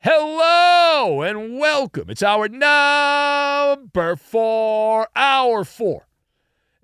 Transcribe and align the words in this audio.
Hello 0.00 1.22
and 1.22 1.58
welcome. 1.58 2.08
It's 2.08 2.22
hour 2.22 2.48
number 2.48 4.14
four, 4.14 5.08
hour 5.16 5.64
four. 5.64 6.06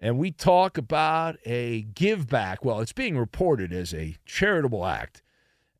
And 0.00 0.18
we 0.18 0.32
talk 0.32 0.76
about 0.76 1.36
a 1.46 1.82
give 1.82 2.28
back. 2.28 2.64
Well, 2.64 2.80
it's 2.80 2.92
being 2.92 3.16
reported 3.16 3.72
as 3.72 3.94
a 3.94 4.16
charitable 4.26 4.84
act 4.84 5.22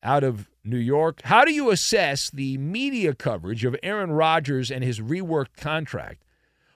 out 0.00 0.23
of 0.23 0.49
New 0.62 0.78
York. 0.78 1.23
How 1.25 1.44
do 1.44 1.53
you 1.53 1.73
assess 1.73 2.31
the 2.31 2.56
media 2.59 3.17
coverage 3.17 3.65
of 3.65 3.75
Aaron 3.83 4.12
Rodgers 4.12 4.71
and 4.71 4.84
his 4.84 5.00
reworked 5.00 5.56
contract? 5.56 6.23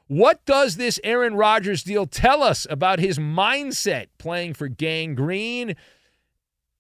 What 0.09 0.45
does 0.45 0.75
this 0.75 0.99
Aaron 1.05 1.37
Rodgers 1.37 1.85
deal 1.85 2.05
tell 2.05 2.43
us 2.43 2.67
about 2.69 2.99
his 2.99 3.17
mindset 3.17 4.07
playing 4.19 4.55
for 4.55 4.67
Gang 4.67 5.15
Green? 5.15 5.77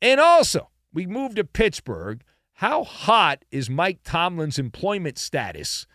And 0.02 0.18
also, 0.18 0.70
we 0.92 1.06
move 1.06 1.36
to 1.36 1.44
Pittsburgh 1.44 2.24
how 2.58 2.82
hot 2.82 3.44
is 3.52 3.70
Mike 3.70 4.00
Tomlin's 4.02 4.58
employment 4.58 5.16
status 5.16 5.86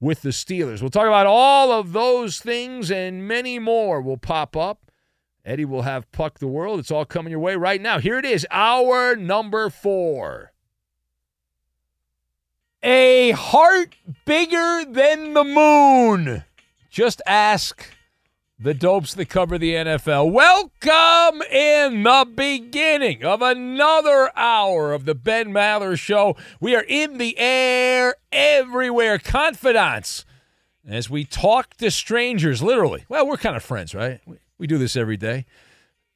with 0.00 0.22
the 0.22 0.30
Steelers? 0.30 0.80
We'll 0.80 0.90
talk 0.90 1.06
about 1.06 1.28
all 1.28 1.70
of 1.70 1.92
those 1.92 2.40
things 2.40 2.90
and 2.90 3.28
many 3.28 3.60
more 3.60 4.00
will 4.00 4.16
pop 4.16 4.56
up. 4.56 4.90
Eddie 5.44 5.64
will 5.64 5.82
have 5.82 6.10
Puck 6.10 6.40
the 6.40 6.48
World. 6.48 6.80
It's 6.80 6.90
all 6.90 7.04
coming 7.04 7.30
your 7.30 7.38
way 7.38 7.54
right 7.54 7.80
now. 7.80 8.00
Here 8.00 8.18
it 8.18 8.24
is, 8.24 8.44
hour 8.50 9.14
number 9.14 9.70
four. 9.70 10.50
A 12.82 13.30
heart 13.30 13.94
bigger 14.24 14.84
than 14.88 15.34
the 15.34 15.44
moon. 15.44 16.42
Just 16.90 17.22
ask 17.26 17.92
the 18.60 18.74
dopes 18.74 19.14
that 19.14 19.28
cover 19.28 19.56
the 19.56 19.74
NFL. 19.74 20.32
Welcome 20.32 21.42
in 21.42 22.02
the 22.02 22.26
beginning 22.34 23.24
of 23.24 23.40
another 23.40 24.32
hour 24.36 24.92
of 24.92 25.04
the 25.04 25.14
Ben 25.14 25.52
Maller 25.52 25.96
Show. 25.96 26.36
We 26.60 26.74
are 26.74 26.84
in 26.88 27.18
the 27.18 27.38
air 27.38 28.16
everywhere, 28.32 29.18
confidants, 29.18 30.24
as 30.88 31.08
we 31.08 31.24
talk 31.24 31.76
to 31.76 31.88
strangers, 31.92 32.60
literally. 32.60 33.04
Well, 33.08 33.28
we're 33.28 33.36
kind 33.36 33.54
of 33.54 33.62
friends, 33.62 33.94
right? 33.94 34.20
We 34.58 34.66
do 34.66 34.76
this 34.76 34.96
every 34.96 35.16
day. 35.16 35.46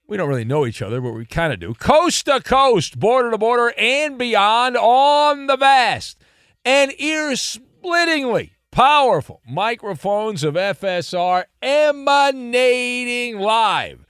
We 0.09 0.17
don't 0.17 0.29
really 0.29 0.45
know 0.45 0.67
each 0.67 0.83
other, 0.83 1.01
but 1.01 1.13
we 1.13 1.25
kind 1.25 1.53
of 1.53 1.61
do. 1.61 1.75
Coast 1.75 2.25
to 2.25 2.41
coast, 2.41 2.99
border 2.99 3.31
to 3.31 3.39
border, 3.39 3.73
and 3.79 4.19
beyond 4.19 4.77
on 4.77 5.47
the 5.47 5.57
vast 5.57 6.19
and 6.65 6.93
ear 6.99 7.31
splittingly 7.37 8.51
powerful 8.73 9.43
microphones 9.47 10.43
of 10.43 10.55
FSR 10.55 11.45
emanating 11.61 13.39
live 13.39 14.05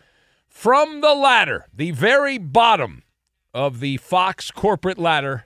from 0.48 1.02
the 1.02 1.14
ladder, 1.14 1.66
the 1.74 1.90
very 1.90 2.38
bottom 2.38 3.02
of 3.52 3.80
the 3.80 3.98
Fox 3.98 4.50
corporate 4.50 4.98
ladder, 4.98 5.44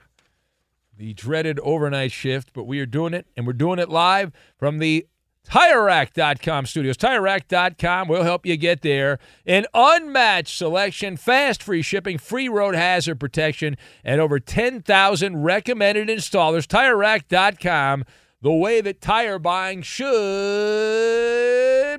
the 0.97 1.15
dreaded 1.15 1.59
overnight 1.61 2.13
shift, 2.13 2.53
but 2.53 2.65
we 2.65 2.79
are 2.79 2.87
doing 2.87 3.15
it, 3.15 3.27
and 3.37 3.47
we're 3.47 3.53
doing 3.55 3.79
it 3.79 3.89
live 3.89 4.33
from 4.59 4.79
the 4.79 5.07
TireRack.com 5.49 6.67
studios. 6.67 6.97
TireRack.com 6.97 8.09
will 8.09 8.25
help 8.25 8.45
you 8.45 8.57
get 8.57 8.83
there. 8.83 9.19
An 9.47 9.65
unmatched 9.73 10.57
selection, 10.57 11.17
fast 11.17 11.63
free 11.63 11.83
shipping, 11.83 12.19
free 12.19 12.49
road 12.49 12.75
hazard 12.75 13.21
protection, 13.21 13.77
and 14.05 14.21
over 14.21 14.41
10,000 14.41 15.43
recommended 15.43 16.09
installers. 16.09 16.67
TireRack.com 16.67 18.05
the 18.43 18.53
way 18.53 18.81
that 18.81 19.01
tire 19.01 19.39
buying 19.39 19.83
should 19.83 20.05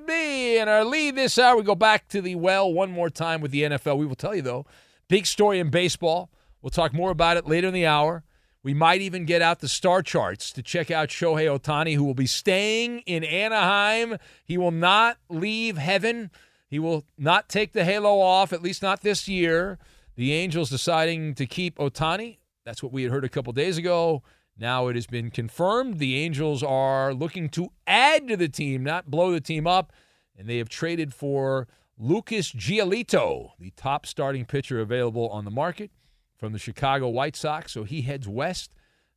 be. 0.05 0.57
And 0.57 0.69
our 0.69 0.83
lead 0.85 1.15
this 1.15 1.37
hour, 1.37 1.57
we 1.57 1.63
go 1.63 1.75
back 1.75 2.07
to 2.09 2.21
the 2.21 2.35
well 2.35 2.71
one 2.71 2.91
more 2.91 3.09
time 3.09 3.41
with 3.41 3.51
the 3.51 3.63
NFL. 3.63 3.97
We 3.97 4.05
will 4.05 4.15
tell 4.15 4.35
you, 4.35 4.41
though, 4.41 4.65
big 5.07 5.25
story 5.25 5.59
in 5.59 5.69
baseball. 5.69 6.29
We'll 6.61 6.69
talk 6.69 6.93
more 6.93 7.11
about 7.11 7.37
it 7.37 7.47
later 7.47 7.67
in 7.67 7.73
the 7.73 7.85
hour. 7.85 8.23
We 8.63 8.73
might 8.73 9.01
even 9.01 9.25
get 9.25 9.41
out 9.41 9.59
the 9.59 9.69
star 9.69 10.01
charts 10.01 10.51
to 10.51 10.61
check 10.61 10.91
out 10.91 11.09
Shohei 11.09 11.47
Ohtani, 11.47 11.95
who 11.95 12.03
will 12.03 12.13
be 12.13 12.27
staying 12.27 12.99
in 13.05 13.23
Anaheim. 13.23 14.17
He 14.43 14.57
will 14.57 14.71
not 14.71 15.17
leave 15.29 15.77
heaven. 15.77 16.31
He 16.69 16.79
will 16.79 17.05
not 17.17 17.47
take 17.47 17.71
the 17.71 17.85
halo 17.85 18.19
off, 18.19 18.51
at 18.51 18.61
least 18.61 18.81
not 18.81 19.01
this 19.01 19.27
year. 19.27 19.79
The 20.15 20.33
Angels 20.33 20.69
deciding 20.69 21.35
to 21.35 21.45
keep 21.45 21.77
Ohtani. 21.77 22.39
That's 22.65 22.83
what 22.83 22.91
we 22.91 23.03
had 23.03 23.11
heard 23.11 23.23
a 23.23 23.29
couple 23.29 23.53
days 23.53 23.77
ago. 23.77 24.23
Now 24.59 24.87
it 24.87 24.95
has 24.95 25.05
been 25.05 25.29
confirmed 25.29 25.99
the 25.99 26.17
Angels 26.17 26.63
are 26.63 27.13
looking 27.13 27.47
to 27.49 27.69
add 27.85 28.27
to 28.27 28.35
the 28.35 28.49
team, 28.49 28.83
not 28.83 29.11
blow 29.11 29.31
the 29.31 29.39
team 29.39 29.67
up, 29.67 29.93
and 30.35 30.49
they 30.49 30.57
have 30.57 30.69
traded 30.69 31.13
for 31.13 31.67
Lucas 31.97 32.51
Giolito, 32.51 33.51
the 33.59 33.71
top 33.75 34.05
starting 34.05 34.45
pitcher 34.45 34.79
available 34.79 35.29
on 35.29 35.45
the 35.45 35.51
market 35.51 35.91
from 36.37 36.53
the 36.53 36.59
Chicago 36.59 37.07
White 37.07 37.35
Sox. 37.35 37.71
So 37.71 37.83
he 37.83 38.01
heads 38.01 38.27
west. 38.27 38.71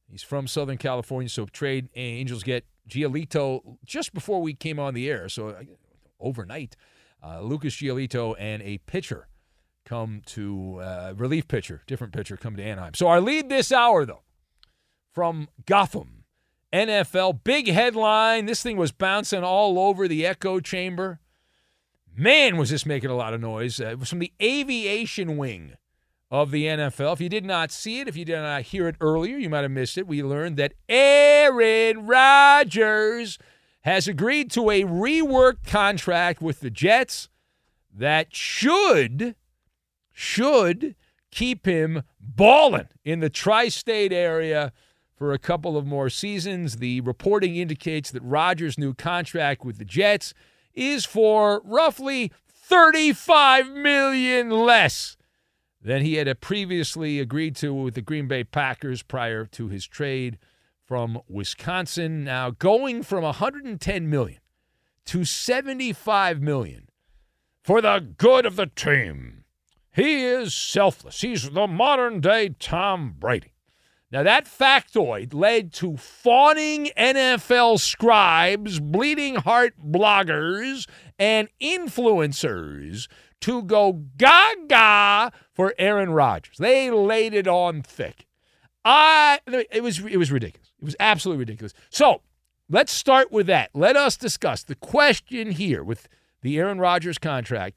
He's 0.07 0.23
from 0.23 0.47
Southern 0.47 0.79
California, 0.79 1.29
so 1.29 1.47
trade 1.47 1.89
Angels 1.95 2.43
get 2.43 2.67
Giolito 2.89 3.79
just 3.85 4.13
before 4.13 4.43
we 4.43 4.55
came 4.55 4.79
on 4.79 4.93
the 4.93 5.09
air. 5.09 5.29
So 5.29 5.51
uh, 5.51 5.63
overnight, 6.19 6.77
uh, 7.25 7.41
Lucas 7.41 7.75
Giolito 7.77 8.35
and 8.39 8.63
a 8.63 8.79
pitcher 8.79 9.29
come 9.85 10.23
to 10.27 10.81
uh, 10.83 11.15
relief 11.17 11.49
pitcher, 11.49 11.83
different 11.87 12.13
pitcher, 12.13 12.37
come 12.37 12.57
to 12.57 12.63
Anaheim. 12.63 12.95
So 12.95 13.07
our 13.07 13.21
lead 13.21 13.49
this 13.49 13.73
hour, 13.73 14.05
though 14.05 14.23
from 15.13 15.49
Gotham 15.67 16.25
NFL. 16.73 17.43
Big 17.45 17.69
headline. 17.69 18.47
This 18.47 18.63
thing 18.63 18.77
was 18.77 18.93
bouncing 18.93 19.43
all 19.43 19.79
over 19.79 20.07
the 20.07 20.25
echo 20.25 20.61
chamber. 20.61 21.21
Man, 22.17 22.57
was 22.57 22.71
this 22.71 22.87
making 22.87 23.11
a 23.11 23.17
lot 23.17 23.35
of 23.35 23.41
noise. 23.41 23.81
Uh, 23.81 23.87
it 23.87 23.99
was 23.99 24.09
from 24.09 24.19
the 24.19 24.33
aviation 24.43 25.37
wing 25.37 25.75
of 26.31 26.51
the 26.51 26.67
NFL. 26.67 27.15
If 27.15 27.21
you 27.21 27.29
did 27.29 27.45
not 27.45 27.71
see 27.71 28.01
it, 28.01 28.09
if 28.09 28.17
you 28.17 28.25
did 28.25 28.41
not 28.41 28.63
hear 28.63 28.89
it 28.89 28.97
earlier, 29.01 29.37
you 29.37 29.49
might 29.49 29.63
have 29.63 29.71
missed 29.71 29.99
it. 29.99 30.07
We 30.07 30.23
learned 30.23 30.57
that 30.59 30.75
Aaron 30.89 32.07
Rodgers 32.07 33.39
has 33.83 34.07
agreed 34.07 34.51
to 34.53 34.71
a 34.71 34.85
reworked 34.85 35.67
contract 35.67 36.41
with 36.43 36.61
the 36.61 36.71
Jets 36.71 37.29
that 37.93 38.35
should 38.35 39.35
should 40.13 40.95
keep 41.31 41.65
him 41.65 42.03
balling 42.21 42.89
in 43.05 43.21
the 43.21 43.31
tri-state 43.31 44.13
area 44.13 44.73
for 45.21 45.35
a 45.35 45.39
couple 45.39 45.77
of 45.77 45.87
more 45.87 46.09
seasons. 46.09 46.79
The 46.79 47.03
reporting 47.03 47.55
indicates 47.55 48.11
that 48.11 48.23
Rodgers' 48.23 48.79
new 48.79 48.95
contract 48.95 49.67
with 49.67 49.77
the 49.77 49.85
Jets 49.85 50.33
is 50.73 51.05
for 51.05 51.61
roughly 51.63 52.33
35 52.49 53.69
million 53.69 54.49
less 54.49 55.19
than 55.83 56.01
he 56.01 56.15
had 56.15 56.41
previously 56.41 57.21
agreed 57.21 57.55
to 57.57 57.75
with 57.75 57.97
the 57.97 58.01
Green 58.01 58.29
Bay 58.29 58.45
Packers 58.45 59.03
prior 59.03 59.45
to 59.45 59.69
his 59.69 59.87
trade 59.87 60.39
from 60.87 61.21
Wisconsin. 61.29 62.25
Now 62.25 62.53
going 62.53 63.03
from 63.03 63.23
110 63.23 64.09
million 64.09 64.41
to 65.05 65.27
75 65.27 66.41
million 66.41 66.89
for 67.63 67.83
the 67.83 68.15
good 68.17 68.47
of 68.47 68.57
the 68.57 68.69
team. 68.69 69.45
He 69.93 70.25
is 70.25 70.55
selfless. 70.55 71.21
He's 71.21 71.51
the 71.51 71.67
modern 71.67 72.23
day 72.23 72.55
Tom 72.59 73.17
Brady. 73.19 73.53
Now, 74.13 74.25
that 74.25 74.47
factoid 74.47 75.33
led 75.33 75.73
to 75.75 75.97
fawning 75.97 76.91
NFL 76.97 77.79
scribes, 77.79 78.81
bleeding 78.81 79.37
heart 79.37 79.75
bloggers, 79.81 80.89
and 81.17 81.49
influencers 81.63 83.07
to 83.43 83.63
go 83.63 84.05
gaga 84.17 85.31
for 85.53 85.75
Aaron 85.79 86.11
Rodgers. 86.11 86.57
They 86.59 86.91
laid 86.91 87.35
it 87.35 87.47
on 87.47 87.83
thick. 87.83 88.27
I 88.85 89.41
it 89.47 89.83
was 89.83 90.01
it 90.01 90.17
was 90.17 90.33
ridiculous. 90.33 90.73
It 90.81 90.85
was 90.85 90.97
absolutely 90.99 91.41
ridiculous. 91.41 91.75
So, 91.91 92.23
let's 92.69 92.93
start 92.93 93.31
with 93.31 93.47
that. 93.47 93.71
Let 93.75 93.95
us 93.95 94.17
discuss 94.17 94.65
the 94.65 94.75
question 94.75 95.53
here 95.53 95.85
with 95.85 96.09
the 96.43 96.59
Aaron 96.59 96.79
Rodgers 96.79 97.19
contract. 97.19 97.77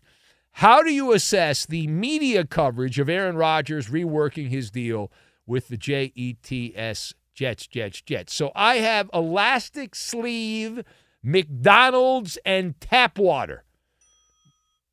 How 0.58 0.82
do 0.82 0.92
you 0.92 1.12
assess 1.12 1.66
the 1.66 1.88
media 1.88 2.46
coverage 2.46 3.00
of 3.00 3.10
Aaron 3.10 3.36
Rodgers 3.36 3.90
reworking 3.90 4.50
his 4.50 4.72
deal 4.72 5.12
with 5.46 5.68
the 5.68 5.78
JETS 5.78 7.14
Jets, 7.34 7.68
Jets, 7.68 8.02
Jets? 8.02 8.34
So 8.34 8.52
I 8.56 8.76
have 8.76 9.10
elastic 9.14 9.96
sleeve, 9.96 10.84
McDonald's, 11.24 12.38
and 12.46 12.80
tap 12.80 13.18
water. 13.18 13.64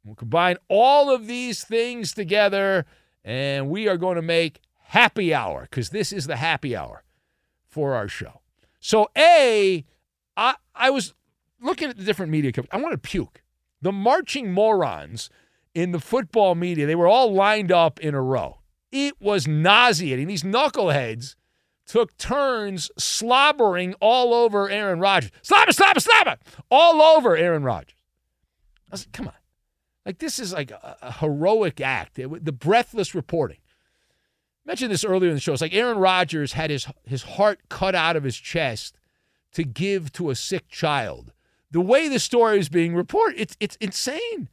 We'll 0.04 0.14
combine 0.14 0.56
all 0.68 1.14
of 1.14 1.26
these 1.26 1.62
things 1.64 2.12
together, 2.14 2.86
and 3.22 3.68
we 3.68 3.86
are 3.86 3.98
going 3.98 4.16
to 4.16 4.22
make 4.22 4.60
happy 4.78 5.34
hour 5.34 5.62
because 5.62 5.90
this 5.90 6.12
is 6.12 6.26
the 6.26 6.36
happy 6.36 6.74
hour 6.74 7.04
for 7.66 7.94
our 7.94 8.08
show. 8.08 8.40
So, 8.80 9.10
A, 9.16 9.84
I, 10.36 10.54
I 10.74 10.90
was 10.90 11.12
looking 11.60 11.90
at 11.90 11.98
the 11.98 12.04
different 12.04 12.32
media 12.32 12.50
coverage. 12.50 12.70
I 12.72 12.78
want 12.78 12.92
to 12.92 12.98
puke. 12.98 13.42
The 13.82 13.92
marching 13.92 14.52
morons 14.52 15.28
in 15.74 15.92
the 15.92 16.00
football 16.00 16.54
media, 16.54 16.86
they 16.86 16.94
were 16.94 17.06
all 17.06 17.32
lined 17.32 17.70
up 17.70 18.00
in 18.00 18.14
a 18.14 18.22
row. 18.22 18.59
It 18.92 19.14
was 19.20 19.46
nauseating. 19.46 20.26
These 20.26 20.42
knuckleheads 20.42 21.36
took 21.86 22.16
turns 22.16 22.90
slobbering 22.98 23.94
all 24.00 24.32
over 24.32 24.68
Aaron 24.68 25.00
Rodgers. 25.00 25.30
Slobber, 25.42 25.72
slobber, 25.72 26.00
slobber! 26.00 26.36
All 26.70 27.02
over 27.02 27.36
Aaron 27.36 27.62
Rodgers. 27.64 27.96
I 28.88 28.94
was 28.94 29.06
like, 29.06 29.12
come 29.12 29.28
on. 29.28 29.34
Like, 30.06 30.18
this 30.18 30.38
is 30.38 30.52
like 30.52 30.70
a, 30.70 30.96
a 31.02 31.12
heroic 31.12 31.80
act. 31.80 32.18
It, 32.18 32.44
the 32.44 32.52
breathless 32.52 33.14
reporting. 33.14 33.58
I 34.64 34.70
mentioned 34.70 34.92
this 34.92 35.04
earlier 35.04 35.30
in 35.30 35.36
the 35.36 35.40
show. 35.40 35.52
It's 35.52 35.62
like 35.62 35.74
Aaron 35.74 35.98
Rodgers 35.98 36.52
had 36.52 36.70
his, 36.70 36.86
his 37.04 37.22
heart 37.22 37.60
cut 37.68 37.94
out 37.94 38.16
of 38.16 38.24
his 38.24 38.36
chest 38.36 38.96
to 39.52 39.64
give 39.64 40.12
to 40.12 40.30
a 40.30 40.34
sick 40.34 40.68
child. 40.68 41.32
The 41.70 41.80
way 41.80 42.08
the 42.08 42.18
story 42.18 42.58
is 42.58 42.68
being 42.68 42.94
reported, 42.94 43.40
it's, 43.40 43.56
it's 43.60 43.76
insane. 43.76 44.48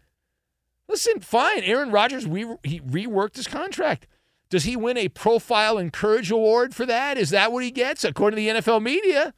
Listen, 0.88 1.20
fine. 1.20 1.64
Aaron 1.64 1.92
Rodgers, 1.92 2.28
we, 2.28 2.46
he 2.64 2.80
reworked 2.80 3.36
his 3.36 3.48
contract. 3.48 4.08
Does 4.50 4.64
he 4.64 4.76
win 4.76 4.98
a 4.98 5.10
Profile 5.10 5.78
and 5.78 5.92
Courage 5.92 6.32
Award 6.32 6.74
for 6.74 6.86
that? 6.86 7.18
Is 7.18 7.32
that 7.32 7.52
what 7.52 7.64
he 7.64 7.72
gets? 7.72 8.04
According 8.04 8.38
to 8.38 8.54
the 8.54 8.62
NFL 8.62 8.82
media, 8.82 9.34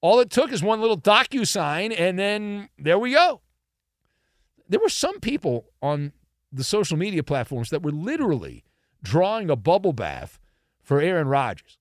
all 0.00 0.18
it 0.20 0.30
took 0.30 0.52
is 0.52 0.62
one 0.62 0.80
little 0.80 0.98
DocuSign, 0.98 1.94
and 1.96 2.18
then 2.18 2.68
there 2.78 2.98
we 2.98 3.12
go. 3.12 3.40
There 4.68 4.80
were 4.80 4.88
some 4.88 5.20
people 5.20 5.66
on 5.80 6.12
the 6.50 6.64
social 6.64 6.96
media 6.96 7.22
platforms 7.22 7.70
that 7.70 7.82
were 7.82 7.92
literally 7.92 8.64
drawing 9.02 9.48
a 9.48 9.56
bubble 9.56 9.92
bath 9.92 10.38
for 10.82 11.00
Aaron 11.00 11.28
Rodgers. 11.28 11.78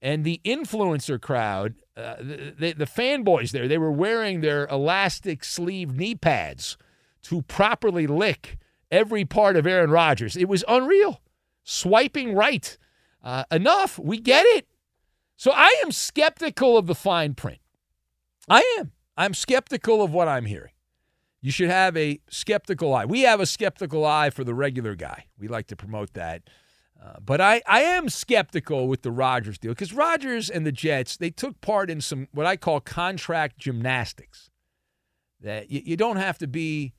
And 0.00 0.24
the 0.24 0.40
influencer 0.44 1.20
crowd, 1.20 1.74
uh, 1.96 2.16
the, 2.20 2.74
the 2.76 2.84
fanboys 2.84 3.50
there, 3.50 3.66
they 3.66 3.78
were 3.78 3.90
wearing 3.90 4.40
their 4.40 4.66
elastic 4.66 5.42
sleeve 5.42 5.96
knee 5.96 6.14
pads 6.14 6.76
to 7.22 7.42
properly 7.42 8.06
lick 8.06 8.58
every 8.90 9.24
part 9.24 9.56
of 9.56 9.66
Aaron 9.66 9.90
Rodgers. 9.90 10.36
It 10.36 10.48
was 10.48 10.64
unreal. 10.68 11.20
Swiping 11.68 12.32
right. 12.32 12.78
Uh, 13.24 13.42
enough. 13.50 13.98
We 13.98 14.18
get 14.18 14.46
it. 14.46 14.68
So 15.36 15.50
I 15.50 15.74
am 15.82 15.90
skeptical 15.90 16.78
of 16.78 16.86
the 16.86 16.94
fine 16.94 17.34
print. 17.34 17.58
I 18.48 18.62
am. 18.78 18.92
I'm 19.16 19.34
skeptical 19.34 20.00
of 20.00 20.12
what 20.12 20.28
I'm 20.28 20.46
hearing. 20.46 20.70
You 21.40 21.50
should 21.50 21.68
have 21.68 21.96
a 21.96 22.20
skeptical 22.30 22.94
eye. 22.94 23.04
We 23.04 23.22
have 23.22 23.40
a 23.40 23.46
skeptical 23.46 24.06
eye 24.06 24.30
for 24.30 24.44
the 24.44 24.54
regular 24.54 24.94
guy. 24.94 25.26
We 25.40 25.48
like 25.48 25.66
to 25.66 25.76
promote 25.76 26.12
that. 26.14 26.42
Uh, 27.04 27.14
but 27.20 27.40
I, 27.40 27.62
I 27.66 27.80
am 27.82 28.08
skeptical 28.10 28.86
with 28.86 29.02
the 29.02 29.10
Rodgers 29.10 29.58
deal 29.58 29.72
because 29.72 29.92
Rodgers 29.92 30.48
and 30.48 30.64
the 30.64 30.72
Jets, 30.72 31.16
they 31.16 31.30
took 31.30 31.60
part 31.60 31.90
in 31.90 32.00
some 32.00 32.28
what 32.30 32.46
I 32.46 32.56
call 32.56 32.78
contract 32.80 33.58
gymnastics. 33.58 34.50
That 35.40 35.68
you, 35.68 35.82
you 35.84 35.96
don't 35.96 36.16
have 36.16 36.38
to 36.38 36.46
be 36.46 36.94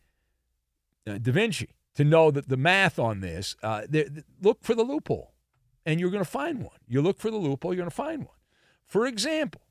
uh, 1.07 1.19
Da 1.19 1.31
Vinci 1.31 1.69
to 1.97 2.03
know 2.03 2.29
that 2.29 2.47
the 2.47 2.57
math 2.57 2.99
on 2.99 3.21
this, 3.21 3.55
uh, 3.63 3.81
look 4.39 4.59
for 4.61 4.75
the 4.75 4.83
loophole, 4.83 5.33
and 5.83 5.99
you're 5.99 6.11
going 6.11 6.23
to 6.23 6.29
find 6.29 6.59
one. 6.59 6.77
You 6.87 7.01
look 7.01 7.17
for 7.17 7.31
the 7.31 7.37
loophole, 7.37 7.73
you're 7.73 7.81
going 7.81 7.89
to 7.89 7.95
find 7.95 8.19
one. 8.19 8.35
For 8.85 9.07
example, 9.07 9.61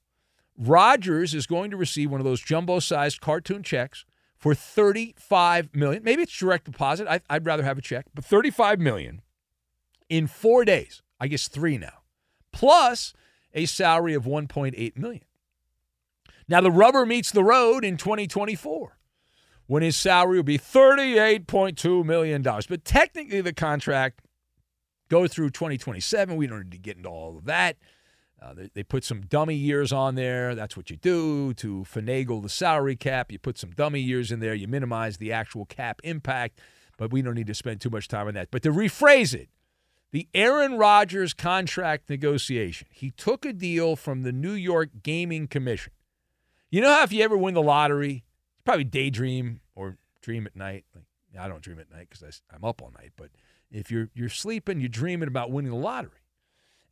Rodgers 0.58 1.34
is 1.34 1.46
going 1.46 1.70
to 1.70 1.76
receive 1.76 2.10
one 2.10 2.20
of 2.20 2.24
those 2.24 2.40
jumbo-sized 2.40 3.20
cartoon 3.20 3.62
checks 3.62 4.04
for 4.36 4.56
35 4.56 5.72
million. 5.72 6.02
Maybe 6.02 6.22
it's 6.22 6.36
direct 6.36 6.64
deposit. 6.64 7.06
I, 7.06 7.20
I'd 7.30 7.46
rather 7.46 7.62
have 7.62 7.78
a 7.78 7.82
check, 7.82 8.06
but 8.12 8.24
35 8.24 8.80
million 8.80 9.22
in 10.08 10.26
four 10.26 10.64
days. 10.64 11.02
I 11.20 11.28
guess 11.28 11.46
three 11.46 11.78
now, 11.78 12.02
plus 12.52 13.14
a 13.54 13.66
salary 13.66 14.14
of 14.14 14.24
1.8 14.24 14.96
million. 14.98 15.22
Now 16.48 16.60
the 16.60 16.72
rubber 16.72 17.06
meets 17.06 17.30
the 17.30 17.44
road 17.44 17.84
in 17.84 17.96
2024 17.96 18.95
when 19.66 19.82
his 19.82 19.96
salary 19.96 20.38
will 20.38 20.44
be 20.44 20.58
$38.2 20.58 22.04
million. 22.04 22.42
But 22.42 22.84
technically, 22.84 23.40
the 23.40 23.52
contract 23.52 24.20
goes 25.08 25.32
through 25.32 25.50
2027. 25.50 26.36
We 26.36 26.46
don't 26.46 26.64
need 26.64 26.72
to 26.72 26.78
get 26.78 26.96
into 26.96 27.08
all 27.08 27.38
of 27.38 27.44
that. 27.46 27.76
Uh, 28.40 28.52
they, 28.52 28.70
they, 28.74 28.82
put 28.82 29.02
some 29.02 29.22
dummy 29.22 29.54
years 29.54 29.92
on 29.92 30.14
there. 30.14 30.54
That's 30.54 30.76
what 30.76 30.90
you 30.90 30.96
do 30.96 31.54
to 31.54 31.86
finagle 31.90 32.42
the 32.42 32.50
salary 32.50 32.94
cap. 32.94 33.32
You 33.32 33.38
put 33.38 33.56
some 33.56 33.70
dummy 33.70 34.00
years 34.00 34.30
in 34.30 34.40
there. 34.40 34.54
You 34.54 34.68
minimize 34.68 35.16
the 35.16 35.32
actual 35.32 35.64
cap 35.64 36.00
impact, 36.04 36.60
but 36.98 37.10
we 37.10 37.22
don't 37.22 37.34
need 37.34 37.46
to 37.46 37.54
spend 37.54 37.80
too 37.80 37.88
much 37.88 38.08
time 38.08 38.28
on 38.28 38.34
that. 38.34 38.50
But 38.50 38.62
to 38.64 38.70
rephrase 38.70 39.32
it, 39.32 39.48
the 40.12 40.28
Aaron 40.34 40.76
Rodgers 40.76 41.32
contract 41.32 42.10
negotiation, 42.10 42.88
he 42.92 43.10
took 43.10 43.46
a 43.46 43.54
deal 43.54 43.96
from 43.96 44.22
the 44.22 44.32
New 44.32 44.52
York 44.52 44.90
Gaming 45.02 45.48
Commission. 45.48 45.94
You 46.70 46.82
know 46.82 46.92
how 46.92 47.04
if 47.04 47.12
you 47.12 47.22
ever 47.22 47.38
win 47.38 47.54
the 47.54 47.62
lottery, 47.62 48.25
probably 48.66 48.84
daydream 48.84 49.60
or 49.74 49.96
dream 50.20 50.46
at 50.46 50.54
night. 50.54 50.84
Like 50.94 51.04
I 51.40 51.48
don't 51.48 51.62
dream 51.62 51.78
at 51.78 51.90
night 51.90 52.08
because 52.10 52.42
I'm 52.54 52.64
up 52.64 52.82
all 52.82 52.92
night. 52.98 53.12
But 53.16 53.30
if 53.70 53.90
you're 53.90 54.10
you're 54.14 54.28
sleeping, 54.28 54.80
you're 54.80 54.88
dreaming 54.90 55.28
about 55.28 55.50
winning 55.50 55.70
the 55.70 55.78
lottery, 55.78 56.20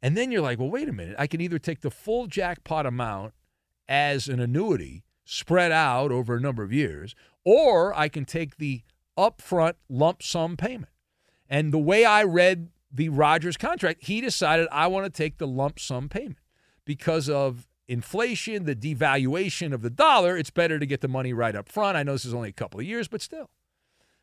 and 0.01 0.17
then 0.17 0.31
you're 0.33 0.41
like, 0.41 0.59
well, 0.59 0.71
wait 0.71 0.89
a 0.89 0.93
minute. 0.93 1.17
I 1.19 1.27
can 1.27 1.43
either 1.43 1.59
take 1.59 1.83
the 1.83 1.91
full 1.91 2.27
jackpot 2.27 2.87
amount 2.87 3.35
as 3.87 4.29
an 4.29 4.41
annuity 4.41 5.05
spread 5.27 5.73
out 5.73 6.11
over 6.11 6.37
a 6.37 6.41
number 6.41 6.63
of 6.63 6.73
years, 6.73 7.15
or 7.45 7.93
I 7.99 8.09
can 8.09 8.25
take 8.25 8.57
the 8.57 8.83
upfront 9.19 9.75
lump 9.89 10.23
sum 10.23 10.57
payment. 10.57 10.93
And 11.49 11.73
the 11.73 11.79
way 11.79 12.05
I 12.05 12.25
read 12.25 12.71
the 12.91 13.09
Rodgers 13.09 13.57
contract, 13.57 14.05
he 14.05 14.21
decided 14.21 14.69
I 14.71 14.87
want 14.87 15.05
to 15.05 15.11
take 15.11 15.39
the 15.39 15.47
lump 15.47 15.79
sum 15.79 16.09
payment 16.09 16.39
because 16.85 17.29
of 17.29 17.67
inflation, 17.89 18.65
the 18.65 18.75
devaluation 18.75 19.73
of 19.73 19.83
the 19.83 19.91
dollar, 19.91 20.37
it's 20.37 20.51
better 20.51 20.79
to 20.79 20.87
get 20.87 21.01
the 21.01 21.09
money 21.09 21.33
right 21.33 21.55
up 21.55 21.69
front. 21.69 21.97
I 21.97 22.03
know 22.03 22.13
this 22.13 22.25
is 22.25 22.35
only 22.35 22.49
a 22.49 22.53
couple 22.53 22.81
of 22.81 22.87
years, 22.87 23.09
but 23.09 23.21
still, 23.21 23.51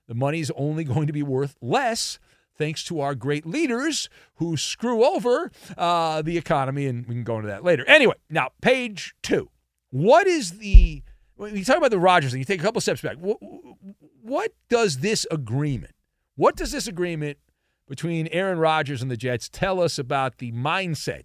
the 0.08 0.16
money's 0.16 0.52
only 0.52 0.84
going 0.84 1.08
to 1.08 1.14
be 1.14 1.24
worth 1.24 1.56
less 1.62 2.20
thanks 2.58 2.84
to 2.86 3.00
our 3.00 3.16
great 3.16 3.46
leaders 3.46 4.10
who 4.36 4.58
screw 4.58 5.04
over 5.04 5.52
uh, 5.78 6.22
the 6.22 6.38
economy, 6.38 6.86
and 6.86 7.08
we 7.08 7.16
can 7.16 7.24
go 7.24 7.38
into 7.38 7.48
that 7.48 7.64
later. 7.64 7.84
Anyway, 7.88 8.16
now 8.30 8.50
page 8.62 9.16
two. 9.24 9.50
What 9.90 10.28
is 10.28 10.60
the 10.60 11.04
when 11.36 11.56
you 11.56 11.66
talk 11.66 11.78
about 11.78 11.92
the 11.92 12.00
Rodgers 12.00 12.32
thing? 12.32 12.40
You 12.40 12.46
take 12.46 12.60
a 12.60 12.64
couple 12.64 12.82
steps 12.82 13.02
back. 13.02 13.18
What, 13.18 13.38
what 14.22 14.54
does 14.70 15.00
this 15.00 15.26
agreement? 15.32 15.96
What 16.36 16.56
does 16.56 16.72
this 16.72 16.88
agreement 16.88 17.40
between 17.88 18.28
Aaron 18.28 18.60
Rodgers 18.60 19.02
and 19.02 19.10
the 19.10 19.18
Jets 19.18 19.50
tell 19.50 19.82
us 19.82 19.98
about 19.98 20.38
the 20.38 20.52
mindset 20.52 21.24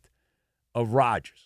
of 0.75 0.93
Rodgers 0.93 1.46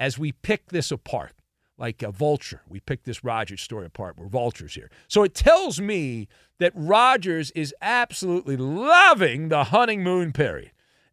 as 0.00 0.18
we 0.18 0.32
pick 0.32 0.70
this 0.70 0.90
apart? 0.90 1.34
Like 1.78 2.02
a 2.02 2.10
vulture, 2.10 2.60
we 2.68 2.80
pick 2.80 3.04
this 3.04 3.24
Rodgers 3.24 3.62
story 3.62 3.86
apart. 3.86 4.18
We're 4.18 4.26
vultures 4.26 4.74
here. 4.74 4.90
So 5.08 5.22
it 5.22 5.34
tells 5.34 5.80
me 5.80 6.28
that 6.58 6.72
Rodgers 6.74 7.50
is 7.52 7.74
absolutely 7.80 8.58
loving 8.58 9.48
the 9.48 9.64
honeymoon 9.64 10.32
period. 10.32 10.72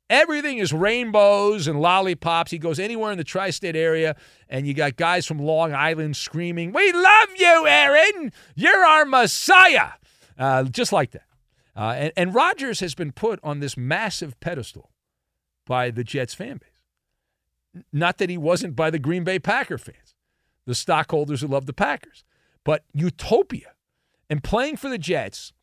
Everything 0.09 0.57
is 0.57 0.73
rainbows 0.73 1.67
and 1.67 1.79
lollipops. 1.79 2.51
He 2.51 2.57
goes 2.57 2.79
anywhere 2.79 3.11
in 3.11 3.17
the 3.17 3.23
tri 3.23 3.49
state 3.49 3.75
area, 3.77 4.15
and 4.49 4.67
you 4.67 4.73
got 4.73 4.97
guys 4.97 5.25
from 5.25 5.39
Long 5.39 5.73
Island 5.73 6.17
screaming, 6.17 6.73
We 6.73 6.91
love 6.91 7.29
you, 7.37 7.67
Aaron! 7.67 8.33
You're 8.55 8.85
our 8.85 9.05
Messiah! 9.05 9.91
Uh, 10.37 10.63
just 10.63 10.91
like 10.91 11.11
that. 11.11 11.25
Uh, 11.75 11.93
and, 11.97 12.13
and 12.17 12.35
Rodgers 12.35 12.79
has 12.79 12.95
been 12.95 13.11
put 13.11 13.39
on 13.43 13.59
this 13.59 13.77
massive 13.77 14.39
pedestal 14.39 14.91
by 15.65 15.91
the 15.91 16.03
Jets 16.03 16.33
fan 16.33 16.57
base. 16.57 16.76
Not 17.91 18.17
that 18.17 18.29
he 18.29 18.37
wasn't 18.37 18.75
by 18.75 18.89
the 18.89 18.99
Green 18.99 19.23
Bay 19.23 19.39
Packer 19.39 19.77
fans, 19.77 20.15
the 20.65 20.75
stockholders 20.75 21.41
who 21.41 21.47
love 21.47 21.65
the 21.65 21.73
Packers, 21.73 22.23
but 22.63 22.83
utopia. 22.93 23.73
And 24.29 24.43
playing 24.43 24.77
for 24.77 24.89
the 24.89 24.97
Jets, 24.97 25.53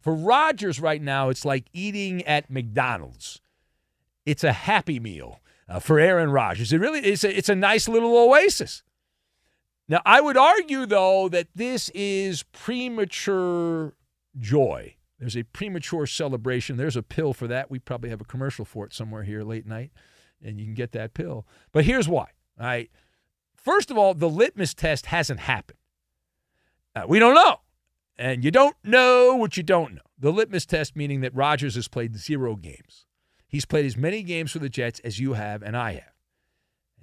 for 0.00 0.14
Rodgers 0.14 0.80
right 0.80 1.00
now, 1.00 1.28
it's 1.28 1.44
like 1.44 1.66
eating 1.72 2.22
at 2.24 2.50
McDonald's. 2.50 3.40
It's 4.24 4.44
a 4.44 4.52
happy 4.52 4.98
meal 4.98 5.40
uh, 5.68 5.78
for 5.78 6.00
Aaron 6.00 6.30
Rodgers. 6.30 6.72
It 6.72 6.78
really 6.78 7.04
is. 7.04 7.22
A, 7.22 7.36
it's 7.36 7.48
a 7.48 7.54
nice 7.54 7.88
little 7.88 8.16
oasis. 8.16 8.82
Now, 9.88 10.02
I 10.04 10.20
would 10.20 10.36
argue, 10.36 10.84
though, 10.84 11.28
that 11.28 11.46
this 11.54 11.90
is 11.90 12.42
premature 12.52 13.94
joy 14.36 14.96
there's 15.18 15.36
a 15.36 15.44
premature 15.44 16.06
celebration. 16.06 16.76
There's 16.76 16.96
a 16.96 17.02
pill 17.02 17.32
for 17.32 17.46
that. 17.46 17.70
We 17.70 17.78
probably 17.78 18.10
have 18.10 18.20
a 18.20 18.24
commercial 18.24 18.64
for 18.64 18.84
it 18.84 18.92
somewhere 18.92 19.22
here 19.22 19.42
late 19.42 19.66
night, 19.66 19.90
and 20.46 20.58
you 20.58 20.64
can 20.64 20.74
get 20.74 20.92
that 20.92 21.14
pill. 21.14 21.46
But 21.72 21.84
here's 21.84 22.08
why. 22.08 22.28
All 22.58 22.66
right. 22.66 22.90
First 23.54 23.90
of 23.90 23.98
all, 23.98 24.14
the 24.14 24.28
litmus 24.28 24.74
test 24.74 25.06
hasn't 25.06 25.40
happened. 25.40 25.78
Uh, 26.94 27.04
we 27.08 27.18
don't 27.18 27.34
know. 27.34 27.60
And 28.18 28.44
you 28.44 28.50
don't 28.50 28.76
know 28.82 29.34
what 29.34 29.56
you 29.56 29.62
don't 29.62 29.94
know. 29.94 30.02
The 30.18 30.32
litmus 30.32 30.64
test 30.64 30.96
meaning 30.96 31.20
that 31.20 31.34
Rodgers 31.34 31.74
has 31.74 31.88
played 31.88 32.16
zero 32.16 32.56
games. 32.56 33.06
He's 33.46 33.66
played 33.66 33.84
as 33.84 33.96
many 33.96 34.22
games 34.22 34.52
for 34.52 34.58
the 34.58 34.68
Jets 34.68 35.00
as 35.00 35.18
you 35.18 35.34
have 35.34 35.62
and 35.62 35.76
I 35.76 35.94
have. 35.94 36.14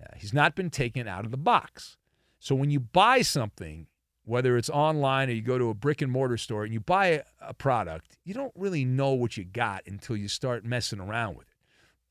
Uh, 0.02 0.16
he's 0.18 0.34
not 0.34 0.56
been 0.56 0.70
taken 0.70 1.08
out 1.08 1.26
of 1.26 1.32
the 1.32 1.38
box. 1.38 1.98
So 2.40 2.56
when 2.56 2.72
you 2.72 2.80
buy 2.80 3.22
something, 3.22 3.88
whether 4.26 4.58
it's 4.58 4.70
online 4.70 5.30
or 5.30 5.34
you 5.34 5.42
go 5.42 5.58
to 5.58 5.70
a 5.70 5.74
brick 5.74 6.02
and 6.02 6.12
mortar 6.12 6.38
store 6.38 6.64
and 6.64 6.74
you 6.74 6.80
buy 6.80 7.24
a 7.42 7.54
product, 7.54 8.18
you 8.24 8.34
don't 8.34 8.54
really 8.56 8.86
know 8.86 9.12
what 9.12 9.38
you 9.38 9.44
got 9.44 9.84
until 9.86 10.18
you 10.18 10.28
start 10.28 10.66
messing 10.66 11.00
around 11.00 11.36
with 11.36 11.48
it. 11.48 11.53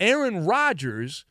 Aaron 0.02 0.44
Rodgers, 0.44 1.24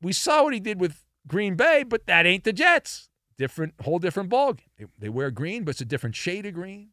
we 0.00 0.12
saw 0.12 0.44
what 0.44 0.54
he 0.54 0.60
did 0.60 0.80
with 0.80 1.02
Green 1.26 1.56
Bay, 1.56 1.82
but 1.82 2.06
that 2.06 2.24
ain't 2.24 2.44
the 2.44 2.52
Jets. 2.52 3.10
Different, 3.36 3.74
whole 3.82 3.98
different 3.98 4.30
ballgame. 4.30 4.60
They, 4.78 4.86
they 4.96 5.08
wear 5.08 5.30
green, 5.32 5.64
but 5.64 5.72
it's 5.72 5.80
a 5.80 5.84
different 5.84 6.14
shade 6.14 6.46
of 6.46 6.54
green, 6.54 6.90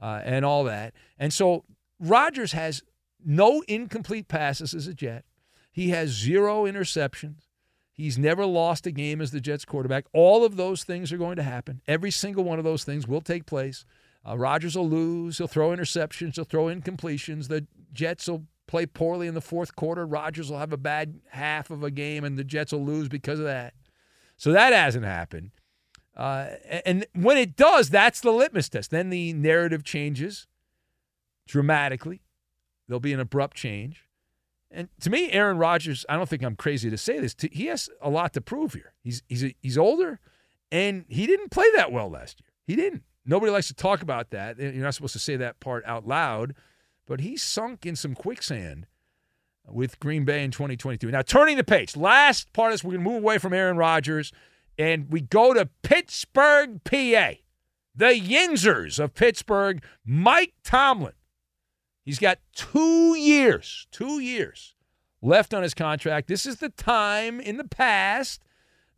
uh, 0.00 0.20
and 0.24 0.44
all 0.44 0.62
that. 0.64 0.92
And 1.18 1.32
so 1.32 1.64
Rodgers 1.98 2.52
has 2.52 2.82
no 3.24 3.62
incomplete 3.66 4.28
passes 4.28 4.74
as 4.74 4.86
a 4.86 4.94
Jet. 4.94 5.24
He 5.72 5.88
has 5.88 6.10
zero 6.10 6.64
interceptions. 6.64 7.46
He's 7.90 8.18
never 8.18 8.44
lost 8.44 8.86
a 8.86 8.90
game 8.90 9.22
as 9.22 9.30
the 9.30 9.40
Jets 9.40 9.64
quarterback. 9.64 10.04
All 10.12 10.44
of 10.44 10.56
those 10.56 10.84
things 10.84 11.12
are 11.12 11.18
going 11.18 11.36
to 11.36 11.42
happen. 11.42 11.80
Every 11.88 12.10
single 12.10 12.44
one 12.44 12.58
of 12.58 12.64
those 12.64 12.84
things 12.84 13.08
will 13.08 13.22
take 13.22 13.46
place. 13.46 13.86
Uh, 14.28 14.36
Rodgers 14.36 14.76
will 14.76 14.88
lose. 14.88 15.38
He'll 15.38 15.48
throw 15.48 15.70
interceptions. 15.70 16.34
He'll 16.34 16.44
throw 16.44 16.66
incompletions. 16.66 17.48
The 17.48 17.66
Jets 17.92 18.28
will 18.28 18.44
play 18.72 18.86
poorly 18.86 19.26
in 19.26 19.34
the 19.34 19.42
fourth 19.42 19.76
quarter. 19.76 20.06
Rodgers 20.06 20.50
will 20.50 20.58
have 20.58 20.72
a 20.72 20.78
bad 20.78 21.20
half 21.28 21.70
of 21.70 21.82
a 21.84 21.90
game, 21.90 22.24
and 22.24 22.38
the 22.38 22.42
Jets 22.42 22.72
will 22.72 22.82
lose 22.82 23.06
because 23.06 23.38
of 23.38 23.44
that. 23.44 23.74
So 24.38 24.50
that 24.52 24.72
hasn't 24.72 25.04
happened. 25.04 25.50
Uh, 26.16 26.46
and 26.86 27.04
when 27.14 27.36
it 27.36 27.54
does, 27.54 27.90
that's 27.90 28.22
the 28.22 28.30
litmus 28.30 28.70
test. 28.70 28.90
Then 28.90 29.10
the 29.10 29.34
narrative 29.34 29.84
changes 29.84 30.46
dramatically. 31.46 32.22
There'll 32.88 32.98
be 32.98 33.12
an 33.12 33.20
abrupt 33.20 33.58
change. 33.58 34.08
And 34.70 34.88
to 35.02 35.10
me, 35.10 35.30
Aaron 35.32 35.58
Rodgers, 35.58 36.06
I 36.08 36.16
don't 36.16 36.30
think 36.30 36.42
I'm 36.42 36.56
crazy 36.56 36.88
to 36.88 36.96
say 36.96 37.18
this. 37.18 37.36
He 37.52 37.66
has 37.66 37.90
a 38.00 38.08
lot 38.08 38.32
to 38.32 38.40
prove 38.40 38.72
here. 38.72 38.94
He's 39.04 39.22
he's 39.28 39.44
a, 39.44 39.54
he's 39.60 39.76
older, 39.76 40.18
and 40.70 41.04
he 41.08 41.26
didn't 41.26 41.50
play 41.50 41.66
that 41.76 41.92
well 41.92 42.08
last 42.08 42.40
year. 42.40 42.48
He 42.66 42.82
didn't. 42.82 43.02
Nobody 43.26 43.52
likes 43.52 43.68
to 43.68 43.74
talk 43.74 44.00
about 44.00 44.30
that. 44.30 44.58
You're 44.58 44.72
not 44.72 44.94
supposed 44.94 45.12
to 45.12 45.18
say 45.18 45.36
that 45.36 45.60
part 45.60 45.84
out 45.84 46.08
loud, 46.08 46.54
but 47.06 47.20
he 47.20 47.36
sunk 47.36 47.84
in 47.86 47.96
some 47.96 48.14
quicksand 48.14 48.86
with 49.68 50.00
Green 50.00 50.24
Bay 50.24 50.44
in 50.44 50.50
2022. 50.50 51.10
Now, 51.10 51.22
turning 51.22 51.56
the 51.56 51.64
page, 51.64 51.96
last 51.96 52.52
part 52.52 52.72
is 52.72 52.82
we're 52.82 52.92
going 52.92 53.04
to 53.04 53.10
move 53.10 53.22
away 53.22 53.38
from 53.38 53.52
Aaron 53.52 53.76
Rodgers, 53.76 54.32
and 54.78 55.10
we 55.10 55.20
go 55.20 55.54
to 55.54 55.68
Pittsburgh, 55.82 56.82
PA. 56.84 57.32
The 57.94 58.14
Yinzers 58.18 58.98
of 58.98 59.14
Pittsburgh, 59.14 59.82
Mike 60.04 60.54
Tomlin 60.64 61.12
He's 62.04 62.18
got 62.18 62.38
two 62.54 63.16
years, 63.16 63.86
two 63.90 64.18
years 64.20 64.74
left 65.20 65.54
on 65.54 65.62
his 65.62 65.74
contract. 65.74 66.26
This 66.26 66.46
is 66.46 66.56
the 66.56 66.68
time 66.68 67.40
in 67.40 67.56
the 67.56 67.68
past 67.68 68.42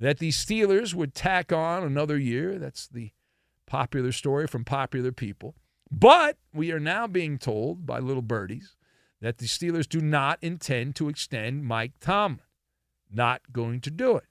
that 0.00 0.18
the 0.18 0.30
Steelers 0.30 0.94
would 0.94 1.14
tack 1.14 1.52
on 1.52 1.84
another 1.84 2.18
year. 2.18 2.58
That's 2.58 2.88
the 2.88 3.10
popular 3.66 4.10
story 4.10 4.46
from 4.46 4.64
popular 4.64 5.12
people. 5.12 5.54
But 5.90 6.38
we 6.52 6.72
are 6.72 6.80
now 6.80 7.06
being 7.06 7.38
told 7.38 7.86
by 7.86 7.98
little 7.98 8.22
birdies 8.22 8.76
that 9.20 9.38
the 9.38 9.46
Steelers 9.46 9.88
do 9.88 10.00
not 10.00 10.38
intend 10.42 10.96
to 10.96 11.08
extend 11.08 11.64
Mike 11.64 11.92
Tomlin. 12.00 12.40
Not 13.10 13.52
going 13.52 13.80
to 13.82 13.90
do 13.90 14.16
it. 14.16 14.24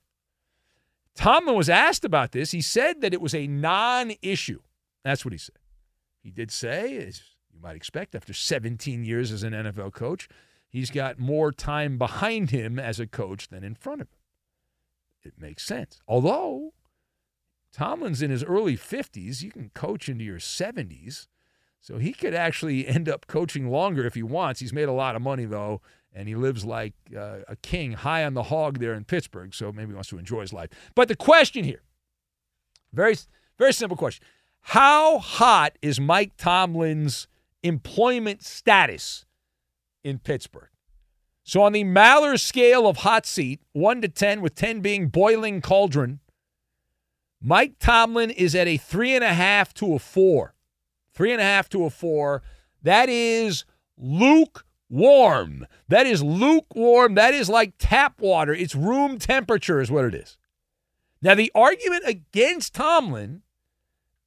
Tomlin 1.16 1.56
was 1.56 1.70
asked 1.70 2.04
about 2.04 2.32
this. 2.32 2.52
He 2.52 2.62
said 2.62 3.02
that 3.02 3.14
it 3.14 3.22
was 3.22 3.36
a 3.36 3.48
non 3.48 4.14
issue. 4.22 4.62
That's 5.04 5.24
what 5.24 5.32
he 5.32 5.38
said. 5.38 5.58
He 6.22 6.32
did 6.32 6.52
say, 6.52 6.98
as 6.98 7.22
you 7.54 7.60
might 7.62 7.76
expect 7.76 8.16
after 8.16 8.34
17 8.34 9.04
years 9.04 9.32
as 9.32 9.44
an 9.44 9.54
NFL 9.54 9.94
coach. 9.94 10.28
He's 10.68 10.90
got 10.90 11.20
more 11.20 11.52
time 11.52 11.98
behind 11.98 12.50
him 12.50 12.80
as 12.80 13.00
a 13.00 13.06
coach 13.06 13.50
than 13.50 13.64
in 13.64 13.76
front 13.76 14.02
of 14.02 14.08
him. 14.08 14.18
It 15.24 15.34
makes 15.40 15.64
sense. 15.64 16.00
Although 16.08 16.74
Tomlin's 17.72 18.22
in 18.22 18.32
his 18.32 18.44
early 18.44 18.76
50s, 18.76 19.44
you 19.44 19.52
can 19.52 19.70
coach 19.74 20.10
into 20.10 20.24
your 20.24 20.40
70s. 20.40 21.28
So 21.84 21.98
he 21.98 22.14
could 22.14 22.34
actually 22.34 22.88
end 22.88 23.10
up 23.10 23.28
coaching 23.28 23.70
longer 23.70 24.06
if 24.06 24.16
he 24.16 24.24
wants. 24.24 24.62
He's 24.62 24.72
made 24.72 24.88
a 24.88 24.94
lot 24.94 25.18
of 25.18 25.22
money, 25.22 25.44
though, 25.44 25.82
and 26.14 26.30
he 26.30 26.36
lives 26.36 26.64
like 26.64 26.94
uh, 27.16 27.40
a 27.48 27.58
king 27.58 27.92
high 27.92 28.24
on 28.24 28.34
the 28.34 28.44
hog 28.44 28.80
there 28.80 28.94
in 28.94 29.04
Pittsburgh. 29.04 29.54
So 29.54 29.72
maybe 29.74 29.90
he 29.90 29.94
wants 29.94 30.10
to 30.10 30.18
enjoy 30.18 30.42
his 30.42 30.54
life. 30.54 30.70
But 30.96 31.10
the 31.10 31.16
question 31.16 31.66
here 31.66 31.84
very, 32.94 33.18
very 33.58 33.74
simple 33.74 33.98
question 33.98 34.24
How 34.62 35.20
hot 35.20 35.78
is 35.82 36.00
Mike 36.00 36.38
Tomlin's 36.38 37.28
employment 37.64 38.44
status 38.44 39.26
in 40.06 40.20
Pittsburgh. 40.20 40.70
So, 41.46 41.62
on 41.62 41.74
the 41.74 41.84
Maller 41.84 42.40
scale 42.40 42.88
of 42.88 42.98
hot 42.98 43.26
seat, 43.26 43.60
1 43.74 44.02
to 44.02 44.08
10, 44.08 44.40
with 44.40 44.56
10 44.56 44.80
being 44.80 45.10
boiling 45.10 45.60
cauldron, 45.60 46.22
Mike 47.42 47.74
Tomlin 47.80 48.30
is 48.30 48.56
at 48.56 48.68
a 48.68 48.78
3.5 48.78 49.74
to 49.74 49.96
a 49.96 50.00
4. 50.00 50.54
3.5 51.18 51.70
to 51.70 51.86
a 51.86 51.90
4. 51.90 52.42
That 52.82 53.10
is 53.10 53.66
lukewarm. 53.98 55.66
That 55.88 56.06
is 56.06 56.24
lukewarm. 56.24 57.16
That 57.16 57.34
is 57.34 57.50
like 57.50 57.74
tap 57.78 58.20
water. 58.20 58.54
It's 58.54 58.76
room 58.76 59.20
temperature, 59.20 59.80
is 59.80 59.92
what 59.92 60.06
it 60.06 60.16
is. 60.16 60.38
Now, 61.22 61.36
the 61.36 61.52
argument 61.56 62.04
against 62.06 62.74
Tomlin 62.74 63.44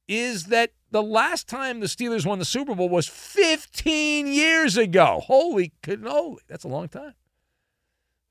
is 0.07 0.45
that 0.45 0.71
the 0.89 1.03
last 1.03 1.47
time 1.47 1.79
the 1.79 1.87
Steelers 1.87 2.25
won 2.25 2.39
the 2.39 2.45
Super 2.45 2.73
Bowl 2.73 2.89
was 2.89 3.07
15 3.07 4.27
years 4.27 4.77
ago. 4.77 5.21
Holy 5.23 5.73
cannoli. 5.83 6.37
That's 6.47 6.63
a 6.63 6.69
long 6.69 6.87
time. 6.87 7.13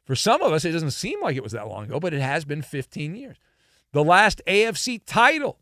For 0.04 0.14
some 0.14 0.40
of 0.40 0.52
us, 0.52 0.64
it 0.64 0.72
doesn't 0.72 0.92
seem 0.92 1.20
like 1.20 1.36
it 1.36 1.42
was 1.42 1.52
that 1.52 1.68
long 1.68 1.84
ago, 1.84 2.00
but 2.00 2.14
it 2.14 2.20
has 2.20 2.44
been 2.44 2.62
15 2.62 3.14
years. 3.14 3.36
The 3.92 4.04
last 4.04 4.40
AFC 4.46 5.00
title 5.04 5.58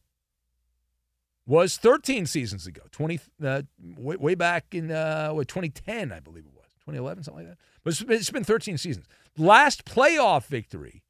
was 1.46 1.76
13 1.76 2.26
seasons 2.26 2.66
ago, 2.66 2.82
20 2.90 3.20
uh, 3.44 3.62
way, 3.96 4.16
way, 4.16 4.34
back 4.34 4.66
in 4.72 4.90
uh, 4.90 5.30
what, 5.30 5.48
2010, 5.48 6.12
I 6.12 6.20
believe 6.20 6.44
it 6.44 6.52
was, 6.54 6.70
2011, 6.80 7.24
something 7.24 7.46
like 7.46 7.54
that. 7.54 7.58
But 7.82 7.92
it's 7.92 8.02
been, 8.02 8.16
it's 8.16 8.30
been 8.30 8.44
13 8.44 8.78
seasons. 8.78 9.06
Last 9.36 9.84
playoff 9.84 10.46
victory 10.46 11.02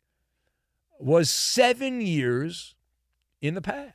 was 0.99 1.31
seven 1.31 2.01
years 2.01 2.75
in 3.41 3.55
the 3.55 3.63
past. 3.63 3.95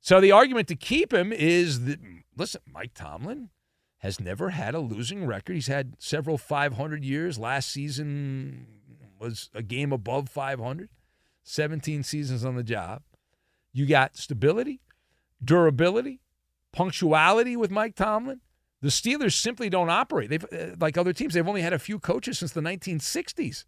So 0.00 0.20
the 0.20 0.32
argument 0.32 0.68
to 0.68 0.76
keep 0.76 1.12
him 1.12 1.32
is 1.32 1.84
that, 1.84 1.98
listen, 2.36 2.60
Mike 2.72 2.92
Tomlin 2.94 3.50
has 3.98 4.20
never 4.20 4.50
had 4.50 4.74
a 4.74 4.78
losing 4.78 5.26
record. 5.26 5.54
He's 5.54 5.66
had 5.66 5.94
several 5.98 6.38
500 6.38 7.04
years. 7.04 7.38
Last 7.38 7.70
season 7.70 8.66
was 9.18 9.50
a 9.54 9.62
game 9.62 9.92
above 9.92 10.28
500. 10.28 10.88
17 11.42 12.02
seasons 12.02 12.44
on 12.44 12.56
the 12.56 12.62
job. 12.62 13.02
You 13.72 13.86
got 13.86 14.16
stability, 14.16 14.80
durability, 15.44 16.20
punctuality 16.72 17.56
with 17.56 17.70
Mike 17.70 17.94
Tomlin. 17.94 18.40
The 18.82 18.88
Steelers 18.88 19.32
simply 19.32 19.70
don't 19.70 19.90
operate. 19.90 20.30
They've 20.30 20.44
uh, 20.44 20.76
like 20.78 20.98
other 20.98 21.12
teams. 21.12 21.34
They've 21.34 21.48
only 21.48 21.62
had 21.62 21.72
a 21.72 21.78
few 21.78 21.98
coaches 21.98 22.38
since 22.38 22.52
the 22.52 22.60
1960s. 22.60 23.64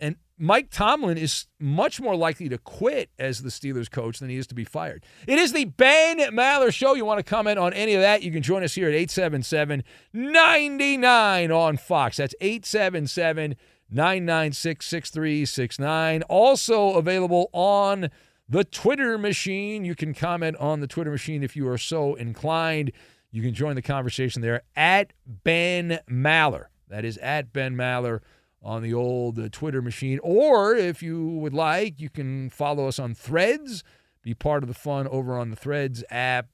And 0.00 0.16
Mike 0.36 0.70
Tomlin 0.70 1.16
is 1.16 1.46
much 1.60 2.00
more 2.00 2.16
likely 2.16 2.48
to 2.48 2.58
quit 2.58 3.10
as 3.18 3.42
the 3.42 3.50
Steelers 3.50 3.90
coach 3.90 4.18
than 4.18 4.28
he 4.28 4.36
is 4.36 4.48
to 4.48 4.54
be 4.54 4.64
fired. 4.64 5.04
It 5.26 5.38
is 5.38 5.52
the 5.52 5.66
Ben 5.66 6.18
Maller 6.18 6.72
Show. 6.72 6.94
You 6.94 7.04
want 7.04 7.18
to 7.18 7.22
comment 7.22 7.58
on 7.58 7.72
any 7.72 7.94
of 7.94 8.00
that? 8.00 8.22
You 8.22 8.32
can 8.32 8.42
join 8.42 8.64
us 8.64 8.74
here 8.74 8.88
at 8.88 8.94
877 8.94 9.84
99 10.12 11.52
on 11.52 11.76
Fox. 11.76 12.16
That's 12.16 12.34
877 12.40 13.54
996 13.90 14.86
6369. 14.86 16.22
Also 16.24 16.94
available 16.94 17.48
on 17.52 18.10
the 18.48 18.64
Twitter 18.64 19.18
machine. 19.18 19.84
You 19.84 19.94
can 19.94 20.14
comment 20.14 20.56
on 20.56 20.80
the 20.80 20.86
Twitter 20.86 21.10
machine 21.10 21.42
if 21.42 21.56
you 21.56 21.68
are 21.68 21.78
so 21.78 22.14
inclined. 22.14 22.92
You 23.30 23.42
can 23.42 23.54
join 23.54 23.74
the 23.74 23.82
conversation 23.82 24.42
there 24.42 24.62
at 24.76 25.12
Ben 25.26 26.00
Maller. 26.08 26.66
That 26.88 27.04
is 27.04 27.18
at 27.18 27.52
Ben 27.52 27.74
Maller 27.74 28.20
on 28.62 28.82
the 28.82 28.94
old 28.94 29.52
Twitter 29.52 29.82
machine. 29.82 30.20
Or 30.22 30.74
if 30.74 31.02
you 31.02 31.26
would 31.26 31.54
like, 31.54 32.00
you 32.00 32.10
can 32.10 32.50
follow 32.50 32.86
us 32.86 32.98
on 32.98 33.14
Threads, 33.14 33.82
be 34.22 34.34
part 34.34 34.62
of 34.62 34.68
the 34.68 34.74
fun 34.74 35.08
over 35.08 35.36
on 35.36 35.50
the 35.50 35.56
Threads 35.56 36.04
app. 36.10 36.48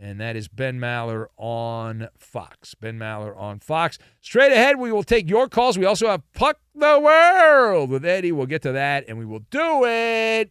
And 0.00 0.18
that 0.20 0.34
is 0.34 0.48
Ben 0.48 0.80
Maller 0.80 1.26
on 1.36 2.08
Fox. 2.16 2.74
Ben 2.74 2.98
Maller 2.98 3.36
on 3.36 3.60
Fox. 3.60 3.98
Straight 4.20 4.50
ahead, 4.50 4.78
we 4.78 4.90
will 4.90 5.04
take 5.04 5.30
your 5.30 5.48
calls. 5.48 5.78
We 5.78 5.84
also 5.84 6.08
have 6.08 6.22
Puck 6.32 6.58
the 6.74 6.98
World 6.98 7.90
with 7.90 8.04
Eddie. 8.04 8.32
We'll 8.32 8.46
get 8.46 8.62
to 8.62 8.72
that, 8.72 9.04
and 9.06 9.16
we 9.16 9.24
will 9.24 9.44
do 9.50 9.84
it 9.84 10.50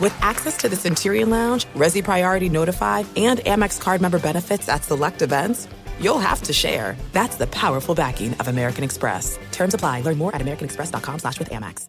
With 0.00 0.16
access 0.22 0.56
to 0.58 0.68
the 0.68 0.76
Centurion 0.76 1.30
Lounge, 1.30 1.66
Resy 1.74 2.02
Priority 2.02 2.48
Notified, 2.48 3.06
and 3.16 3.38
Amex 3.40 3.80
card 3.80 4.00
member 4.00 4.18
benefits 4.18 4.68
at 4.68 4.82
select 4.82 5.22
events, 5.22 5.68
you'll 6.00 6.18
have 6.18 6.42
to 6.42 6.52
share. 6.52 6.96
That's 7.12 7.36
the 7.36 7.46
powerful 7.46 7.94
backing 7.94 8.34
of 8.34 8.48
American 8.48 8.82
Express. 8.82 9.38
Terms 9.52 9.74
apply. 9.74 10.00
Learn 10.00 10.18
more 10.18 10.34
at 10.34 10.40
americanexpress.com 10.40 11.20
slash 11.20 11.38
with 11.38 11.50
Amex. 11.50 11.88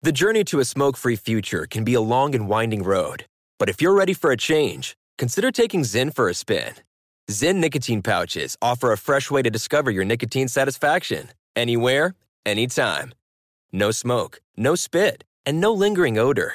The 0.00 0.12
journey 0.12 0.44
to 0.44 0.60
a 0.60 0.64
smoke-free 0.64 1.16
future 1.16 1.66
can 1.68 1.84
be 1.84 1.94
a 1.94 2.00
long 2.00 2.34
and 2.34 2.48
winding 2.48 2.82
road. 2.84 3.26
But 3.58 3.68
if 3.68 3.82
you're 3.82 3.94
ready 3.94 4.14
for 4.14 4.30
a 4.30 4.36
change, 4.36 4.96
consider 5.18 5.50
taking 5.50 5.82
Zyn 5.82 6.14
for 6.14 6.28
a 6.28 6.34
spin. 6.34 6.74
Zyn 7.30 7.56
nicotine 7.56 8.00
pouches 8.02 8.56
offer 8.62 8.92
a 8.92 8.96
fresh 8.96 9.30
way 9.30 9.42
to 9.42 9.50
discover 9.50 9.90
your 9.90 10.04
nicotine 10.04 10.48
satisfaction. 10.48 11.28
Anywhere, 11.56 12.14
anytime. 12.46 13.12
No 13.72 13.90
smoke, 13.90 14.40
no 14.56 14.76
spit, 14.76 15.24
and 15.44 15.60
no 15.60 15.72
lingering 15.74 16.16
odor. 16.16 16.54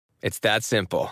It's 0.21 0.39
that 0.39 0.63
simple. 0.63 1.11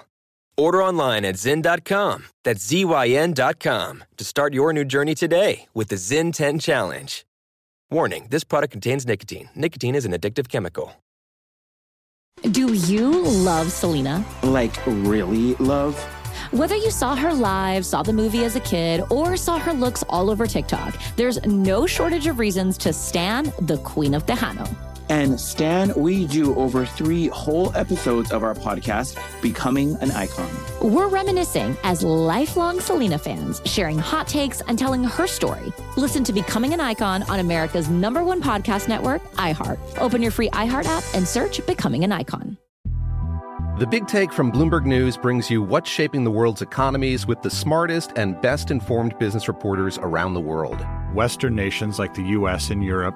Order 0.58 0.84
online 0.84 1.26
at 1.26 1.36
Zyn.com. 1.36 2.26
That's 2.44 2.66
Z-Y-N.com 2.66 4.04
to 4.18 4.24
start 4.24 4.54
your 4.54 4.74
new 4.74 4.86
journey 4.86 5.16
today 5.16 5.68
with 5.74 5.88
the 5.88 5.96
Zyn 5.96 6.34
10 6.34 6.60
Challenge. 6.60 7.26
Warning, 7.90 8.28
this 8.30 8.44
product 8.44 8.72
contains 8.72 9.08
nicotine. 9.08 9.50
Nicotine 9.56 9.96
is 9.96 10.06
an 10.06 10.12
addictive 10.12 10.48
chemical. 10.48 10.94
Do 12.52 12.74
you 12.74 13.24
love 13.24 13.72
Selena? 13.72 14.24
Like, 14.44 14.76
really 14.86 15.56
love? 15.56 16.02
Whether 16.52 16.76
you 16.76 16.92
saw 16.92 17.16
her 17.16 17.34
live, 17.34 17.86
saw 17.86 18.04
the 18.04 18.14
movie 18.14 18.46
as 18.46 18.56
a 18.56 18.62
kid, 18.62 19.04
or 19.10 19.36
saw 19.36 19.60
her 19.60 19.74
looks 19.74 20.04
all 20.08 20.30
over 20.30 20.46
TikTok, 20.46 20.96
there's 21.16 21.44
no 21.46 21.86
shortage 21.86 22.28
of 22.28 22.40
reasons 22.40 22.78
to 22.80 22.94
stan 22.94 23.52
the 23.62 23.78
Queen 23.80 24.14
of 24.14 24.26
Tejano. 24.26 24.89
And 25.10 25.40
Stan, 25.40 25.92
we 25.96 26.28
do 26.28 26.56
over 26.56 26.86
three 26.86 27.28
whole 27.28 27.76
episodes 27.76 28.32
of 28.32 28.44
our 28.44 28.54
podcast, 28.54 29.18
Becoming 29.42 29.98
an 30.02 30.12
Icon. 30.12 30.50
We're 30.82 31.08
reminiscing 31.08 31.76
as 31.84 32.04
lifelong 32.04 32.80
Selena 32.80 33.18
fans, 33.18 33.60
sharing 33.66 33.98
hot 33.98 34.28
takes 34.28 34.62
and 34.62 34.78
telling 34.78 35.04
her 35.04 35.26
story. 35.26 35.74
Listen 35.98 36.24
to 36.26 36.32
Becoming 36.32 36.74
an 36.74 36.80
Icon 36.80 37.24
on 37.24 37.40
America's 37.40 37.90
number 37.90 38.24
one 38.24 38.40
podcast 38.40 38.88
network, 38.88 39.24
iHeart. 39.34 39.80
Open 39.98 40.22
your 40.22 40.32
free 40.32 40.50
iHeart 40.52 40.86
app 40.86 41.04
and 41.16 41.28
search 41.28 41.66
Becoming 41.66 42.04
an 42.04 42.12
Icon. 42.12 42.58
The 43.80 43.88
Big 43.88 44.08
Take 44.08 44.34
from 44.34 44.52
Bloomberg 44.52 44.86
News 44.86 45.16
brings 45.16 45.50
you 45.50 45.64
what's 45.64 45.90
shaping 45.90 46.26
the 46.26 46.32
world's 46.32 46.62
economies 46.62 47.26
with 47.26 47.42
the 47.42 47.50
smartest 47.50 48.12
and 48.16 48.40
best 48.42 48.72
informed 48.72 49.18
business 49.18 49.48
reporters 49.48 49.98
around 50.00 50.34
the 50.34 50.42
world. 50.42 50.86
Western 51.14 51.56
nations 51.56 51.98
like 51.98 52.14
the 52.14 52.24
U.S. 52.24 52.72
and 52.72 52.84
Europe. 52.84 53.16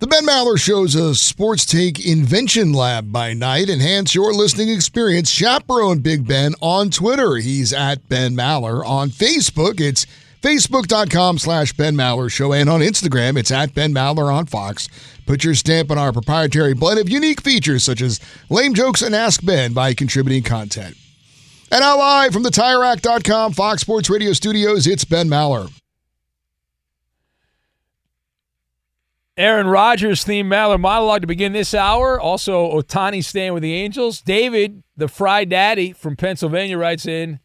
The 0.00 0.06
Ben 0.06 0.24
Maller 0.24 0.58
Show's 0.58 0.94
a 0.94 1.14
sports 1.14 1.66
take 1.66 2.06
invention 2.06 2.72
lab 2.72 3.12
by 3.12 3.34
night. 3.34 3.68
Enhance 3.68 4.14
your 4.14 4.32
listening 4.32 4.70
experience. 4.70 5.28
Chaperone 5.28 5.98
Big 5.98 6.26
Ben 6.26 6.54
on 6.62 6.88
Twitter. 6.88 7.36
He's 7.36 7.74
at 7.74 8.08
Ben 8.08 8.34
Maller. 8.34 8.82
On 8.82 9.10
Facebook, 9.10 9.78
it's 9.78 10.06
facebook.com 10.40 11.36
slash 11.36 11.74
Ben 11.74 11.94
Maller 11.96 12.32
Show. 12.32 12.54
And 12.54 12.70
on 12.70 12.80
Instagram, 12.80 13.36
it's 13.36 13.50
at 13.50 13.74
Ben 13.74 13.92
Maller 13.92 14.32
on 14.32 14.46
Fox. 14.46 14.88
Put 15.26 15.44
your 15.44 15.54
stamp 15.54 15.90
on 15.90 15.98
our 15.98 16.14
proprietary 16.14 16.72
blend 16.72 16.98
of 16.98 17.10
unique 17.10 17.42
features 17.42 17.84
such 17.84 18.00
as 18.00 18.20
lame 18.48 18.72
jokes 18.72 19.02
and 19.02 19.14
Ask 19.14 19.44
Ben 19.44 19.74
by 19.74 19.92
contributing 19.92 20.42
content. 20.42 20.96
And 21.70 21.82
now 21.82 21.98
live 21.98 22.32
from 22.32 22.42
the 22.42 22.48
TireRack.com 22.48 23.52
Fox 23.52 23.82
Sports 23.82 24.08
Radio 24.08 24.32
studios, 24.32 24.86
it's 24.86 25.04
Ben 25.04 25.28
Maller. 25.28 25.70
Aaron 29.40 29.68
Rodgers 29.68 30.22
theme 30.22 30.50
Maller 30.50 30.78
monologue 30.78 31.22
to 31.22 31.26
begin 31.26 31.54
this 31.54 31.72
hour. 31.72 32.20
Also, 32.20 32.78
Ohtani 32.78 33.24
staying 33.24 33.54
with 33.54 33.62
the 33.62 33.72
Angels. 33.72 34.20
David, 34.20 34.82
the 34.98 35.08
Fry 35.08 35.46
Daddy 35.46 35.92
from 35.92 36.14
Pennsylvania, 36.14 36.76
writes 36.76 37.06
in 37.06 37.40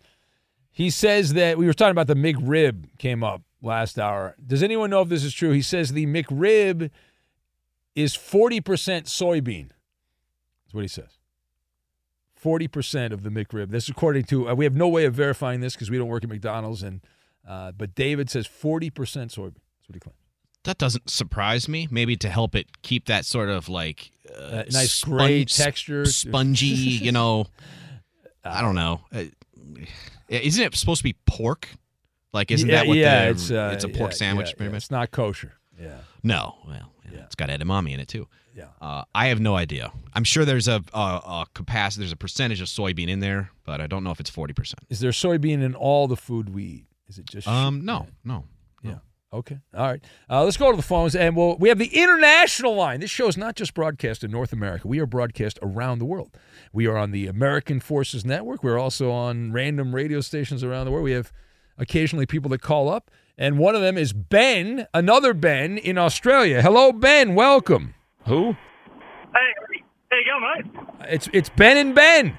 He 0.70 0.90
says 0.90 1.36
that 1.36 1.58
we 1.58 1.66
were 1.66 1.74
talking 1.74 1.94
about 1.94 2.08
the 2.08 2.16
McRib 2.16 2.98
came 2.98 3.24
up 3.24 3.44
last 3.62 3.98
hour. 3.98 4.36
Does 4.46 4.62
anyone 4.62 4.90
know 4.90 5.04
if 5.04 5.08
this 5.08 5.24
is 5.24 5.34
true? 5.34 5.52
He 5.52 5.62
says 5.62 5.94
the 5.94 6.06
McRib 6.06 6.92
is 7.96 8.14
40% 8.18 8.62
soybean. 9.06 9.70
That's 10.66 10.74
what 10.74 10.82
he 10.82 10.90
says. 10.90 11.18
40% 12.44 13.14
of 13.14 13.24
the 13.24 13.30
McRib. 13.30 13.70
This 13.70 13.86
is 13.86 13.90
according 13.90 14.26
to, 14.26 14.50
uh, 14.50 14.54
we 14.54 14.66
have 14.66 14.76
no 14.76 14.90
way 14.90 15.06
of 15.06 15.14
verifying 15.14 15.62
this 15.62 15.76
because 15.76 15.90
we 15.90 15.98
don't 15.98 16.10
work 16.10 16.26
at 16.26 16.30
McDonald's. 16.30 16.84
and 16.84 17.00
uh, 17.48 17.72
But 17.72 17.96
David 17.96 18.30
says 18.30 18.48
40% 18.48 18.92
soybean. 18.92 19.32
That's 19.32 19.88
what 19.88 19.94
he 19.94 20.00
claims. 20.02 20.25
That 20.66 20.78
doesn't 20.78 21.10
surprise 21.10 21.68
me. 21.68 21.88
Maybe 21.90 22.16
to 22.18 22.30
help 22.30 22.56
it 22.56 22.82
keep 22.82 23.06
that 23.06 23.26
sort 23.26 23.50
of 23.50 23.70
like 23.70 24.12
uh, 24.36 24.64
nice 24.72 25.04
gray 25.04 25.46
texture. 25.46 26.06
spongy. 26.06 26.66
You 26.66 27.12
know, 27.12 27.48
I 28.44 28.62
don't 28.62 28.76
know. 28.76 29.02
Uh, 29.14 29.26
isn't 30.28 30.64
it 30.64 30.76
supposed 30.76 31.00
to 31.00 31.04
be 31.04 31.16
pork? 31.26 31.70
Like, 32.34 32.52
isn't 32.52 32.68
yeah, 32.68 32.76
that 32.76 32.88
what 32.88 32.98
yeah, 32.98 33.26
the, 33.26 33.32
it's, 33.32 33.52
uh, 33.52 33.72
it's 33.74 33.84
a 33.86 33.90
pork 33.90 34.12
yeah, 34.12 34.18
sandwich? 34.18 34.50
yeah, 34.50 34.56
pretty 34.56 34.70
yeah. 34.70 34.74
much? 34.74 34.84
It's 34.84 34.92
not 34.92 35.12
kosher. 35.12 35.54
Yeah. 35.80 36.00
No. 36.22 36.56
Well, 36.68 36.92
it's 37.26 37.36
got 37.36 37.50
edamame 37.50 37.94
in 37.94 38.00
it 38.00 38.08
too. 38.08 38.28
Yeah. 38.56 38.68
Uh, 38.80 39.04
I 39.14 39.28
have 39.28 39.40
no 39.40 39.56
idea. 39.56 39.92
I'm 40.14 40.24
sure 40.24 40.46
there's 40.46 40.68
a, 40.68 40.82
a, 40.94 41.00
a 41.00 41.46
capacity, 41.54 42.02
there's 42.04 42.14
a 42.14 42.18
percentage 42.18 42.62
of 42.62 42.68
soybean 42.68 43.10
in 43.10 43.20
there, 43.20 43.52
but 43.66 43.82
I 43.82 43.88
don't 43.88 44.04
know 44.04 44.12
if 44.12 44.20
it's 44.20 44.32
40%. 44.32 44.76
Is 44.90 45.02
there 45.02 45.12
soybean 45.12 45.62
in 45.62 45.76
all 45.76 46.08
the 46.08 46.16
food 46.16 46.54
we 46.54 46.64
eat? 46.64 46.86
Is 47.08 47.20
it 47.20 47.26
just 47.26 47.48
Um, 47.48 47.84
no, 47.84 48.08
no. 48.24 48.46
Yeah. 49.36 49.40
Okay. 49.40 49.60
All 49.74 49.86
right. 49.88 50.04
Uh, 50.30 50.44
let's 50.44 50.58
go 50.58 50.72
to 50.72 50.78
the 50.78 50.84
phones, 50.84 51.16
and 51.16 51.36
we'll, 51.36 51.58
we 51.58 51.70
have 51.70 51.78
the 51.78 51.94
international 51.94 52.76
line. 52.76 53.02
This 53.02 53.10
show 53.12 53.28
is 53.28 53.38
not 53.38 53.56
just 53.56 53.74
broadcast 53.74 54.24
in 54.24 54.32
North 54.32 54.54
America. 54.54 54.88
We 54.88 55.00
are 55.00 55.06
broadcast 55.06 55.60
around 55.62 56.00
the 56.00 56.06
world. 56.06 56.38
We 56.74 56.88
are 56.88 56.98
on 56.98 57.12
the 57.12 57.28
American 57.28 57.80
Forces 57.80 58.26
Network. 58.26 58.64
We're 58.64 58.80
also 58.80 59.12
on 59.12 59.52
random 59.52 59.94
radio 59.94 60.22
stations 60.22 60.64
around 60.64 60.86
the 60.86 60.92
world. 60.92 61.04
We 61.04 61.12
have 61.12 61.32
occasionally 61.78 62.26
people 62.26 62.50
that 62.52 62.62
call 62.62 62.90
up, 62.90 63.12
and 63.38 63.58
one 63.58 63.76
of 63.76 63.82
them 63.82 63.98
is 63.98 64.14
Ben, 64.14 64.88
another 64.94 65.34
Ben 65.34 65.78
in 65.78 65.98
Australia. 65.98 66.62
Hello, 66.62 66.92
Ben. 66.92 67.36
Welcome. 67.36 67.96
Who? 68.28 68.54
Hey, 69.34 69.82
there 70.10 70.20
you 70.20 70.26
go, 70.26 70.40
mate. 70.40 71.10
It's 71.10 71.30
it's 71.34 71.50
Ben 71.50 71.78
and 71.78 71.94
Ben. 71.94 72.38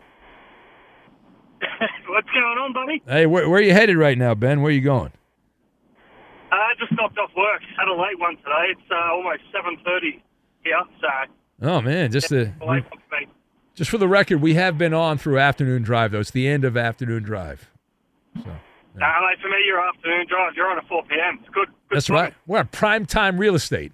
What's 2.08 2.28
going 2.30 2.58
on, 2.58 2.72
buddy? 2.72 3.02
Hey, 3.06 3.26
where, 3.26 3.48
where 3.48 3.58
are 3.58 3.62
you 3.62 3.72
headed 3.72 3.96
right 3.96 4.16
now, 4.16 4.34
Ben? 4.34 4.62
Where 4.62 4.70
are 4.70 4.74
you 4.74 4.80
going? 4.80 5.12
I 6.56 6.72
uh, 6.72 6.74
just 6.78 6.92
stopped 6.94 7.18
off 7.18 7.30
work. 7.36 7.60
Had 7.78 7.88
a 7.88 7.94
late 7.94 8.18
one 8.18 8.36
today. 8.36 8.66
It's 8.70 8.80
uh, 8.90 9.12
almost 9.12 9.42
seven 9.52 9.76
thirty 9.84 10.22
here, 10.64 10.80
so 11.00 11.08
Oh 11.62 11.80
man, 11.80 12.10
just 12.12 12.28
the 12.28 12.52
late 12.60 12.84
one 12.90 13.00
for 13.08 13.20
me. 13.20 13.26
just 13.74 13.90
for 13.90 13.98
the 13.98 14.08
record, 14.08 14.40
we 14.40 14.54
have 14.54 14.78
been 14.78 14.94
on 14.94 15.18
through 15.18 15.38
afternoon 15.38 15.82
drive 15.82 16.12
though. 16.12 16.20
It's 16.20 16.30
the 16.30 16.48
end 16.48 16.64
of 16.64 16.76
afternoon 16.76 17.22
drive. 17.22 17.68
Uh, 18.36 18.40
mate, 18.98 19.38
for 19.42 19.48
me, 19.48 19.56
your 19.66 19.80
afternoon 19.86 20.26
drive. 20.28 20.52
You're 20.56 20.70
on 20.70 20.78
at 20.78 20.88
four 20.88 21.02
p.m. 21.04 21.38
It's 21.40 21.48
good. 21.54 21.68
good 21.68 21.96
That's 21.96 22.06
timing. 22.06 22.22
right. 22.22 22.34
We're 22.46 22.58
on 22.58 22.68
prime 22.68 23.06
time 23.06 23.38
real 23.38 23.54
estate. 23.54 23.92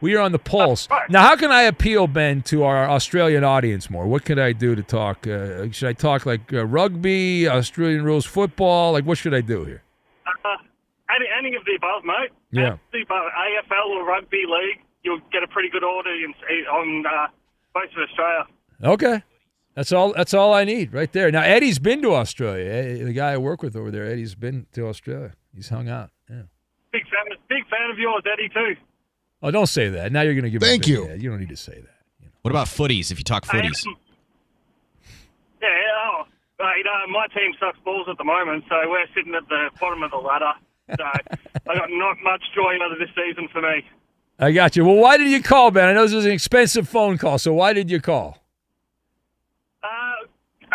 We 0.00 0.16
are 0.16 0.20
on 0.20 0.32
the 0.32 0.38
pulse. 0.38 0.86
Now, 1.08 1.22
how 1.22 1.34
can 1.34 1.50
I 1.50 1.62
appeal, 1.62 2.06
Ben, 2.08 2.42
to 2.42 2.64
our 2.64 2.86
Australian 2.90 3.42
audience 3.42 3.88
more? 3.88 4.06
What 4.06 4.26
could 4.26 4.38
I 4.38 4.52
do 4.52 4.74
to 4.74 4.82
talk? 4.82 5.26
Uh, 5.26 5.70
should 5.70 5.88
I 5.88 5.94
talk 5.94 6.26
like 6.26 6.52
uh, 6.52 6.66
rugby, 6.66 7.48
Australian 7.48 8.04
rules 8.04 8.26
football? 8.26 8.92
Like, 8.92 9.06
what 9.06 9.16
should 9.16 9.32
I 9.32 9.40
do 9.40 9.64
here? 9.64 9.82
Uh, 10.44 10.56
any, 11.14 11.26
any 11.38 11.56
of 11.56 11.64
the 11.64 11.74
above, 11.76 12.04
mate. 12.04 12.30
Yeah. 12.50 12.76
The 12.92 13.02
above, 13.02 13.26
AFL 13.32 13.86
or 13.96 14.04
rugby 14.06 14.44
league, 14.46 14.80
you'll 15.02 15.20
get 15.32 15.42
a 15.42 15.48
pretty 15.48 15.68
good 15.70 15.84
audience 15.84 16.36
on 16.72 17.04
uh, 17.06 17.26
most 17.74 17.92
of 17.96 18.02
Australia. 18.08 18.44
Okay. 18.82 19.22
That's 19.74 19.90
all. 19.92 20.12
That's 20.12 20.32
all 20.34 20.54
I 20.54 20.64
need 20.64 20.92
right 20.94 21.10
there. 21.12 21.30
Now 21.32 21.42
Eddie's 21.42 21.80
been 21.80 22.00
to 22.02 22.14
Australia. 22.14 22.70
Eh, 22.70 23.04
The 23.04 23.12
guy 23.12 23.32
I 23.32 23.38
work 23.38 23.60
with 23.62 23.74
over 23.74 23.90
there, 23.90 24.06
Eddie's 24.06 24.34
been 24.36 24.66
to 24.72 24.86
Australia. 24.86 25.32
He's 25.54 25.68
hung 25.68 25.88
out. 25.88 26.10
Yeah. 26.30 26.42
Big 26.92 27.02
fan, 27.04 27.36
big 27.48 27.66
fan 27.68 27.90
of 27.90 27.98
yours, 27.98 28.22
Eddie 28.32 28.48
too. 28.50 28.76
Oh, 29.42 29.50
don't 29.50 29.66
say 29.66 29.88
that. 29.88 30.12
Now 30.12 30.20
you're 30.22 30.34
going 30.34 30.44
to 30.44 30.50
give. 30.50 30.62
Thank 30.62 30.86
you. 30.86 31.08
ad. 31.10 31.20
You 31.20 31.30
don't 31.30 31.40
need 31.40 31.48
to 31.48 31.56
say 31.56 31.74
that. 31.80 32.28
What 32.42 32.50
about 32.52 32.68
footies? 32.68 33.10
If 33.10 33.18
you 33.18 33.24
talk 33.24 33.44
footies, 33.44 33.84
Yeah, 35.60 35.68
oh, 35.68 36.22
mate, 36.60 36.84
uh, 36.86 37.06
my 37.10 37.26
team 37.28 37.52
sucks 37.58 37.78
balls 37.84 38.06
at 38.08 38.16
the 38.18 38.24
moment, 38.24 38.64
so 38.68 38.76
we're 38.88 39.06
sitting 39.14 39.34
at 39.34 39.48
the 39.48 39.70
bottom 39.80 40.02
of 40.02 40.10
the 40.10 40.18
ladder. 40.18 40.52
So 40.88 41.02
I 41.02 41.74
got 41.74 41.88
not 41.90 42.16
much 42.22 42.42
joy 42.54 42.76
out 42.82 42.92
of 42.92 42.98
this 42.98 43.08
season 43.14 43.48
for 43.52 43.62
me. 43.62 43.84
I 44.38 44.52
got 44.52 44.76
you. 44.76 44.84
Well, 44.84 44.96
why 44.96 45.16
did 45.16 45.30
you 45.30 45.42
call, 45.42 45.70
Ben? 45.70 45.88
I 45.88 45.92
know 45.92 46.02
this 46.02 46.12
was 46.12 46.26
an 46.26 46.32
expensive 46.32 46.88
phone 46.88 47.18
call, 47.18 47.38
so 47.38 47.52
why 47.52 47.72
did 47.72 47.90
you 47.90 48.00
call? 48.00 48.38
Uh, 49.82 50.26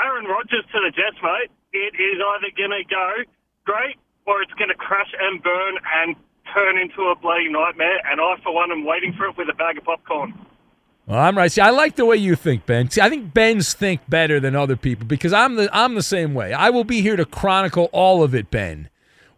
Aaron 0.04 0.26
Rodgers 0.26 0.64
to 0.72 0.80
the 0.80 0.92
Jets, 0.92 1.22
mate. 1.22 1.52
It 1.74 1.94
is 1.96 2.20
either 2.20 2.48
going 2.58 2.72
to 2.72 2.84
go 2.90 3.24
great 3.66 3.98
or 4.26 4.42
it's 4.42 4.54
going 4.54 4.70
to 4.70 4.76
crash 4.76 5.12
and 5.20 5.44
burn 5.44 5.76
and 5.98 6.16
turn 6.54 6.78
into 6.78 7.04
a 7.10 7.16
bloody 7.16 7.50
nightmare. 7.50 8.00
And 8.10 8.20
I, 8.20 8.36
for 8.44 8.54
one, 8.54 8.72
am 8.72 8.86
waiting 8.86 9.14
for 9.14 9.26
it 9.26 9.38
with 9.38 9.50
a 9.50 9.54
bag 9.54 9.78
of 9.78 9.84
popcorn. 9.84 10.34
Well, 11.06 11.20
I'm 11.20 11.38
right. 11.38 11.52
See, 11.52 11.62
I 11.62 11.72
like 11.72 11.96
the 11.96 12.06
way 12.06 12.18
you 12.18 12.36
think, 12.36 12.66
Ben. 12.66 12.90
See, 12.90 13.02
I 13.02 13.10
think 13.10 13.34
Ben's 13.34 13.74
think 13.74 14.02
better 14.08 14.40
than 14.40 14.56
other 14.56 14.76
people 14.76 15.08
because 15.08 15.34
I'm 15.34 15.56
the 15.56 15.68
I'm 15.76 15.96
the 15.96 16.04
same 16.04 16.36
way. 16.36 16.54
I 16.54 16.70
will 16.70 16.84
be 16.84 17.02
here 17.02 17.16
to 17.16 17.26
chronicle 17.26 17.90
all 17.92 18.24
of 18.24 18.36
it, 18.36 18.52
Ben. 18.52 18.90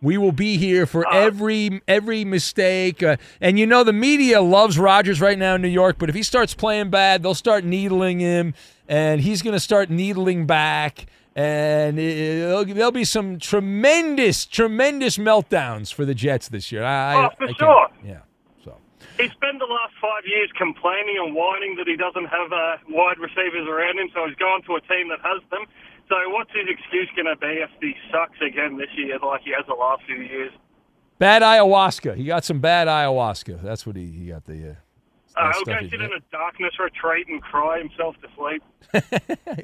We 0.01 0.17
will 0.17 0.31
be 0.31 0.57
here 0.57 0.85
for 0.87 1.07
every 1.13 1.81
every 1.87 2.25
mistake. 2.25 3.03
Uh, 3.03 3.17
and 3.39 3.59
you 3.59 3.67
know 3.67 3.83
the 3.83 3.93
media 3.93 4.41
loves 4.41 4.79
Rodgers 4.79 5.21
right 5.21 5.37
now 5.37 5.55
in 5.55 5.61
New 5.61 5.67
York, 5.67 5.97
but 5.99 6.09
if 6.09 6.15
he 6.15 6.23
starts 6.23 6.55
playing 6.55 6.89
bad, 6.89 7.21
they'll 7.21 7.35
start 7.35 7.63
needling 7.63 8.19
him, 8.19 8.55
and 8.87 9.21
he's 9.21 9.41
going 9.43 9.53
to 9.53 9.59
start 9.59 9.89
needling 9.91 10.47
back. 10.47 11.05
And 11.35 11.99
it, 11.99 12.75
there'll 12.75 12.91
be 12.91 13.05
some 13.05 13.39
tremendous, 13.39 14.45
tremendous 14.45 15.17
meltdowns 15.17 15.93
for 15.93 16.03
the 16.03 16.13
Jets 16.13 16.49
this 16.49 16.71
year. 16.71 16.83
I, 16.83 17.25
oh, 17.25 17.29
for 17.37 17.47
I 17.47 17.53
sure. 17.53 17.87
Yeah. 18.03 18.19
So 18.65 18.75
He 19.17 19.29
spent 19.29 19.59
the 19.59 19.65
last 19.65 19.93
five 20.01 20.25
years 20.25 20.49
complaining 20.57 21.17
and 21.23 21.33
whining 21.33 21.75
that 21.77 21.87
he 21.87 21.95
doesn't 21.95 22.25
have 22.25 22.51
uh, 22.51 22.77
wide 22.89 23.19
receivers 23.19 23.65
around 23.67 23.99
him, 23.99 24.09
so 24.13 24.27
he's 24.27 24.35
gone 24.35 24.61
to 24.63 24.75
a 24.75 24.81
team 24.81 25.07
that 25.09 25.19
has 25.23 25.41
them. 25.51 25.65
So 26.11 26.17
what's 26.31 26.51
his 26.51 26.67
excuse 26.67 27.09
going 27.15 27.25
to 27.25 27.37
be 27.37 27.63
if 27.63 27.69
he 27.79 27.93
sucks 28.11 28.37
again 28.45 28.77
this 28.77 28.89
year 28.97 29.17
like 29.19 29.43
he 29.43 29.51
has 29.51 29.65
the 29.65 29.73
last 29.73 30.03
few 30.05 30.17
years? 30.17 30.51
Bad 31.19 31.41
ayahuasca. 31.41 32.17
He 32.17 32.25
got 32.25 32.43
some 32.43 32.59
bad 32.59 32.89
ayahuasca. 32.89 33.63
That's 33.63 33.87
what 33.87 33.95
he, 33.95 34.07
he 34.07 34.27
got 34.27 34.43
the. 34.43 34.71
Uh, 34.71 34.73
uh, 35.37 35.53
he'll 35.53 35.63
go 35.63 35.79
sit 35.83 36.01
in 36.01 36.11
a 36.11 36.19
darkness 36.29 36.73
retreat 36.77 37.27
and 37.29 37.41
cry 37.41 37.79
himself 37.79 38.17
to 38.21 38.27
sleep. 38.35 38.61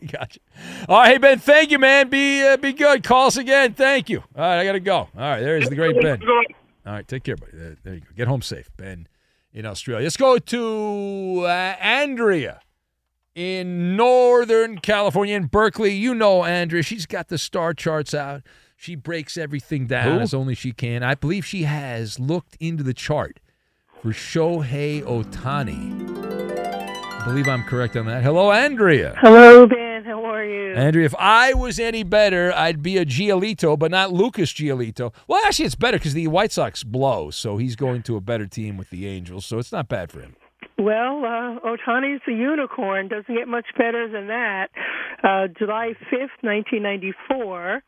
gotcha. 0.10 0.40
All 0.88 1.00
right, 1.00 1.12
hey 1.12 1.18
Ben, 1.18 1.40
thank 1.40 1.70
you, 1.70 1.80
man. 1.80 2.08
Be 2.08 2.42
uh, 2.48 2.56
be 2.56 2.72
good. 2.72 3.04
Call 3.04 3.28
us 3.28 3.36
again. 3.36 3.74
Thank 3.74 4.10
you. 4.10 4.20
All 4.34 4.42
right, 4.42 4.60
I 4.62 4.64
gotta 4.64 4.80
go. 4.80 4.96
All 4.96 5.10
right, 5.16 5.42
there's 5.42 5.68
the 5.68 5.76
great 5.76 6.02
Ben. 6.02 6.22
All 6.86 6.94
right, 6.94 7.06
take 7.06 7.26
care, 7.26 7.36
buddy. 7.36 7.52
There, 7.58 7.78
there 7.84 7.94
you 7.96 8.00
go. 8.00 8.08
Get 8.16 8.30
home 8.30 8.42
safe, 8.42 8.70
Ben, 8.78 9.10
in 9.52 9.66
Australia. 9.66 10.06
Let's 10.06 10.16
go 10.16 10.38
to 10.38 11.42
uh, 11.42 11.76
Andrea 11.82 12.62
in 13.38 13.96
Northern 13.96 14.80
California, 14.80 15.36
in 15.36 15.46
Berkeley. 15.46 15.94
You 15.94 16.16
know 16.16 16.44
Andrea. 16.44 16.82
She's 16.82 17.06
got 17.06 17.28
the 17.28 17.38
star 17.38 17.76
charts 17.76 18.16
out. 18.16 18.42
She 18.76 18.96
breaks 18.96 19.38
everything 19.38 19.86
down 19.86 20.18
Who? 20.18 20.20
as 20.20 20.34
only 20.34 20.56
she 20.56 20.72
can. 20.72 21.04
I 21.04 21.14
believe 21.14 21.46
she 21.46 21.64
has 21.64 22.20
looked 22.20 22.58
into 22.60 22.84
the 22.84 22.96
chart 22.96 23.40
for 24.02 24.10
Shohei 24.10 25.04
Ohtani. 25.04 26.18
I 27.22 27.26
believe 27.26 27.48
I'm 27.48 27.64
correct 27.64 27.96
on 27.96 28.08
that. 28.08 28.24
Hello, 28.24 28.52
Andrea. 28.52 29.16
Hello, 29.20 29.68
Ben. 29.68 30.04
How 30.04 30.24
are 30.26 30.44
you? 30.44 30.74
Andrea, 30.74 31.06
if 31.06 31.16
I 31.20 31.54
was 31.54 31.80
any 31.80 32.04
better, 32.04 32.52
I'd 32.56 32.82
be 32.82 32.98
a 32.98 33.06
Giolito, 33.06 33.78
but 33.78 33.92
not 33.92 34.14
Lucas 34.14 34.52
Giolito. 34.52 35.14
Well, 35.28 35.44
actually, 35.46 35.66
it's 35.66 35.76
better 35.76 35.98
because 35.98 36.14
the 36.14 36.28
White 36.28 36.52
Sox 36.52 36.84
blow, 36.84 37.30
so 37.30 37.58
he's 37.58 37.76
going 37.76 38.02
to 38.04 38.16
a 38.16 38.22
better 38.22 38.48
team 38.48 38.78
with 38.78 38.90
the 38.90 39.06
Angels, 39.08 39.46
so 39.46 39.60
it's 39.60 39.72
not 39.72 39.88
bad 39.88 40.12
for 40.12 40.22
him. 40.22 40.36
Well, 40.80 41.26
uh, 41.26 41.60
Ohtani's 41.66 42.22
the 42.28 42.34
unicorn. 42.34 43.08
Doesn't 43.08 43.34
get 43.36 43.48
much 43.48 43.66
better 43.78 44.08
than 44.08 44.28
that. 44.28 44.68
Uh, 45.24 45.48
July 45.58 45.94
5th, 46.12 46.38
1994, 46.42 47.82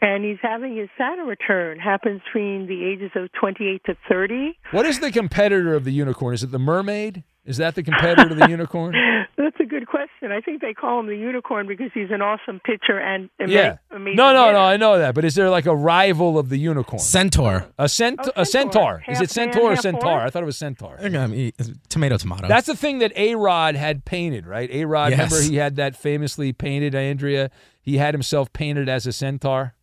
and 0.00 0.24
he's 0.24 0.38
having 0.40 0.76
his 0.76 0.88
Saturn 0.96 1.26
return. 1.26 1.80
Happens 1.80 2.20
between 2.24 2.68
the 2.68 2.84
ages 2.84 3.10
of 3.16 3.30
28 3.32 3.82
to 3.86 3.96
30. 4.08 4.58
What 4.70 4.86
is 4.86 5.00
the 5.00 5.10
competitor 5.10 5.74
of 5.74 5.84
the 5.84 5.92
unicorn? 5.92 6.34
Is 6.34 6.44
it 6.44 6.52
the 6.52 6.60
mermaid? 6.60 7.24
Is 7.44 7.56
that 7.56 7.74
the 7.74 7.82
competitor 7.82 8.28
to 8.28 8.34
the 8.34 8.48
unicorn? 8.50 8.94
That's 9.36 9.56
a 9.60 9.64
good 9.64 9.86
question. 9.86 10.30
I 10.30 10.40
think 10.42 10.60
they 10.60 10.74
call 10.74 11.00
him 11.00 11.06
the 11.06 11.16
unicorn 11.16 11.66
because 11.66 11.90
he's 11.94 12.10
an 12.10 12.20
awesome 12.20 12.60
pitcher 12.60 12.98
and 13.00 13.30
ama- 13.40 13.50
Yeah. 13.52 13.76
amazing. 13.90 14.16
No, 14.16 14.32
no, 14.34 14.40
hitter. 14.46 14.52
no. 14.52 14.60
I 14.64 14.76
know 14.76 14.98
that, 14.98 15.14
but 15.14 15.24
is 15.24 15.34
there 15.34 15.48
like 15.48 15.64
a 15.64 15.74
rival 15.74 16.38
of 16.38 16.50
the 16.50 16.58
unicorn? 16.58 16.98
Centaur. 17.00 17.66
A 17.78 17.88
cent, 17.88 18.20
Oh, 18.22 18.30
a 18.36 18.44
centaur. 18.44 19.02
Is 19.08 19.16
Half 19.18 19.24
it 19.24 19.30
centaur 19.30 19.62
or 19.62 19.64
man, 19.68 19.74
half 19.76 19.82
centaur? 19.82 20.10
horse? 20.20 20.26
I 20.26 20.30
thought 20.30 20.42
it 20.42 20.46
was 20.46 20.58
centaur. 20.58 20.98
Um, 21.02 21.52
tomato, 21.88 22.18
tomato. 22.18 22.46
That's 22.48 22.66
the 22.66 22.76
thing 22.76 22.98
that 22.98 23.12
A 23.16 23.34
Rod 23.36 23.74
had 23.74 24.04
painted, 24.04 24.46
right? 24.46 24.70
A 24.70 24.84
Rod, 24.84 25.10
Yes. 25.12 25.18
remember 25.32 25.50
he 25.50 25.56
had 25.56 25.76
that 25.76 25.96
famously 25.96 26.52
painted 26.52 26.94
Andrea. 26.94 27.50
He 27.80 27.96
had 27.96 28.12
himself 28.12 28.52
painted 28.52 28.88
as 28.90 29.06
a 29.06 29.12
centaur. 29.12 29.74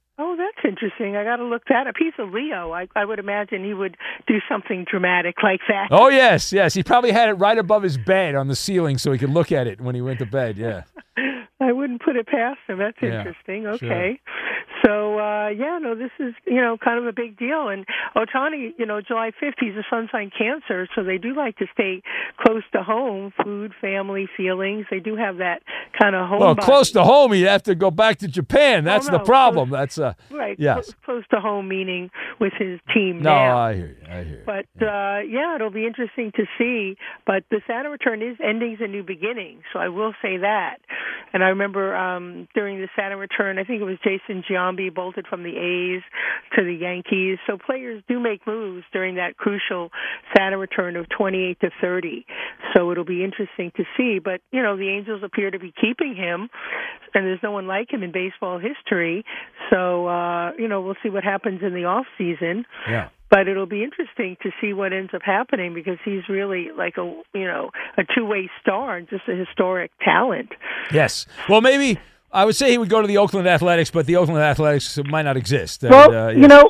Interesting. 0.88 1.16
I 1.16 1.24
got 1.24 1.38
to 1.38 1.44
look 1.46 1.64
that 1.70 1.88
up. 1.88 1.96
He's 1.98 2.14
a 2.20 2.24
Leo. 2.24 2.72
I, 2.72 2.88
I 2.96 3.06
would 3.06 3.20
imagine 3.20 3.64
he 3.64 3.74
would 3.74 3.98
do 4.28 4.36
something 4.50 4.86
dramatic 4.90 5.36
like 5.44 5.62
that. 5.68 5.88
Oh 5.92 6.10
yes, 6.10 6.52
yes. 6.54 6.74
He 6.74 6.84
probably 6.84 7.12
had 7.12 7.30
it 7.30 7.34
right 7.34 7.58
above 7.58 7.84
his 7.84 7.98
bed 7.98 8.36
on 8.36 8.48
the 8.48 8.56
ceiling 8.56 8.98
so 8.98 9.12
he 9.12 9.18
could 9.20 9.30
look 9.30 9.52
at 9.52 9.68
it 9.68 9.82
when 9.82 9.96
he 9.96 10.02
went 10.02 10.20
to 10.20 10.26
bed. 10.26 10.58
Yeah. 10.58 10.84
I 11.60 11.72
wouldn't 11.72 12.02
put 12.04 12.16
it 12.16 12.28
past 12.28 12.60
him. 12.68 12.78
That's 12.78 12.98
Yeah, 13.02 13.20
interesting. 13.20 13.64
sure. 13.80 14.16
So 14.88 15.20
uh 15.20 15.50
yeah, 15.50 15.80
no, 15.82 15.96
this 15.96 16.12
is 16.20 16.34
you 16.46 16.62
know 16.62 16.78
kind 16.78 16.98
of 16.98 17.06
a 17.08 17.12
big 17.12 17.38
deal. 17.38 17.68
And 17.68 17.86
Ohtani, 18.16 18.72
you 18.78 18.86
know, 18.86 19.02
July 19.02 19.32
fifth, 19.38 19.56
he's 19.60 19.74
a 19.76 19.84
sun 19.90 20.08
sign 20.12 20.32
Cancer, 20.38 20.88
so 20.96 21.04
they 21.04 21.18
do 21.18 21.36
like 21.36 21.58
to 21.58 21.66
stay 21.74 22.02
close 22.40 22.64
to 22.72 22.84
home, 22.84 23.34
food, 23.44 23.74
family, 23.82 24.30
feelings. 24.38 24.86
They 24.90 25.00
do 25.00 25.16
have 25.18 25.38
that 25.38 25.62
kind 26.00 26.16
of 26.16 26.30
home. 26.30 26.40
Well, 26.40 26.56
body. 26.56 26.66
close 26.66 26.92
to 26.92 27.04
home, 27.04 27.34
you 27.34 27.48
have 27.48 27.64
to 27.64 27.76
go 27.76 27.92
back 27.92 28.20
to 28.20 28.28
Japan. 28.28 28.84
That's 28.86 29.08
Oh, 29.10 29.12
the 29.12 29.18
no, 29.18 29.24
problem. 29.26 29.70
That's 29.70 29.98
uh, 29.98 30.14
right. 30.32 30.56
Yes. 30.60 30.76
close, 30.86 30.96
close 31.06 31.24
to 31.32 31.40
home, 31.42 31.68
meaning 31.68 32.10
with 32.40 32.54
his 32.58 32.80
team 32.94 33.22
No, 33.22 33.30
now. 33.32 33.58
I 33.58 33.74
hear 33.74 33.88
you. 33.88 33.96
I 34.10 34.24
hear 34.24 34.38
you. 34.38 34.44
But 34.46 34.68
uh 34.82 35.20
yeah, 35.28 35.56
it'll 35.56 35.70
be 35.72 35.86
interesting 35.86 36.32
to 36.38 36.46
see. 36.58 36.96
But 37.26 37.44
the 37.52 37.62
Saturn 37.68 37.92
return 37.92 38.22
is 38.22 38.38
endings 38.42 38.80
and 38.82 38.92
new 38.94 39.04
beginnings, 39.04 39.64
so 39.74 39.80
I 39.80 39.90
will 39.90 40.14
say 40.22 40.38
that. 40.38 40.78
And 41.34 41.44
I 41.44 41.48
remember 41.50 41.96
um 41.96 42.48
during 42.56 42.80
the 42.80 42.88
Saturn 42.96 43.20
return, 43.20 43.58
I 43.60 43.64
think 43.66 43.82
it 43.82 43.86
was 43.86 43.98
Jason 44.04 44.44
Giambi 44.50 44.77
bolted 44.90 45.26
from 45.28 45.44
the 45.44 45.56
A's 45.58 46.02
to 46.56 46.64
the 46.64 46.74
Yankees. 46.74 47.38
So 47.48 47.58
players 47.58 48.04
do 48.08 48.20
make 48.20 48.46
moves 48.48 48.86
during 48.94 49.16
that 49.16 49.38
crucial 49.38 49.92
Saturn 50.36 50.60
return 50.60 50.96
of 50.96 51.08
28 51.10 51.60
to 51.62 51.70
30. 51.82 52.26
So 52.76 52.92
it'll 52.92 53.04
be 53.06 53.24
interesting 53.24 53.72
to 53.78 53.84
see. 53.98 54.20
But 54.20 54.42
you 54.52 54.62
know, 54.64 54.78
the 54.78 54.90
Angels 54.90 55.22
appear 55.24 55.52
to 55.52 55.60
be 55.60 55.74
keeping 55.80 56.16
him, 56.16 56.50
and 57.14 57.26
there's 57.26 57.44
no 57.44 57.52
one 57.52 57.68
like 57.68 57.92
him 57.92 58.04
in 58.04 58.12
baseball 58.12 58.60
history. 58.60 59.26
So 59.72 60.08
uh, 60.08 60.52
you 60.58 60.68
know, 60.68 60.82
we'll 60.82 60.96
see 61.04 61.10
what 61.10 61.24
happens 61.24 61.62
in 61.64 61.74
the 61.74 61.86
off 61.86 62.06
season 62.18 62.66
Yeah. 62.88 63.10
but 63.30 63.48
it'll 63.48 63.66
be 63.66 63.84
interesting 63.84 64.38
to 64.44 64.52
see 64.62 64.74
what 64.74 64.94
ends 64.94 65.12
up 65.14 65.22
happening 65.24 65.74
because 65.74 65.98
he's 66.06 66.28
really 66.30 66.70
like 66.78 66.98
a 66.98 67.04
you 67.34 67.46
know 67.46 67.70
a 67.98 68.04
two 68.16 68.26
way 68.26 68.50
star 68.62 68.98
and 68.98 69.10
just 69.10 69.24
a 69.28 69.36
historic 69.36 69.92
talent. 70.04 70.50
Yes. 70.92 71.26
Well, 71.50 71.62
maybe 71.62 72.00
I 72.38 72.46
would 72.46 72.56
say 72.56 72.70
he 72.70 72.78
would 72.78 72.90
go 72.90 73.02
to 73.02 73.08
the 73.08 73.18
Oakland 73.18 73.48
Athletics, 73.48 73.90
but 73.90 74.06
the 74.06 74.16
Oakland 74.18 74.44
Athletics 74.44 75.00
might 75.06 75.24
not 75.24 75.38
exist. 75.38 75.84
And, 75.84 75.90
Well, 75.92 76.28
uh, 76.28 76.30
you 76.30 76.48
know, 76.48 76.70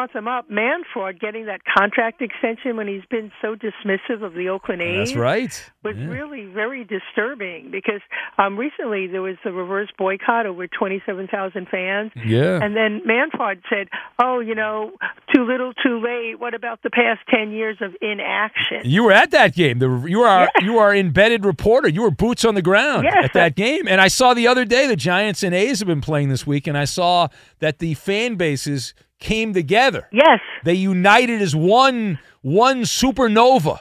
brought 0.00 0.12
them 0.14 0.26
up, 0.28 0.48
Manfred 0.48 1.20
getting 1.20 1.44
that 1.46 1.60
contract 1.76 2.22
extension 2.22 2.76
when 2.78 2.88
he's 2.88 3.04
been 3.10 3.30
so 3.42 3.54
dismissive 3.54 4.22
of 4.22 4.32
the 4.32 4.48
Oakland 4.48 4.80
A's. 4.80 5.10
That's 5.10 5.16
right. 5.18 5.70
was 5.84 5.94
Yeah. 5.96 6.06
really 6.06 6.46
very 6.46 6.84
disturbing 6.84 7.70
because 7.70 8.00
um 8.38 8.56
recently 8.58 9.06
there 9.06 9.20
was 9.20 9.36
a 9.44 9.52
reverse 9.52 9.88
boycott 9.98 10.46
over 10.46 10.66
27,000 10.66 11.68
fans. 11.68 12.12
Yeah. 12.16 12.60
And 12.62 12.74
then 12.74 13.02
Manfred 13.04 13.62
said, 13.68 13.88
"Oh, 14.22 14.40
you 14.40 14.54
know, 14.54 14.92
too 15.34 15.44
little, 15.44 15.72
too 15.74 16.00
late. 16.00 16.40
What 16.40 16.54
about 16.54 16.82
the 16.82 16.90
past 16.90 17.20
10 17.28 17.52
years 17.52 17.76
of 17.82 17.94
inaction?" 18.00 18.80
You 18.84 19.04
were 19.04 19.12
at 19.12 19.30
that 19.32 19.54
game. 19.54 19.80
The, 19.80 20.04
you 20.08 20.22
are 20.22 20.48
you 20.62 20.78
are 20.78 20.94
embedded 20.94 21.44
reporter. 21.44 21.88
You 21.88 22.02
were 22.02 22.10
boots 22.10 22.44
on 22.46 22.54
the 22.54 22.62
ground 22.62 23.04
Yes. 23.04 23.24
at 23.26 23.32
that 23.34 23.54
game. 23.54 23.86
And 23.86 24.00
I 24.00 24.08
saw 24.08 24.32
the 24.32 24.46
other 24.46 24.64
day 24.64 24.86
the 24.86 24.96
Giants 24.96 25.42
and 25.42 25.54
A's 25.54 25.80
have 25.80 25.88
been 25.88 26.00
playing 26.00 26.28
this 26.30 26.46
week, 26.46 26.66
and 26.66 26.76
I 26.78 26.84
saw 26.86 27.28
that 27.58 27.80
the 27.80 27.92
fan 27.94 28.36
bases 28.36 28.94
came 29.20 29.52
together. 29.54 30.08
Yes. 30.12 30.40
They 30.64 30.74
united 30.74 31.40
as 31.40 31.54
one 31.54 32.18
one 32.42 32.82
supernova 32.82 33.80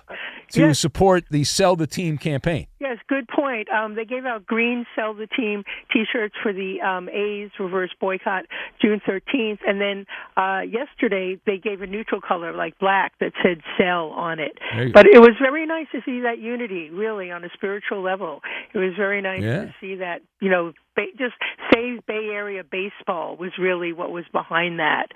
to 0.51 0.59
Yes. 0.59 0.79
support 0.79 1.23
the 1.31 1.43
sell 1.43 1.75
the 1.75 1.87
team 1.87 2.17
campaign. 2.17 2.67
Yes, 2.79 2.97
good 3.09 3.27
point. 3.27 3.67
Um, 3.69 3.95
they 3.95 4.05
gave 4.05 4.25
out 4.25 4.45
green 4.45 4.85
sell 4.95 5.13
the 5.13 5.27
team 5.27 5.63
T-shirts 5.91 6.35
for 6.41 6.53
the 6.53 6.79
um, 6.81 7.09
A's 7.09 7.49
reverse 7.59 7.91
boycott 7.99 8.45
June 8.81 9.01
13th, 9.07 9.59
and 9.67 9.81
then 9.81 10.05
uh, 10.37 10.61
yesterday 10.61 11.37
they 11.45 11.57
gave 11.57 11.81
a 11.81 11.87
neutral 11.87 12.21
color 12.21 12.53
like 12.55 12.79
black 12.79 13.13
that 13.19 13.33
said 13.43 13.59
sell 13.77 14.09
on 14.11 14.39
it. 14.39 14.57
But 14.93 15.07
it 15.07 15.19
was 15.19 15.31
very 15.41 15.65
nice 15.65 15.87
to 15.91 15.99
see 16.05 16.21
that 16.21 16.39
unity, 16.39 16.89
really, 16.89 17.31
on 17.31 17.43
a 17.43 17.49
spiritual 17.53 18.01
level. 18.01 18.41
It 18.73 18.77
was 18.77 18.93
very 18.95 19.21
nice 19.21 19.41
Yeah. 19.43 19.65
to 19.65 19.75
see 19.81 19.95
that, 19.95 20.21
you 20.39 20.49
know, 20.49 20.71
ba- 20.95 21.05
just 21.17 21.33
save 21.73 22.05
Bay 22.05 22.29
Area 22.31 22.63
baseball 22.63 23.35
was 23.35 23.51
really 23.59 23.91
what 23.91 24.11
was 24.11 24.23
behind 24.31 24.79
that. 24.79 25.07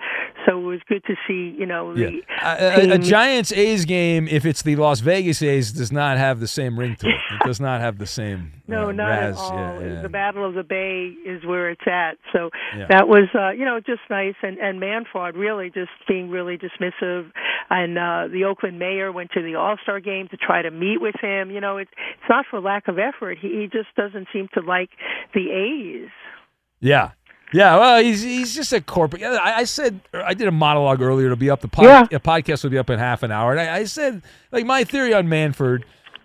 So 0.46 0.58
it 0.58 0.64
was 0.64 0.80
good 0.88 1.02
to 1.06 1.14
see, 1.26 1.54
you 1.58 1.64
know, 1.64 1.94
the 1.94 2.22
A, 2.42 2.90
a- 2.90 2.94
a 2.94 2.98
Giants 2.98 3.52
A's 3.52 3.86
game, 3.86 4.28
if 4.28 4.44
it's 4.44 4.60
the 4.62 4.76
Las 4.76 5.00
Vegas 5.00 5.40
A's, 5.42 5.72
does 5.72 5.90
not 5.92 6.18
have 6.18 6.40
the 6.40 6.48
same 6.48 6.78
ring 6.78 6.96
to 6.96 7.08
it. 7.08 7.14
It 7.40 7.46
does 7.54 7.60
not 7.60 7.80
have 7.80 7.98
the 7.98 8.06
same. 8.06 8.52
No, 8.66 8.88
uh, 8.88 8.92
not 8.92 9.08
razz. 9.08 9.36
at 9.36 9.40
all. 9.40 9.56
Yeah, 9.80 9.80
yeah. 9.94 10.02
The 10.02 10.08
Battle 10.08 10.44
of 10.48 10.54
the 10.54 10.62
Bay 10.64 11.14
is 11.24 11.44
where 11.44 11.70
it's 11.70 11.86
at. 11.86 12.18
So 12.32 12.50
Yeah. 12.76 12.86
that 12.88 13.06
was, 13.08 13.28
uh, 13.34 13.50
you 13.50 13.64
know, 13.64 13.78
just 13.80 14.00
nice. 14.10 14.34
And 14.42 14.58
and 14.58 14.80
Manfred 14.80 15.36
really 15.36 15.70
just 15.70 15.90
being 16.08 16.30
really 16.30 16.58
dismissive. 16.58 17.30
And 17.70 17.96
uh, 17.98 18.28
the 18.32 18.44
Oakland 18.44 18.78
mayor 18.78 19.12
went 19.12 19.30
to 19.32 19.42
the 19.42 19.54
All 19.54 19.76
Star 19.82 20.00
game 20.00 20.28
to 20.28 20.36
try 20.36 20.62
to 20.62 20.70
meet 20.70 21.00
with 21.00 21.14
him. 21.20 21.50
You 21.50 21.60
know, 21.60 21.76
it's 21.78 21.90
it's 22.20 22.28
not 22.28 22.44
for 22.50 22.60
lack 22.60 22.88
of 22.88 22.98
effort. 22.98 23.38
He, 23.40 23.48
he 23.48 23.68
just 23.72 23.94
doesn't 23.96 24.28
seem 24.32 24.48
to 24.54 24.60
like 24.60 24.90
the 25.32 25.50
A's. 25.50 26.10
Yeah. 26.80 27.10
Yeah, 27.52 27.76
well, 27.78 28.02
he's 28.02 28.22
he's 28.22 28.52
just 28.54 28.72
a 28.72 28.80
corporate. 28.80 29.22
I, 29.22 29.58
I 29.58 29.64
said 29.64 30.00
I 30.12 30.34
did 30.34 30.48
a 30.48 30.50
monologue 30.50 31.00
earlier 31.00 31.28
to 31.28 31.36
be 31.36 31.50
up. 31.50 31.60
The 31.60 31.68
pod, 31.68 31.84
Yeah. 31.84 32.18
podcast 32.18 32.64
will 32.64 32.70
be 32.70 32.78
up 32.78 32.90
in 32.90 32.98
half 32.98 33.22
an 33.22 33.30
hour, 33.30 33.52
and 33.52 33.60
I, 33.60 33.76
I 33.76 33.84
said 33.84 34.22
like 34.50 34.66
my 34.66 34.82
theory 34.82 35.14
on 35.14 35.28
Manfred 35.28 35.84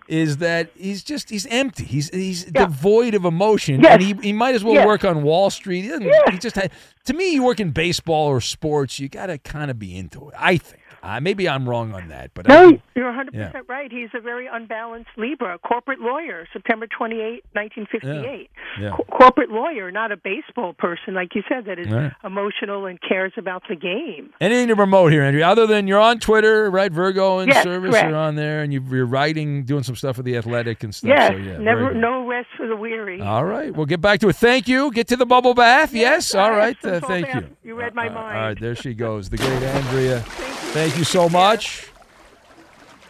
is 0.10 0.38
that 0.38 0.72
he's 0.76 1.04
just 1.04 1.30
he's 1.30 1.46
empty. 1.46 1.86
He's 1.86 2.10
he's 2.10 2.44
devoid 2.46 3.14
of 3.14 3.24
emotion, 3.26 3.80
Yes. 3.82 3.94
and 3.94 4.02
he 4.02 4.14
he 4.28 4.34
might 4.34 4.56
as 4.56 4.64
well 4.64 4.74
Yes. 4.74 4.86
work 4.88 5.06
on 5.06 5.22
Wall 5.22 5.50
Street. 5.52 5.84
He, 5.84 5.88
doesn't, 5.88 6.12
he 6.32 6.38
just 6.40 6.56
had, 6.56 6.72
to 7.06 7.14
me, 7.14 7.34
you 7.34 7.44
work 7.44 7.60
in 7.60 7.70
baseball 7.72 8.28
or 8.28 8.42
sports, 8.42 9.00
you 9.00 9.08
got 9.08 9.28
to 9.28 9.38
kind 9.38 9.70
of 9.70 9.78
be 9.78 9.96
into 9.96 10.28
it. 10.30 10.36
I 10.38 10.58
think. 10.58 10.82
Uh, 11.02 11.20
maybe 11.20 11.48
I'm 11.48 11.68
wrong 11.68 11.94
on 11.94 12.10
that, 12.10 12.32
but 12.34 12.48
No, 12.48 12.70
think- 12.70 12.82
you're 12.96 13.12
100% 13.12 13.64
right. 13.70 13.92
He's 13.92 14.10
a 14.14 14.20
very 14.20 14.48
unbalanced 14.52 15.10
Libra, 15.18 15.58
corporate 15.60 16.00
lawyer, 16.02 16.48
September 16.54 16.88
28, 16.88 17.44
1958. 17.54 18.50
Yeah. 18.80 18.90
Co- 18.92 19.04
corporate 19.10 19.50
lawyer, 19.50 19.92
not 19.92 20.12
a 20.12 20.18
baseball 20.18 20.74
person, 20.74 21.14
like 21.14 21.36
you 21.36 21.44
said, 21.48 21.66
that 21.66 21.80
is 21.80 21.88
Right. 21.88 22.12
emotional 22.24 22.86
and 22.86 23.00
cares 23.02 23.34
about 23.38 23.64
the 23.70 23.76
game. 23.76 24.32
Anything 24.42 24.68
to 24.70 24.76
promote 24.76 25.12
here, 25.12 25.24
Andrea? 25.24 25.48
Other 25.48 25.66
than 25.68 25.88
you're 25.88 26.00
on 26.00 26.20
Twitter, 26.20 26.70
right? 26.70 26.92
Virgo 26.92 27.40
and 27.40 27.50
Yes, 27.52 27.64
Service 27.64 27.92
correct. 27.92 28.12
are 28.12 28.16
on 28.16 28.36
there, 28.36 28.62
and 28.62 28.74
you- 28.74 28.84
you're 28.92 29.06
writing, 29.06 29.64
doing 29.64 29.84
some 29.84 29.96
stuff 29.96 30.18
with 30.18 30.26
the 30.26 30.38
Athletic 30.38 30.84
and 30.84 30.94
stuff. 30.94 31.10
Yes, 31.10 31.32
so 31.32 31.38
yeah, 31.38 31.58
never, 31.58 31.94
no 31.94 32.26
rest 32.28 32.50
for 32.58 32.68
the 32.68 32.76
weary. 32.76 33.22
All 33.22 33.46
right, 33.46 33.74
we'll 33.74 33.86
get 33.86 34.02
back 34.02 34.20
to 34.22 34.30
it. 34.30 34.36
Thank 34.36 34.68
you. 34.68 34.92
Get 34.92 35.08
to 35.08 35.16
the 35.16 35.26
bubble 35.26 35.54
bath. 35.54 35.94
Yes. 35.94 36.36
All 36.36 36.52
right. 36.52 36.76
Uh, 36.84 37.00
thank 37.00 37.28
that- 37.28 37.36
you. 37.44 37.50
You 37.64 37.76
read 37.76 37.94
my 37.96 38.08
Uh, 38.08 38.14
mind. 38.14 38.38
All 38.38 38.44
right, 38.44 38.60
there 38.60 38.76
she 38.76 38.94
goes, 38.94 39.30
the 39.30 39.38
great 39.38 39.64
Andrea. 39.64 40.24
Thank 40.72 40.98
you 40.98 41.04
so 41.04 41.28
much. 41.30 41.88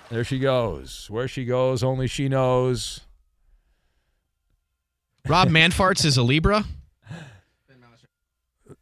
There 0.09 0.23
she 0.23 0.39
goes. 0.39 1.07
Where 1.09 1.27
she 1.27 1.45
goes, 1.45 1.83
only 1.83 2.07
she 2.07 2.29
knows. 2.29 3.01
Rob 5.27 5.49
Manfarts 5.49 6.05
is 6.05 6.17
a 6.17 6.23
Libra. 6.23 6.63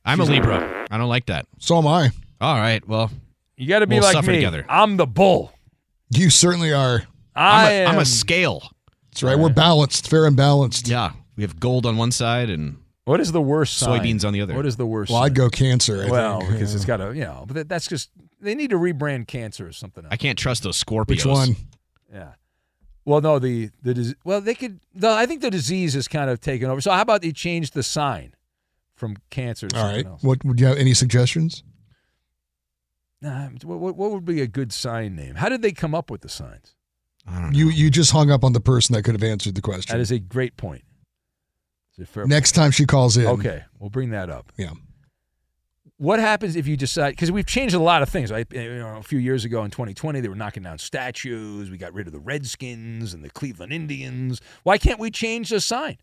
I'm 0.05 0.21
a 0.21 0.23
Libra. 0.23 0.85
I 0.89 0.97
don't 0.97 1.09
like 1.09 1.25
that. 1.25 1.47
So 1.59 1.77
am 1.77 1.87
I. 1.87 2.11
All 2.39 2.55
right. 2.55 2.87
Well, 2.87 3.11
You 3.57 3.67
got 3.67 3.79
to 3.79 3.87
be 3.87 3.95
we'll 3.95 4.03
like 4.03 4.13
suffer 4.13 4.29
me. 4.31 4.37
together. 4.37 4.65
I'm 4.69 4.95
the 4.95 5.05
bull. 5.07 5.51
You 6.11 6.29
certainly 6.29 6.71
are. 6.71 7.03
I 7.35 7.65
I'm 7.65 7.71
a, 7.71 7.85
I'm 7.89 7.95
am- 7.95 8.01
a 8.01 8.05
scale. 8.05 8.69
That's 9.11 9.23
right. 9.23 9.37
We're 9.37 9.49
balanced, 9.49 10.09
fair 10.09 10.25
and 10.25 10.37
balanced. 10.37 10.87
Yeah, 10.87 11.11
we 11.35 11.43
have 11.43 11.59
gold 11.59 11.85
on 11.85 11.97
one 11.97 12.11
side 12.11 12.49
and 12.49 12.77
What 13.07 13.21
is 13.21 13.31
the 13.31 13.41
worst 13.41 13.77
sign? 13.77 14.01
soybeans 14.01 14.25
on 14.25 14.33
the 14.33 14.41
other. 14.41 14.53
What 14.53 14.65
is 14.65 14.75
the 14.75 14.85
worst? 14.85 15.11
Well, 15.11 15.23
I'd 15.23 15.33
go 15.33 15.49
cancer. 15.49 16.03
I 16.05 16.09
well, 16.09 16.39
think. 16.41 16.51
because 16.53 16.71
Yeah. 16.71 16.75
it's 16.75 16.85
got 16.85 16.97
to, 16.97 17.13
you 17.15 17.21
know, 17.23 17.45
but 17.47 17.53
that- 17.55 17.69
that's 17.69 17.87
just 17.87 18.09
they 18.41 18.53
need 18.53 18.69
to 18.71 18.75
rebrand 18.77 19.27
cancer 19.27 19.65
or 19.67 19.71
something 19.71 20.03
else. 20.03 20.11
I 20.11 20.17
can't 20.17 20.37
trust 20.37 20.63
those 20.63 20.81
Scorpios. 20.83 21.07
Which 21.07 21.25
one? 21.25 21.55
Yeah. 22.13 22.33
Well, 23.05 23.21
no, 23.21 23.39
the 23.39 23.69
the 23.81 24.13
well 24.25 24.41
they 24.41 24.53
could. 24.53 24.81
The, 24.93 25.09
I 25.09 25.25
think 25.25 25.41
the 25.41 25.49
disease 25.49 25.93
has 25.93 26.07
kind 26.09 26.29
of 26.29 26.41
taken 26.41 26.69
over. 26.69 26.81
So 26.81 26.91
how 26.91 27.01
about 27.01 27.21
they 27.21 27.31
change 27.31 27.71
the 27.71 27.81
sign 27.83 28.33
from 28.95 29.15
cancer 29.29 29.69
to 29.69 29.75
All 29.77 29.83
something 29.83 30.05
right. 30.05 30.11
else? 30.11 30.23
What 30.23 30.43
would 30.43 30.59
you 30.59 30.65
have 30.67 30.77
any 30.77 30.93
suggestions? 30.93 31.63
Nah, 33.21 33.47
what, 33.63 33.79
what, 33.79 33.95
what 33.95 34.11
would 34.11 34.25
be 34.25 34.41
a 34.41 34.47
good 34.47 34.71
sign 34.73 35.15
name? 35.15 35.35
How 35.35 35.49
did 35.49 35.61
they 35.61 35.71
come 35.71 35.95
up 35.95 36.11
with 36.11 36.21
the 36.21 36.29
signs? 36.29 36.75
I 37.25 37.39
don't 37.39 37.51
know. 37.51 37.57
You 37.57 37.69
you 37.69 37.89
just 37.89 38.11
hung 38.11 38.29
up 38.29 38.43
on 38.43 38.53
the 38.53 38.59
person 38.59 38.93
that 38.93 39.03
could 39.03 39.15
have 39.15 39.23
answered 39.23 39.55
the 39.55 39.61
question. 39.61 39.95
That 39.95 40.01
is 40.01 40.11
a 40.11 40.19
great 40.19 40.55
point. 40.57 40.83
Is 41.97 42.03
it 42.03 42.07
fair? 42.07 42.25
Next 42.27 42.51
time 42.51 42.71
she 42.71 42.85
calls 42.85 43.17
in. 43.17 43.25
Okay, 43.25 43.63
we'll 43.79 43.89
bring 43.89 44.11
that 44.11 44.29
up. 44.29 44.51
Yeah. 44.57 44.71
What 45.99 46.19
happens 46.19 46.55
if 46.55 46.67
you 46.67 46.77
decide? 46.77 47.11
Because 47.11 47.31
we've 47.31 47.47
changed 47.47 47.73
a 47.73 47.79
lot 47.79 48.03
of 48.03 48.09
things. 48.09 48.31
Right? 48.31 48.45
You 48.51 48.75
know, 48.75 48.97
a 48.97 49.03
few 49.03 49.17
years 49.17 49.45
ago 49.45 49.63
in 49.63 49.71
2020, 49.71 50.21
they 50.21 50.27
were 50.27 50.35
knocking 50.35 50.61
down 50.61 50.77
statues. 50.77 51.71
We 51.71 51.77
got 51.77 51.91
rid 51.93 52.05
of 52.05 52.13
the 52.13 52.19
Redskins 52.19 53.15
and 53.15 53.23
the 53.23 53.31
Cleveland 53.31 53.73
Indians. 53.73 54.39
Why 54.61 54.77
can't 54.77 54.99
we 54.99 55.09
change 55.09 55.49
the 55.49 55.59
sign? 55.59 55.97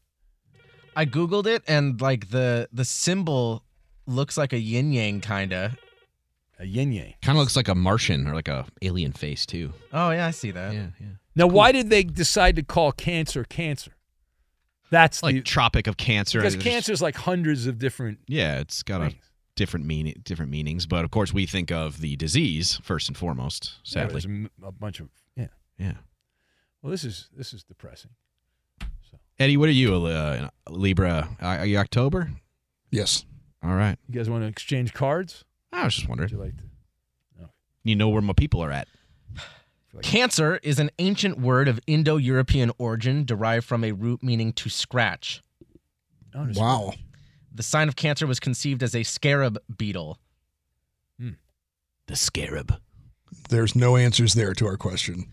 I 0.97 1.07
googled 1.07 1.47
it 1.47 1.63
and 1.67 2.01
like 2.01 2.31
the 2.31 2.69
the 2.73 2.85
symbol 2.85 3.65
looks 4.07 4.37
like 4.37 4.53
a 4.53 4.59
yin 4.59 4.93
yang 4.93 5.21
kind 5.21 5.53
of. 5.53 5.77
A 6.59 6.67
yin 6.67 6.93
yang. 6.93 7.15
Kind 7.23 7.37
of 7.37 7.41
looks 7.41 7.57
like 7.57 7.69
a 7.69 7.75
Martian 7.75 8.29
or 8.29 8.35
like 8.35 8.49
a 8.49 8.67
alien 8.83 9.13
face 9.13 9.47
too. 9.47 9.73
Oh 9.93 10.11
yeah, 10.11 10.27
I 10.27 10.31
see 10.31 10.51
that. 10.53 10.73
Yeah, 10.73 10.87
yeah. 11.01 11.07
Now, 11.37 11.49
why 11.49 11.73
did 11.73 11.91
they 11.91 12.05
decide 12.05 12.55
to 12.57 12.63
call 12.63 12.93
cancer 12.93 13.45
cancer? 13.45 13.93
That's 14.95 15.23
Like 15.25 15.35
the 15.35 15.41
Tropic 15.43 15.87
of 15.89 15.97
Cancer. 15.97 16.39
because 16.39 16.55
cancer 16.57 16.93
is 16.93 17.03
like 17.03 17.17
hundreds 17.17 17.67
of 17.67 17.79
different. 17.79 18.21
Yeah, 18.29 18.61
it's 18.61 18.83
got 18.85 19.03
a 19.03 19.13
different 19.57 19.87
meaning, 19.87 20.15
different 20.23 20.53
meanings. 20.53 20.87
But 20.87 21.05
of 21.05 21.11
course, 21.11 21.33
we 21.33 21.47
think 21.47 21.73
of 21.73 22.01
the 22.01 22.15
disease 22.17 22.79
first 22.83 23.09
and 23.09 23.17
foremost. 23.17 23.73
Yeah, 23.85 23.91
Sadly, 23.91 24.13
there's 24.13 24.25
a 24.25 24.29
m- 24.29 24.51
a 24.63 24.71
bunch 24.73 25.01
of 25.01 25.09
yeah. 25.37 25.49
yeah. 25.79 25.95
Well, 26.81 26.91
this 26.93 27.03
is 27.03 27.29
this 27.37 27.53
is 27.53 27.65
depressing. 27.65 28.13
So. 28.81 29.19
Eddie, 29.39 29.57
what 29.57 29.69
are 29.69 29.73
you, 29.73 29.95
uh, 30.07 30.49
Libra? 30.71 31.29
Are 31.41 31.67
you 31.67 31.79
October? 31.79 32.31
Yes. 32.91 33.25
All 33.63 33.75
right. 33.75 33.99
You 34.09 34.15
guys 34.15 34.31
want 34.31 34.45
to 34.45 34.49
exchange 34.49 34.93
cards? 34.93 35.45
I 35.73 35.85
was 35.85 35.95
just 35.97 36.09
wondering. 36.09 36.29
Would 36.31 36.39
you 36.39 36.45
like 36.45 36.57
to? 36.57 36.65
You 37.87 37.97
know 37.97 38.09
where 38.09 38.23
my 38.23 38.33
people 38.33 38.63
are 38.65 38.71
at. 38.71 38.89
Cancer 40.03 40.59
is 40.63 40.79
an 40.79 40.91
ancient 40.99 41.39
word 41.41 41.69
of 41.69 41.79
Indo 41.87 42.17
European 42.17 42.71
origin 42.79 43.25
derived 43.25 43.65
from 43.67 43.85
a 43.85 43.93
root 43.93 44.23
meaning 44.23 44.53
to 44.55 44.69
scratch. 44.69 45.43
Oh, 46.35 46.47
Wow. 46.55 46.95
The 47.57 47.63
sign 47.63 47.87
of 47.89 47.95
Cancer 47.95 48.27
was 48.27 48.41
conceived 48.41 48.83
as 48.83 48.95
a 48.97 49.05
scarab 49.05 49.59
beetle. 49.79 50.19
Hmm. 51.21 51.31
The 52.09 52.17
scarab. 52.17 52.81
There's 53.49 53.77
no 53.77 53.97
answers 53.97 54.35
there 54.35 54.55
to 54.55 54.67
our 54.67 54.77
question. 54.77 55.27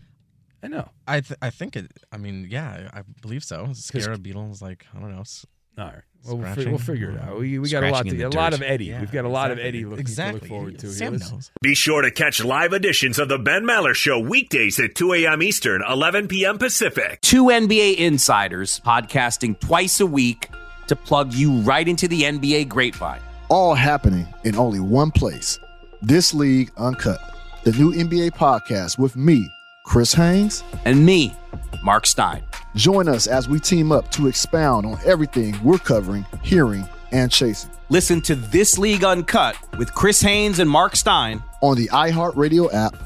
I 0.62 0.68
know. 0.68 0.88
I 1.08 1.20
th- 1.22 1.38
I 1.42 1.50
think 1.50 1.74
it. 1.76 1.90
I 2.12 2.18
mean, 2.18 2.46
yeah, 2.48 2.88
I 2.94 3.02
believe 3.20 3.42
so. 3.42 3.70
Scarab 3.72 4.22
beetle 4.22 4.52
is 4.52 4.62
like 4.62 4.86
I 4.94 5.00
don't 5.00 5.12
know. 5.12 5.22
s- 5.22 5.44
All 5.78 5.84
right. 5.86 5.94
Well, 6.24 6.36
we'll, 6.38 6.54
fi- 6.54 6.64
we'll 6.66 6.78
figure 6.78 7.10
it 7.10 7.20
out. 7.20 7.40
We, 7.40 7.58
we 7.58 7.68
got 7.68 7.82
a 7.82 7.86
lot 7.90 7.96
Scratching 7.96 8.10
to 8.10 8.10
in 8.10 8.16
get. 8.18 8.30
the 8.30 8.36
A 8.38 8.40
lot 8.40 8.54
of 8.54 8.62
Eddie. 8.62 8.84
Yeah, 8.84 9.00
We've 9.00 9.10
got 9.10 9.24
a 9.24 9.28
lot 9.28 9.50
of. 9.50 9.58
Eddie 9.58 9.84
looking, 9.84 9.98
Exactly. 10.00 10.38
to 10.38 10.44
look 10.44 10.48
forward 10.48 10.78
to. 10.78 10.88
Sam 10.92 11.14
Let's- 11.14 11.32
knows. 11.32 11.50
Be 11.62 11.74
sure 11.74 12.00
to 12.02 12.12
catch 12.12 12.44
live 12.44 12.72
editions 12.72 13.18
of 13.18 13.28
the 13.28 13.38
Ben 13.38 13.64
Maller 13.64 13.92
Show 13.94 14.20
weekdays 14.20 14.78
at 14.78 14.94
2 14.94 15.14
a.m. 15.14 15.42
Eastern, 15.42 15.82
11 15.88 16.28
p.m. 16.28 16.58
Pacific. 16.58 17.20
Two 17.22 17.46
NBA 17.46 17.96
insiders 17.96 18.78
podcasting 18.86 19.58
twice 19.58 19.98
a 19.98 20.06
week 20.06 20.48
to 20.86 20.94
plug 20.94 21.32
you 21.34 21.54
right 21.62 21.88
into 21.88 22.06
the 22.06 22.22
NBA 22.22 22.68
grapevine. 22.68 23.20
all 23.48 23.74
happening 23.74 24.26
in 24.44 24.54
only 24.54 24.78
one 24.78 25.10
place. 25.10 25.58
This 26.02 26.32
League 26.32 26.70
Uncut, 26.76 27.20
the 27.64 27.72
new 27.72 27.92
NBA 27.92 28.30
podcast 28.32 28.96
with 28.96 29.16
me, 29.16 29.48
Chris 29.84 30.14
Haynes, 30.14 30.64
and 30.84 31.04
me, 31.04 31.34
Mark 31.82 32.06
Stein. 32.06 32.42
Join 32.74 33.08
us 33.08 33.26
as 33.26 33.48
we 33.48 33.60
team 33.60 33.92
up 33.92 34.10
to 34.12 34.28
expound 34.28 34.86
on 34.86 34.98
everything 35.04 35.56
we're 35.62 35.78
covering, 35.78 36.24
hearing, 36.42 36.88
and 37.10 37.30
chasing 37.30 37.70
Listen 37.92 38.22
to 38.22 38.34
This 38.34 38.78
League 38.78 39.04
Uncut 39.04 39.54
with 39.76 39.94
Chris 39.94 40.22
Haynes 40.22 40.60
and 40.60 40.70
Mark 40.70 40.96
Stein 40.96 41.42
on 41.60 41.76
the 41.76 41.88
iHeartRadio 41.88 42.72
app, 42.72 42.96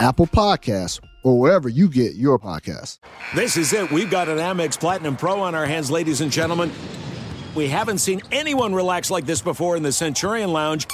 Apple 0.00 0.26
Podcasts, 0.26 0.98
or 1.22 1.38
wherever 1.38 1.68
you 1.68 1.88
get 1.88 2.16
your 2.16 2.40
podcasts. 2.40 2.98
This 3.36 3.56
is 3.56 3.72
it. 3.72 3.88
We've 3.92 4.10
got 4.10 4.28
an 4.28 4.38
Amex 4.38 4.80
Platinum 4.80 5.14
Pro 5.14 5.40
on 5.40 5.54
our 5.54 5.64
hands, 5.64 5.92
ladies 5.92 6.22
and 6.22 6.32
gentlemen. 6.32 6.72
We 7.54 7.68
haven't 7.68 7.98
seen 7.98 8.20
anyone 8.32 8.74
relax 8.74 9.12
like 9.12 9.26
this 9.26 9.40
before 9.40 9.76
in 9.76 9.84
the 9.84 9.92
Centurion 9.92 10.52
Lounge. 10.52 10.88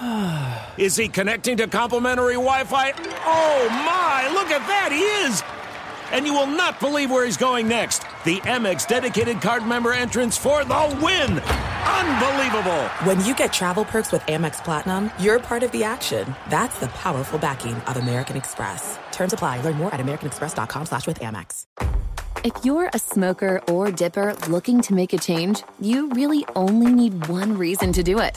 Is 0.78 0.96
he 0.96 1.08
connecting 1.08 1.56
to 1.58 1.66
complimentary 1.66 2.34
Wi 2.34 2.64
Fi? 2.64 2.92
Oh 3.24 3.68
my, 3.70 4.30
look 4.32 4.50
at 4.50 4.66
that, 4.66 4.90
he 4.92 5.00
is! 5.26 5.42
And 6.12 6.26
you 6.26 6.34
will 6.34 6.46
not 6.46 6.78
believe 6.78 7.10
where 7.10 7.24
he's 7.24 7.36
going 7.36 7.68
next. 7.68 8.02
The 8.24 8.38
Amex 8.40 8.86
dedicated 8.86 9.40
card 9.40 9.66
member 9.66 9.92
entrance 9.92 10.36
for 10.36 10.64
the 10.64 10.98
win! 11.02 11.38
Unbelievable! 11.40 12.82
When 13.04 13.24
you 13.24 13.34
get 13.34 13.52
travel 13.52 13.84
perks 13.84 14.12
with 14.12 14.22
Amex 14.22 14.62
Platinum, 14.62 15.10
you're 15.18 15.38
part 15.40 15.62
of 15.62 15.72
the 15.72 15.84
action. 15.84 16.34
That's 16.50 16.78
the 16.78 16.88
powerful 16.88 17.38
backing 17.38 17.74
of 17.74 17.96
American 17.96 18.36
Express. 18.36 18.98
Terms 19.10 19.32
apply. 19.32 19.60
Learn 19.62 19.76
more 19.76 19.92
at 19.94 20.00
americanexpress.com 20.00 20.86
slash 20.86 21.06
with 21.06 21.20
Amex. 21.20 21.66
If 22.44 22.64
you're 22.64 22.90
a 22.92 22.98
smoker 22.98 23.62
or 23.68 23.90
dipper 23.92 24.34
looking 24.48 24.80
to 24.82 24.94
make 24.94 25.12
a 25.12 25.18
change, 25.18 25.62
you 25.80 26.08
really 26.10 26.44
only 26.56 26.92
need 26.92 27.28
one 27.28 27.56
reason 27.56 27.92
to 27.92 28.02
do 28.02 28.18
it. 28.18 28.36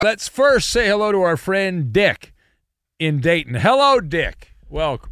Let's 0.00 0.28
first 0.28 0.70
say 0.70 0.86
hello 0.86 1.10
to 1.10 1.20
our 1.22 1.36
friend 1.36 1.92
Dick 1.92 2.32
in 3.00 3.20
Dayton. 3.20 3.54
Hello, 3.54 3.98
Dick. 3.98 4.54
Welcome. 4.68 5.10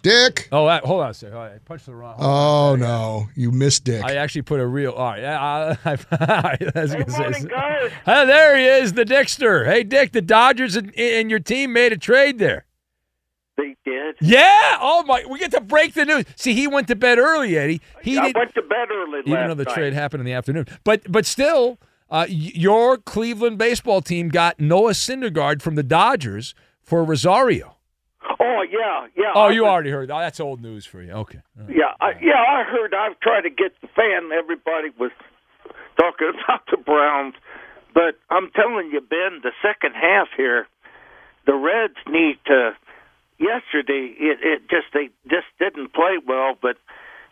Dick. 0.00 0.48
Oh, 0.52 0.66
that, 0.66 0.84
hold 0.84 1.02
on 1.02 1.10
a 1.10 1.14
second. 1.14 1.36
I 1.36 1.58
punched 1.64 1.86
the 1.86 1.94
wrong. 1.94 2.16
Oh 2.20 2.76
no, 2.76 3.28
you 3.34 3.50
missed 3.50 3.82
Dick. 3.84 4.04
I 4.04 4.14
actually 4.14 4.42
put 4.42 4.60
a 4.60 4.66
real. 4.66 4.92
All 4.92 5.10
right. 5.10 5.24
I, 5.24 5.76
I, 5.84 5.98
I, 6.12 6.58
I 6.74 6.80
was 6.82 6.92
gonna 6.92 7.10
say, 7.10 7.48
Hey, 8.04 8.26
there 8.26 8.56
he 8.56 8.64
is, 8.64 8.92
the 8.92 9.04
Dickster. 9.04 9.64
Hey, 9.64 9.82
Dick, 9.82 10.12
the 10.12 10.22
Dodgers 10.22 10.76
and, 10.76 10.96
and 10.96 11.30
your 11.30 11.40
team 11.40 11.72
made 11.72 11.92
a 11.92 11.96
trade 11.96 12.38
there. 12.38 12.64
They 13.62 13.90
did. 13.90 14.16
Yeah. 14.20 14.78
Oh 14.80 15.04
my. 15.06 15.24
We 15.28 15.38
get 15.38 15.52
to 15.52 15.60
break 15.60 15.94
the 15.94 16.04
news. 16.04 16.24
See, 16.36 16.54
he 16.54 16.66
went 16.66 16.88
to 16.88 16.96
bed 16.96 17.18
early, 17.18 17.56
Eddie. 17.56 17.80
He 18.02 18.18
I 18.18 18.32
went 18.34 18.54
to 18.54 18.62
bed 18.62 18.88
early 18.90 19.20
even 19.26 19.48
though 19.48 19.54
the 19.54 19.64
night. 19.64 19.74
trade 19.74 19.92
happened 19.92 20.20
in 20.20 20.26
the 20.26 20.32
afternoon. 20.32 20.66
But 20.84 21.10
but 21.10 21.26
still, 21.26 21.78
uh, 22.10 22.26
your 22.28 22.96
Cleveland 22.98 23.58
baseball 23.58 24.02
team 24.02 24.28
got 24.28 24.58
Noah 24.58 24.92
Syndergaard 24.92 25.62
from 25.62 25.76
the 25.76 25.82
Dodgers 25.82 26.54
for 26.82 27.04
Rosario. 27.04 27.76
Oh 28.40 28.64
yeah, 28.70 29.06
yeah. 29.16 29.32
Oh, 29.34 29.48
you 29.48 29.66
already 29.66 29.90
heard. 29.90 30.10
Oh, 30.10 30.18
that's 30.18 30.40
old 30.40 30.60
news 30.60 30.84
for 30.86 31.02
you. 31.02 31.12
Okay. 31.12 31.40
Yeah, 31.68 31.94
I, 32.00 32.12
yeah. 32.20 32.42
I 32.48 32.64
heard. 32.64 32.94
I've 32.94 33.18
tried 33.20 33.42
to 33.42 33.50
get 33.50 33.72
the 33.80 33.88
fan. 33.88 34.30
Everybody 34.36 34.88
was 34.98 35.10
talking 36.00 36.32
about 36.44 36.62
the 36.70 36.76
Browns, 36.78 37.34
but 37.94 38.16
I'm 38.30 38.50
telling 38.50 38.90
you, 38.92 39.00
Ben, 39.00 39.40
the 39.42 39.52
second 39.62 39.94
half 39.94 40.28
here, 40.36 40.66
the 41.46 41.54
Reds 41.54 41.96
need 42.08 42.38
to. 42.46 42.72
Yesterday, 43.38 44.14
it, 44.18 44.38
it 44.42 44.60
just 44.70 44.86
they 44.94 45.10
just 45.28 45.46
didn't 45.58 45.92
play 45.92 46.18
well, 46.26 46.54
but 46.60 46.76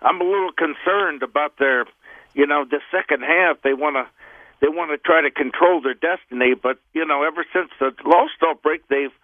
I'm 0.02 0.20
a 0.20 0.24
little 0.24 0.52
concerned 0.52 1.22
about 1.22 1.58
their, 1.58 1.84
you 2.34 2.46
know, 2.46 2.64
the 2.68 2.80
second 2.90 3.22
half. 3.22 3.62
They 3.62 3.74
want 3.74 3.96
to 3.96 4.06
they 4.60 4.68
want 4.68 4.90
to 4.90 4.98
try 4.98 5.22
to 5.22 5.30
control 5.30 5.80
their 5.80 5.94
destiny, 5.94 6.54
but 6.60 6.78
you 6.92 7.04
know, 7.06 7.22
ever 7.22 7.44
since 7.52 7.70
the 7.78 7.92
All-Star 8.04 8.54
break, 8.62 8.86
they've 8.88 9.14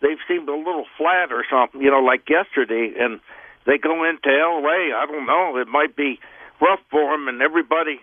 they've 0.00 0.20
seemed 0.28 0.48
a 0.48 0.56
little 0.56 0.86
flat 0.98 1.32
or 1.32 1.44
something. 1.50 1.80
You 1.80 1.90
know, 1.90 2.00
like 2.00 2.28
yesterday, 2.28 2.92
and 2.98 3.20
they 3.66 3.78
go 3.78 4.04
into 4.04 4.28
L.A. 4.28 4.92
I 4.94 5.06
don't 5.06 5.26
know. 5.26 5.56
It 5.58 5.68
might 5.68 5.96
be 5.96 6.20
rough 6.60 6.80
for 6.90 7.12
them, 7.12 7.28
and 7.28 7.42
everybody 7.42 8.00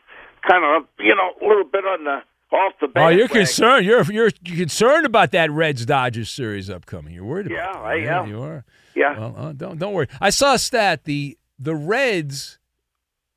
kind 0.47 0.63
of 0.65 0.87
you 0.99 1.15
know 1.15 1.31
a 1.39 1.43
little 1.47 1.65
bit 1.67 1.85
on 1.85 2.03
the 2.03 2.19
off 2.51 2.73
the. 2.81 2.87
Oh, 2.95 3.07
you're 3.09 3.27
concerned. 3.27 3.85
You're 3.85 4.03
you're 4.11 4.31
concerned 4.31 5.05
about 5.05 5.31
that 5.31 5.51
Reds 5.51 5.85
Dodgers 5.85 6.29
series 6.29 6.69
upcoming. 6.69 7.13
You're 7.13 7.23
worried 7.25 7.47
about 7.47 7.53
it. 7.55 7.57
Yeah, 7.57 7.69
about 7.71 7.85
I 7.85 7.99
that. 8.01 8.21
am. 8.23 8.29
You 8.29 8.41
are. 8.43 8.65
Yeah. 8.95 9.19
Well, 9.19 9.35
uh, 9.37 9.51
don't 9.53 9.77
don't 9.79 9.93
worry. 9.93 10.07
I 10.19 10.29
saw 10.29 10.53
a 10.53 10.59
stat. 10.59 11.05
The 11.05 11.37
the 11.59 11.75
Reds 11.75 12.59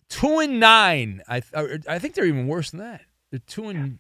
two 0.09 0.39
and 0.41 0.59
nine. 0.61 1.23
I 1.29 1.41
th- 1.41 1.83
I 1.89 1.99
think 1.99 2.15
they're 2.15 2.27
even 2.27 2.47
worse 2.49 2.71
than 2.71 2.81
that. 2.81 3.03
They're 3.31 3.41
two 3.47 3.69
and 3.69 3.99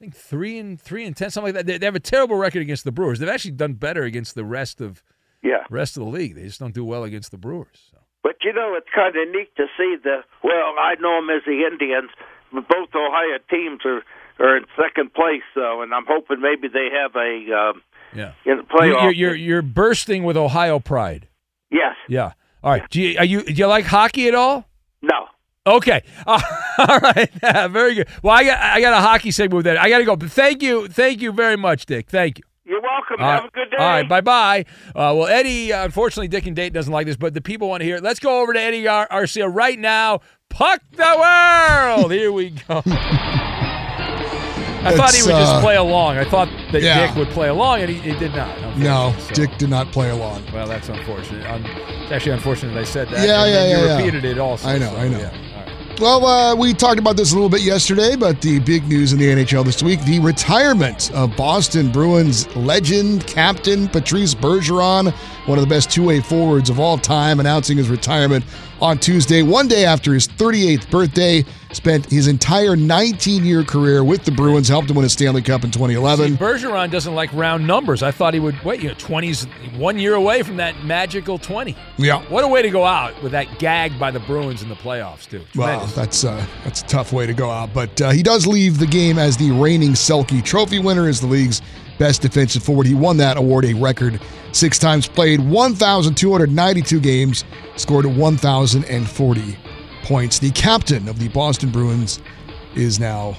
I 0.00 0.04
think 0.04 0.14
three 0.14 0.58
and 0.58 0.80
three 0.80 1.04
and 1.04 1.16
ten, 1.16 1.30
something 1.30 1.54
like 1.54 1.66
that. 1.66 1.70
They, 1.70 1.78
they 1.78 1.86
have 1.86 1.94
a 1.96 2.00
terrible 2.00 2.36
record 2.36 2.62
against 2.62 2.84
the 2.84 2.92
Brewers. 2.92 3.18
They've 3.18 3.28
actually 3.28 3.52
done 3.52 3.74
better 3.74 4.04
against 4.04 4.34
the 4.34 4.44
rest 4.44 4.80
of 4.80 5.02
Yeah. 5.42 5.64
rest 5.70 5.96
of 5.96 6.04
the 6.04 6.08
league. 6.08 6.34
They 6.34 6.42
just 6.44 6.60
don't 6.60 6.74
do 6.74 6.84
well 6.84 7.04
against 7.04 7.30
the 7.30 7.38
Brewers. 7.38 7.90
But 8.22 8.36
you 8.42 8.52
know, 8.52 8.74
it's 8.76 8.88
kind 8.94 9.14
of 9.16 9.28
neat 9.34 9.54
to 9.56 9.66
see 9.76 9.96
the. 10.02 10.18
Well, 10.42 10.74
I 10.80 10.94
know 11.00 11.16
them 11.20 11.30
as 11.30 11.42
the 11.46 11.64
Indians, 11.70 12.10
both 12.52 12.88
Ohio 12.94 13.38
teams 13.50 13.80
are 13.84 14.02
are 14.40 14.56
in 14.56 14.64
second 14.80 15.12
place. 15.14 15.42
So, 15.54 15.82
and 15.82 15.92
I'm 15.92 16.04
hoping 16.06 16.40
maybe 16.40 16.68
they 16.68 16.88
have 16.92 17.14
a 17.16 17.70
um, 17.70 17.82
Yeah. 18.14 18.32
in 18.44 18.58
the 18.58 18.62
playoff. 18.62 19.02
you're, 19.02 19.12
you're 19.12 19.34
you're 19.34 19.62
bursting 19.62 20.22
with 20.24 20.36
Ohio 20.36 20.78
pride. 20.78 21.28
yes. 21.70 21.94
Yeah. 22.08 22.32
All 22.62 22.72
right. 22.72 22.88
Do 22.90 23.00
you, 23.00 23.18
are 23.18 23.24
you 23.24 23.42
do 23.42 23.52
you 23.52 23.66
like 23.66 23.84
hockey 23.84 24.28
at 24.28 24.34
all? 24.34 24.66
No. 25.02 25.26
Okay. 25.66 26.02
all 26.26 26.38
right. 26.78 27.30
very 27.70 27.94
good. 27.94 28.08
Well, 28.22 28.34
I 28.34 28.44
got 28.44 28.58
I 28.58 28.80
got 28.80 28.92
a 28.94 29.00
hockey 29.00 29.30
segment 29.30 29.56
with 29.58 29.64
that. 29.66 29.76
I 29.78 29.88
got 29.90 29.98
to 29.98 30.04
go. 30.04 30.16
But 30.16 30.30
thank 30.30 30.62
you, 30.62 30.88
thank 30.88 31.20
you 31.20 31.30
very 31.32 31.56
much, 31.56 31.86
Dick. 31.86 32.08
Thank 32.08 32.38
you. 32.38 32.44
You're 32.68 32.82
welcome. 32.82 33.16
All 33.18 33.30
have 33.30 33.40
right. 33.44 33.48
a 33.48 33.50
good 33.52 33.70
day. 33.70 33.76
All 33.78 33.86
right. 33.88 34.06
Bye 34.08 34.20
bye. 34.20 34.64
Uh, 34.88 35.14
well, 35.16 35.26
Eddie, 35.26 35.72
uh, 35.72 35.86
unfortunately, 35.86 36.28
Dick 36.28 36.46
and 36.46 36.54
Date 36.54 36.74
doesn't 36.74 36.92
like 36.92 37.06
this, 37.06 37.16
but 37.16 37.32
the 37.32 37.40
people 37.40 37.68
want 37.70 37.80
to 37.80 37.84
hear 37.86 37.96
it. 37.96 38.02
Let's 38.02 38.20
go 38.20 38.42
over 38.42 38.52
to 38.52 38.60
Eddie 38.60 38.82
Gar- 38.82 39.08
Arcia 39.10 39.48
right 39.52 39.78
now. 39.78 40.20
Puck 40.50 40.82
the 40.92 41.16
world. 41.18 42.12
Here 42.12 42.30
we 42.30 42.50
go. 42.50 42.82
I 44.80 44.94
thought 44.94 45.10
he 45.10 45.18
It's, 45.18 45.26
would 45.26 45.32
just 45.32 45.54
uh, 45.54 45.60
play 45.60 45.76
along. 45.76 46.18
I 46.18 46.24
thought 46.24 46.48
that 46.72 46.82
yeah. 46.82 47.06
Dick 47.06 47.16
would 47.16 47.28
play 47.30 47.48
along, 47.48 47.80
and 47.80 47.90
he, 47.90 47.96
he 47.98 48.16
did 48.18 48.32
not. 48.34 48.76
No. 48.76 49.14
So- 49.18 49.34
Dick 49.34 49.56
did 49.58 49.70
not 49.70 49.90
play 49.90 50.10
along. 50.10 50.44
Well, 50.52 50.68
that's 50.68 50.88
unfortunate. 50.88 51.44
Um, 51.50 51.64
it's 51.66 52.12
actually 52.12 52.32
unfortunate 52.32 52.76
I 52.76 52.84
said 52.84 53.08
that. 53.08 53.26
Yeah, 53.26 53.44
and 53.44 53.50
yeah, 53.52 53.60
then 53.60 53.70
yeah, 53.70 53.80
You 53.80 53.86
yeah. 53.86 53.96
repeated 53.96 54.24
it 54.24 54.38
also. 54.38 54.68
I 54.68 54.78
know, 54.78 54.90
so, 54.90 54.96
I 54.96 55.08
know. 55.08 55.30
Well, 56.00 56.26
uh, 56.26 56.54
we 56.54 56.74
talked 56.74 57.00
about 57.00 57.16
this 57.16 57.32
a 57.32 57.34
little 57.34 57.48
bit 57.48 57.62
yesterday, 57.62 58.14
but 58.14 58.40
the 58.40 58.60
big 58.60 58.86
news 58.86 59.12
in 59.12 59.18
the 59.18 59.26
NHL 59.26 59.64
this 59.64 59.82
week 59.82 60.00
the 60.04 60.20
retirement 60.20 61.10
of 61.10 61.34
Boston 61.36 61.90
Bruins 61.90 62.46
legend, 62.54 63.26
captain 63.26 63.88
Patrice 63.88 64.32
Bergeron, 64.32 65.12
one 65.46 65.58
of 65.58 65.64
the 65.64 65.68
best 65.68 65.90
two 65.90 66.04
way 66.04 66.20
forwards 66.20 66.70
of 66.70 66.78
all 66.78 66.98
time, 66.98 67.40
announcing 67.40 67.76
his 67.76 67.88
retirement 67.88 68.44
on 68.80 68.98
Tuesday, 68.98 69.42
one 69.42 69.66
day 69.66 69.84
after 69.84 70.14
his 70.14 70.28
38th 70.28 70.88
birthday. 70.88 71.44
Spent 71.72 72.06
his 72.10 72.28
entire 72.28 72.76
19 72.76 73.44
year 73.44 73.62
career 73.62 74.02
with 74.02 74.24
the 74.24 74.32
Bruins, 74.32 74.68
helped 74.68 74.88
him 74.88 74.96
win 74.96 75.04
a 75.04 75.08
Stanley 75.08 75.42
Cup 75.42 75.64
in 75.64 75.70
2011. 75.70 76.36
Bergeron 76.38 76.90
doesn't 76.90 77.14
like 77.14 77.30
round 77.34 77.66
numbers. 77.66 78.02
I 78.02 78.10
thought 78.10 78.32
he 78.32 78.40
would 78.40 78.58
wait. 78.64 78.82
You 78.82 78.88
know, 78.88 78.94
twenties 78.94 79.44
one 79.76 79.98
year 79.98 80.14
away 80.14 80.42
from 80.42 80.56
that 80.56 80.82
magical 80.84 81.38
twenty. 81.38 81.76
Yeah. 81.98 82.22
What 82.30 82.42
a 82.44 82.48
way 82.48 82.62
to 82.62 82.70
go 82.70 82.84
out 82.86 83.22
with 83.22 83.32
that 83.32 83.58
gag 83.58 83.98
by 83.98 84.10
the 84.10 84.20
Bruins 84.20 84.62
in 84.62 84.70
the 84.70 84.76
playoffs 84.76 85.28
too. 85.28 85.40
Wow, 85.54 85.66
Tremendous. 85.66 85.94
that's 85.94 86.24
uh, 86.24 86.46
that's 86.64 86.80
a 86.80 86.86
tough 86.86 87.12
way 87.12 87.26
to 87.26 87.34
go 87.34 87.50
out. 87.50 87.74
But 87.74 88.00
uh, 88.00 88.10
he 88.10 88.22
does 88.22 88.46
leave 88.46 88.78
the 88.78 88.86
game 88.86 89.18
as 89.18 89.36
the 89.36 89.50
reigning 89.50 89.90
Selke 89.92 90.42
Trophy 90.42 90.78
winner, 90.78 91.06
as 91.06 91.20
the 91.20 91.26
league's 91.26 91.60
best 91.98 92.22
defensive 92.22 92.62
forward. 92.62 92.86
He 92.86 92.94
won 92.94 93.18
that 93.18 93.36
award 93.36 93.66
a 93.66 93.74
record 93.74 94.20
six 94.52 94.78
times, 94.78 95.06
played 95.06 95.40
1,292 95.40 97.00
games, 97.00 97.44
scored 97.76 98.06
1,040 98.06 99.56
points. 100.02 100.38
The 100.38 100.50
captain 100.50 101.08
of 101.08 101.18
the 101.18 101.28
Boston 101.28 101.70
Bruins 101.70 102.20
is 102.74 102.98
now 103.00 103.36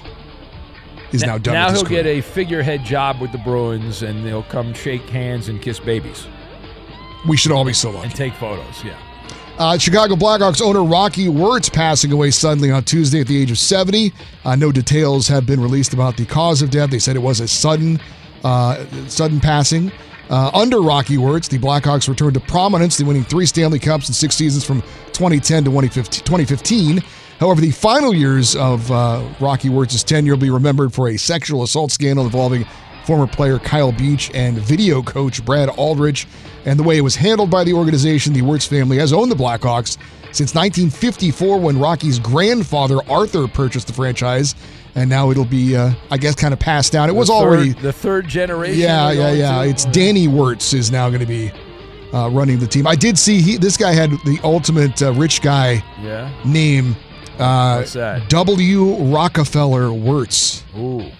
is 1.12 1.22
now 1.22 1.38
done. 1.38 1.54
Now 1.54 1.70
he'll 1.72 1.84
career. 1.84 2.02
get 2.04 2.06
a 2.06 2.20
figurehead 2.20 2.84
job 2.84 3.20
with 3.20 3.32
the 3.32 3.38
Bruins, 3.38 4.02
and 4.02 4.24
they'll 4.24 4.44
come 4.44 4.72
shake 4.74 5.02
hands 5.08 5.48
and 5.48 5.60
kiss 5.60 5.80
babies 5.80 6.26
We 7.28 7.36
should 7.36 7.50
all 7.52 7.64
be 7.64 7.72
so 7.72 7.90
lucky. 7.90 8.06
and 8.06 8.14
take 8.14 8.34
photos. 8.34 8.84
Yeah. 8.84 8.96
Uh, 9.58 9.76
Chicago 9.76 10.14
Blackhawks 10.14 10.62
owner 10.62 10.82
Rocky 10.82 11.28
Wirtz 11.28 11.68
passing 11.68 12.12
away 12.12 12.30
suddenly 12.30 12.70
on 12.70 12.82
Tuesday 12.84 13.20
at 13.20 13.26
the 13.26 13.36
age 13.42 13.50
of 13.50 13.58
70. 13.58 14.12
Uh, 14.44 14.56
no 14.56 14.72
details 14.72 15.28
have 15.28 15.44
been 15.46 15.60
released 15.60 15.92
about 15.92 16.16
the 16.16 16.24
cause 16.24 16.62
of 16.62 16.70
death. 16.70 16.90
They 16.90 16.98
said 16.98 17.14
it 17.14 17.18
was 17.20 17.40
a 17.40 17.48
sudden, 17.48 18.00
uh, 18.42 18.86
sudden 19.08 19.38
passing. 19.38 19.92
Uh, 20.30 20.48
under 20.54 20.80
Rocky 20.80 21.18
Wirtz, 21.18 21.48
the 21.48 21.58
Blackhawks 21.58 22.08
returned 22.08 22.34
to 22.34 22.40
prominence, 22.40 22.96
they 22.96 23.04
winning 23.04 23.24
three 23.24 23.46
Stanley 23.46 23.80
Cups 23.80 24.06
in 24.06 24.14
six 24.14 24.36
seasons 24.36 24.64
from 24.64 24.80
2010 25.12 25.64
to 25.64 25.70
2015. 25.70 26.22
2015. 26.24 27.02
However, 27.40 27.60
the 27.60 27.72
final 27.72 28.14
years 28.14 28.54
of 28.54 28.90
uh, 28.92 29.26
Rocky 29.40 29.68
Wirtz's 29.70 30.04
tenure 30.04 30.34
will 30.34 30.40
be 30.40 30.50
remembered 30.50 30.92
for 30.94 31.08
a 31.08 31.16
sexual 31.16 31.64
assault 31.64 31.90
scandal 31.90 32.24
involving 32.26 32.64
former 33.10 33.26
player 33.26 33.58
Kyle 33.58 33.90
Beach 33.90 34.30
and 34.34 34.56
video 34.56 35.02
coach 35.02 35.44
Brad 35.44 35.68
Aldrich. 35.70 36.28
And 36.64 36.78
the 36.78 36.84
way 36.84 36.96
it 36.96 37.00
was 37.00 37.16
handled 37.16 37.50
by 37.50 37.64
the 37.64 37.72
organization, 37.72 38.32
the 38.32 38.40
Wirtz 38.42 38.64
family 38.66 38.98
has 38.98 39.12
owned 39.12 39.32
the 39.32 39.34
Blackhawks 39.34 39.96
since 40.30 40.54
1954 40.54 41.58
when 41.58 41.76
Rocky's 41.76 42.20
grandfather 42.20 42.98
Arthur 43.10 43.48
purchased 43.48 43.88
the 43.88 43.92
franchise. 43.92 44.54
And 44.94 45.10
now 45.10 45.32
it'll 45.32 45.44
be, 45.44 45.74
uh, 45.76 45.90
I 46.12 46.18
guess, 46.18 46.36
kind 46.36 46.52
of 46.54 46.60
passed 46.60 46.92
down. 46.92 47.08
It 47.08 47.16
was 47.16 47.26
third- 47.28 47.34
already. 47.34 47.70
the 47.72 47.92
third 47.92 48.28
generation. 48.28 48.78
Yeah, 48.80 49.10
yeah, 49.10 49.32
yeah. 49.32 49.62
to? 49.64 49.68
It's 49.68 49.86
Danny 49.86 50.28
Wirtz 50.28 50.72
is 50.72 50.92
now 50.92 51.08
going 51.08 51.18
to 51.20 51.26
be 51.26 51.50
uh, 52.14 52.28
running 52.30 52.60
the 52.60 52.66
team. 52.68 52.86
I 52.86 52.94
did 52.94 53.18
see 53.18 53.40
he, 53.40 53.56
this 53.56 53.76
guy 53.76 53.90
had 53.90 54.10
the 54.24 54.38
ultimate 54.44 55.02
uh, 55.02 55.12
rich 55.14 55.42
guy 55.42 55.82
Yeah. 56.00 56.30
name. 56.44 56.94
Uh, 57.40 57.78
What's 57.78 57.94
that? 57.94 58.28
W. 58.28 58.94
Rockefeller 59.12 59.92
Wirtz. 59.92 60.62
Ooh, 60.78 61.10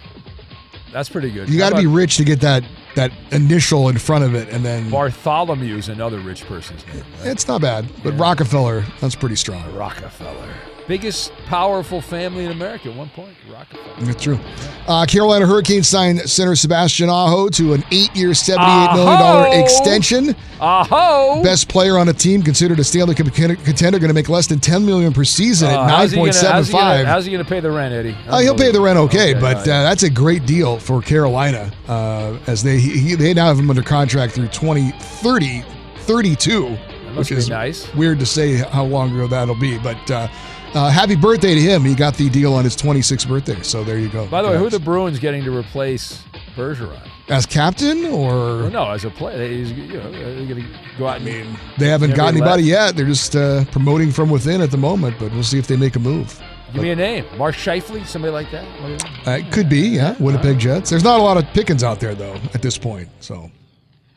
that's 0.93 1.09
pretty 1.09 1.31
good. 1.31 1.49
You 1.49 1.59
got 1.59 1.71
to 1.71 1.77
be 1.77 1.87
rich 1.87 2.17
to 2.17 2.25
get 2.25 2.41
that 2.41 2.65
that 2.97 3.13
initial 3.31 3.89
in 3.89 3.99
front 3.99 4.25
of 4.25 4.35
it, 4.35 4.49
and 4.49 4.65
then 4.65 4.91
Bartholomew's 4.91 5.89
another 5.89 6.19
rich 6.19 6.45
person's 6.47 6.87
name. 6.89 7.05
it's 7.23 7.47
not 7.47 7.61
bad. 7.61 7.89
But 8.03 8.19
Rockefeller, 8.19 8.85
that's 9.01 9.15
pretty 9.15 9.37
strong. 9.37 9.75
Rockefeller. 9.75 10.53
Biggest 10.91 11.31
powerful 11.47 12.01
family 12.01 12.45
in 12.47 12.51
America 12.51 12.91
at 12.91 12.97
one 12.97 13.11
point. 13.11 13.33
Rockefeller. 13.49 13.95
That's 14.01 14.21
true. 14.21 14.41
Uh, 14.89 15.07
Carolina 15.07 15.47
Hurricanes 15.47 15.87
signed 15.87 16.19
center 16.29 16.57
Sebastian 16.57 17.09
Aho 17.09 17.49
to 17.51 17.75
an 17.75 17.85
eight-year, 17.93 18.35
seventy-eight 18.35 18.95
million 18.97 19.21
dollar 19.21 19.57
extension. 19.57 20.35
Aho! 20.61 21.45
Best 21.45 21.69
player 21.69 21.97
on 21.97 22.09
a 22.09 22.13
team 22.13 22.43
considered 22.43 22.81
a 22.81 22.83
Stanley 22.85 23.15
Cup 23.15 23.29
contender, 23.33 23.99
going 24.01 24.09
to 24.09 24.13
make 24.15 24.29
less 24.29 24.49
than 24.49 24.59
ten 24.59 24.85
million 24.85 25.13
per 25.13 25.23
season 25.23 25.69
Uh, 25.69 25.81
at 25.83 25.87
nine 25.87 26.11
point 26.11 26.35
seven 26.35 26.65
five. 26.65 26.65
how's 26.65 26.65
he 26.65 26.65
gonna- 26.65 26.65
seven 26.65 26.65
how's 26.65 26.67
he 26.67 26.73
gonna- 26.73 26.85
five. 26.97 27.07
How's 27.07 27.25
he 27.27 27.31
going 27.31 27.45
to 27.45 27.49
pay 27.49 27.61
the 27.61 27.71
rent, 27.71 27.95
Eddie? 27.95 28.17
Uh, 28.27 28.39
he'll 28.41 28.57
pay 28.57 28.73
the 28.73 28.81
rent 28.81 28.99
okay, 28.99 29.31
Okay, 29.31 29.41
but 29.41 29.59
right. 29.59 29.69
uh, 29.69 29.83
that's 29.85 30.03
a 30.03 30.11
great 30.11 30.45
deal 30.45 30.77
for 30.77 31.01
Carolina 31.01 31.71
uh, 31.87 32.37
as 32.49 32.65
they 32.65 32.81
he, 32.81 33.15
they 33.15 33.33
now 33.33 33.47
have 33.47 33.61
him 33.61 33.71
under 33.71 33.83
contract 33.83 34.33
through 34.33 34.49
2030, 34.49 35.63
32, 35.99 36.69
must 36.71 37.17
which 37.17 37.31
is 37.31 37.49
nice. 37.49 37.95
weird 37.95 38.19
to 38.19 38.27
say 38.27 38.57
how 38.57 38.83
long 38.85 39.13
ago 39.15 39.29
that'll 39.29 39.55
be. 39.55 39.79
But 39.79 40.11
uh, 40.11 40.27
uh, 40.75 40.91
happy 40.91 41.17
birthday 41.17 41.55
to 41.55 41.61
him. 41.61 41.85
He 41.85 41.95
got 41.95 42.15
the 42.15 42.29
deal 42.31 42.55
on 42.55 42.65
his 42.65 42.77
26th 42.77 43.29
birthday. 43.29 43.61
So 43.63 43.83
there 43.85 43.99
you 43.99 44.09
go. 44.09 44.27
By 44.27 44.43
the 44.43 44.49
way, 44.49 44.59
who 44.59 44.67
are 44.67 44.71
the 44.71 44.79
Bruins 44.81 45.19
getting 45.19 45.45
to 45.45 45.57
replace 45.57 46.23
Bergeron? 46.57 47.01
As 47.29 47.47
captain 47.47 48.07
or 48.07 48.31
Well, 48.63 48.71
no, 48.71 48.91
as 48.91 49.05
a 49.05 49.11
player, 49.11 49.49
he's 49.49 49.71
you 49.73 49.87
know 49.99 50.11
they're 50.11 50.47
going 50.47 50.63
to 50.63 50.79
go 50.99 51.07
out. 51.07 51.21
I 51.21 51.25
mean, 51.25 51.57
they 51.79 51.87
haven't 51.87 52.15
got 52.17 52.29
anybody 52.29 52.63
left. 52.65 52.87
yet. 52.89 52.97
They're 52.97 53.07
just 53.07 53.37
uh, 53.37 53.65
promoting 53.67 54.11
from 54.11 54.31
within 54.31 54.61
at 54.61 54.71
the 54.73 54.77
moment, 54.79 55.17
but 55.19 55.33
we'll 55.33 55.45
see 55.45 55.59
if 55.59 55.67
they 55.69 55.77
make 55.77 55.95
a 55.97 56.01
move. 56.01 56.41
Give 56.73 56.83
me 56.83 56.91
a 56.91 56.97
name, 56.97 57.25
Mark 57.37 57.57
Scheifele, 57.57 58.07
somebody 58.07 58.33
like 58.33 58.51
that. 58.53 58.65
What 58.81 58.87
do 58.87 58.93
you- 59.09 59.33
Uh, 59.33 59.37
it 59.39 59.51
could 59.53 59.69
be, 59.69 59.81
yeah. 59.89 60.15
Winnipeg 60.21 60.59
Jets. 60.59 60.91
There's 60.91 61.03
not 61.03 61.19
a 61.19 61.23
lot 61.23 61.37
of 61.37 61.45
pickings 61.53 61.83
out 61.83 61.99
there 62.01 62.15
though 62.15 62.35
at 62.55 62.63
this 62.63 62.79
point, 62.79 63.09
so 63.21 63.51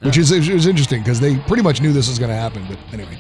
which 0.02 0.18
is 0.18 0.32
it 0.32 0.52
was 0.54 0.68
interesting 0.68 1.02
because 1.02 1.20
they 1.20 1.38
pretty 1.38 1.64
much 1.64 1.82
knew 1.82 1.94
this 1.94 2.08
was 2.10 2.20
going 2.20 2.30
to 2.30 2.36
happen. 2.36 2.66
But 2.70 2.78
anyway, 2.94 3.18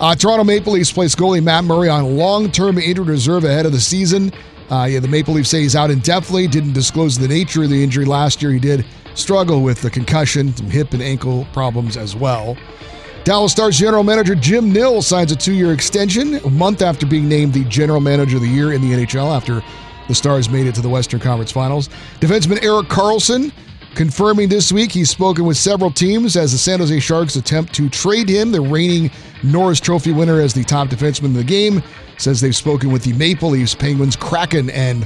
uh, 0.00 0.14
Toronto 0.14 0.44
Maple 0.44 0.72
Leafs 0.72 0.92
placed 0.92 1.18
goalie 1.18 1.42
Matt 1.42 1.64
Murray 1.64 1.88
on 1.88 2.16
long-term 2.16 2.78
injured 2.78 3.06
reserve 3.06 3.44
ahead 3.44 3.66
of 3.66 3.72
the 3.72 3.80
season. 3.80 4.32
Uh, 4.70 4.84
yeah, 4.84 5.00
the 5.00 5.08
Maple 5.08 5.34
Leafs 5.34 5.48
say 5.48 5.62
he's 5.62 5.74
out 5.74 5.90
indefinitely. 5.90 6.46
Didn't 6.46 6.74
disclose 6.74 7.18
the 7.18 7.28
nature 7.28 7.62
of 7.62 7.70
the 7.70 7.82
injury 7.82 8.04
last 8.04 8.42
year. 8.42 8.52
He 8.52 8.58
did 8.58 8.84
struggle 9.14 9.62
with 9.62 9.82
the 9.82 9.90
concussion, 9.90 10.54
some 10.54 10.70
hip 10.70 10.92
and 10.92 11.02
ankle 11.02 11.46
problems 11.52 11.96
as 11.96 12.14
well. 12.14 12.56
Dallas 13.24 13.52
Stars 13.52 13.78
general 13.78 14.04
manager 14.04 14.34
Jim 14.34 14.72
Nill 14.72 15.02
signs 15.02 15.32
a 15.32 15.36
two-year 15.36 15.72
extension 15.72 16.36
a 16.36 16.50
month 16.50 16.82
after 16.82 17.06
being 17.06 17.28
named 17.28 17.52
the 17.52 17.64
general 17.64 18.00
manager 18.00 18.36
of 18.36 18.42
the 18.42 18.48
year 18.48 18.72
in 18.72 18.80
the 18.80 18.92
NHL 18.92 19.34
after 19.36 19.62
the 20.06 20.14
Stars 20.14 20.48
made 20.48 20.66
it 20.66 20.74
to 20.76 20.80
the 20.80 20.88
Western 20.88 21.20
Conference 21.20 21.52
Finals. 21.52 21.88
Defenseman 22.20 22.62
Erik 22.62 22.88
Karlsson 22.88 23.52
confirming 23.98 24.48
this 24.48 24.70
week 24.70 24.92
he's 24.92 25.10
spoken 25.10 25.44
with 25.44 25.56
several 25.56 25.90
teams 25.90 26.36
as 26.36 26.52
the 26.52 26.58
San 26.58 26.78
Jose 26.78 27.00
Sharks 27.00 27.34
attempt 27.34 27.74
to 27.74 27.88
trade 27.90 28.28
him, 28.28 28.52
the 28.52 28.60
reigning 28.60 29.10
Norris 29.42 29.80
Trophy 29.80 30.12
winner, 30.12 30.40
as 30.40 30.54
the 30.54 30.62
top 30.62 30.86
defenseman 30.88 31.24
in 31.26 31.34
the 31.34 31.42
game. 31.44 31.82
Says 32.16 32.40
they've 32.40 32.54
spoken 32.56 32.92
with 32.92 33.02
the 33.02 33.12
Maple 33.14 33.50
Leafs, 33.50 33.74
Penguins, 33.74 34.14
Kraken, 34.16 34.70
and 34.70 35.04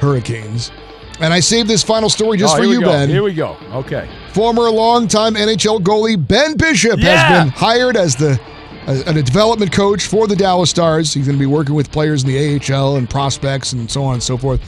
Hurricanes. 0.00 0.72
And 1.20 1.32
I 1.32 1.40
saved 1.40 1.68
this 1.68 1.82
final 1.82 2.08
story 2.08 2.38
just 2.38 2.54
Oh, 2.54 2.58
for 2.58 2.64
you, 2.64 2.80
go. 2.80 2.86
Ben. 2.86 3.08
Here 3.10 3.22
we 3.22 3.34
go. 3.34 3.56
Okay. 3.70 4.08
Former 4.32 4.62
longtime 4.70 5.34
NHL 5.34 5.80
goalie 5.80 6.16
Ben 6.26 6.56
Bishop 6.56 6.98
Yeah. 7.00 7.16
has 7.16 7.44
been 7.44 7.52
hired 7.52 7.96
as 7.98 8.16
the 8.16 8.40
as 8.86 9.02
a 9.06 9.22
development 9.22 9.70
coach 9.70 10.06
for 10.06 10.26
the 10.26 10.34
Dallas 10.34 10.70
Stars. 10.70 11.14
He's 11.14 11.26
going 11.26 11.38
to 11.38 11.40
be 11.40 11.46
working 11.46 11.74
with 11.74 11.92
players 11.92 12.24
in 12.24 12.28
the 12.30 12.56
AHL 12.56 12.96
and 12.96 13.08
prospects 13.08 13.72
and 13.74 13.88
so 13.88 14.02
on 14.02 14.14
and 14.14 14.22
so 14.22 14.36
forth. 14.36 14.60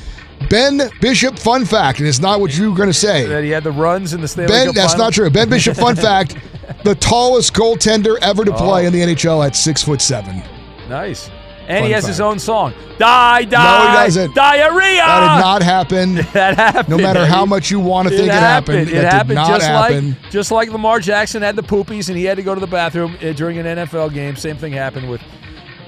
Ben 0.51 0.81
Bishop, 1.01 1.39
fun 1.39 1.65
fact, 1.65 1.99
and 2.01 2.09
it's 2.09 2.21
not 2.21 2.41
what 2.41 2.57
you're 2.57 2.75
going 2.75 2.89
to 2.89 2.93
say. 2.93 3.27
That 3.27 3.45
he 3.45 3.51
had 3.51 3.65
the 3.65 3.73
runs 3.73 4.13
in 4.13 4.21
the 4.21 4.29
Stanley 4.29 4.49
Ben, 4.53 4.67
Cup 4.67 4.75
that's 4.75 4.93
final? 4.93 5.07
not 5.07 5.13
true. 5.15 5.31
Ben 5.31 5.49
Bishop, 5.49 5.77
fun 5.77 5.97
fact, 6.09 6.37
the 6.85 6.95
tallest 6.95 7.55
goaltender 7.55 8.19
ever 8.21 8.45
to 8.45 8.53
play 8.53 8.85
Oh. 8.85 8.87
in 8.87 8.93
the 8.93 9.01
NHL 9.01 9.45
at 9.47 9.57
six 9.57 9.83
foot 9.83 10.01
seven. 10.03 10.43
Nice. 10.89 11.31
And 11.67 11.79
Fun 11.79 11.87
he 11.87 11.93
has 11.93 12.07
his 12.07 12.21
own 12.21 12.39
song. 12.39 12.75
Die, 12.99 13.45
die. 13.47 13.85
No, 13.85 13.89
he 14.01 14.05
doesn't. 14.05 14.35
Diarrhea. 14.35 14.97
That 14.99 15.37
did 15.37 15.41
not 15.43 15.63
happen. 15.63 16.15
that 16.35 16.57
happened. 16.57 16.89
No 16.91 16.99
matter 16.99 17.25
how 17.25 17.47
much 17.47 17.71
you 17.71 17.81
want 17.81 18.07
to 18.09 18.15
think 18.15 18.29
it 18.29 18.35
happened, 18.35 18.81
It 18.81 18.85
that 18.87 18.91
did 18.91 19.05
happened 19.05 19.35
not 19.37 19.49
just 19.49 19.67
happen. 19.67 20.11
like 20.11 20.31
just 20.31 20.51
like 20.51 20.69
Lamar 20.71 21.01
Jackson 21.01 21.41
had 21.41 21.57
the 21.57 21.63
poopies 21.63 22.11
and 22.11 22.19
he 22.19 22.25
had 22.25 22.37
to 22.37 22.43
go 22.43 22.55
to 22.55 22.61
the 22.61 22.67
bathroom 22.67 23.17
uh, 23.23 23.33
during 23.33 23.57
an 23.57 23.65
NFL 23.65 24.13
game. 24.13 24.37
Same 24.37 24.59
thing 24.59 24.75
happened 24.75 25.09
with 25.09 25.23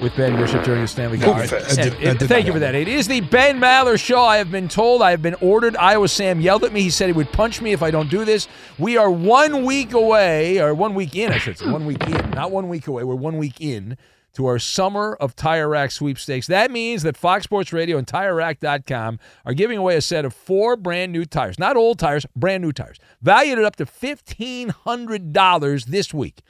with 0.00 0.14
Ben 0.16 0.36
Bishop 0.36 0.64
during 0.64 0.82
the 0.82 0.88
Stanley 0.88 1.18
Cup. 1.18 1.28
All 1.28 1.34
right, 1.34 1.48
that 1.48 1.68
did- 1.68 1.78
And- 1.94 2.02
that 2.02 2.20
and 2.22 2.28
thank 2.28 2.46
you 2.46 2.52
for 2.52 2.58
that. 2.58 2.74
It 2.74 2.88
is 2.88 3.08
the 3.08 3.20
Ben 3.22 3.58
Maller 3.60 3.98
Show. 3.98 4.20
I 4.20 4.36
have 4.38 4.50
been 4.50 4.68
told. 4.68 5.02
I 5.02 5.10
have 5.10 5.22
been 5.22 5.36
ordered. 5.40 5.76
Iowa 5.76 6.08
Sam 6.08 6.40
yelled 6.40 6.64
at 6.64 6.72
me. 6.72 6.82
He 6.82 6.90
said 6.90 7.06
he 7.06 7.12
would 7.12 7.32
punch 7.32 7.60
me 7.60 7.72
if 7.72 7.82
I 7.82 7.90
don't 7.90 8.10
do 8.10 8.24
this. 8.24 8.48
We 8.78 8.96
are 8.96 9.10
one 9.10 9.64
week 9.64 9.92
away, 9.92 10.60
or 10.60 10.74
one 10.74 10.94
week 10.94 11.16
in, 11.16 11.32
I 11.32 11.38
should 11.38 11.58
say. 11.58 11.70
One 11.70 11.86
week 11.86 12.06
in, 12.06 12.30
not 12.30 12.50
one 12.50 12.68
week 12.68 12.86
away. 12.86 13.04
We're 13.04 13.14
one 13.14 13.38
week 13.38 13.60
in 13.60 13.96
to 14.34 14.46
our 14.46 14.58
Summer 14.58 15.16
of 15.18 15.34
Tire 15.34 15.68
Rack 15.68 15.90
sweepstakes. 15.90 16.46
That 16.46 16.70
means 16.70 17.02
that 17.04 17.16
Fox 17.16 17.44
Sports 17.44 17.72
Radio 17.72 17.96
and 17.96 18.06
TireRack.com 18.06 19.18
are 19.46 19.54
giving 19.54 19.78
away 19.78 19.96
a 19.96 20.02
set 20.02 20.26
of 20.26 20.34
four 20.34 20.76
brand 20.76 21.10
new 21.10 21.24
tires. 21.24 21.58
Not 21.58 21.76
old 21.76 21.98
tires, 21.98 22.26
brand 22.36 22.62
new 22.62 22.72
tires. 22.72 22.98
Valued 23.22 23.58
at 23.58 23.64
up 23.64 23.76
to 23.76 23.86
$1,500 23.86 25.86
this 25.86 26.12
week. 26.12 26.42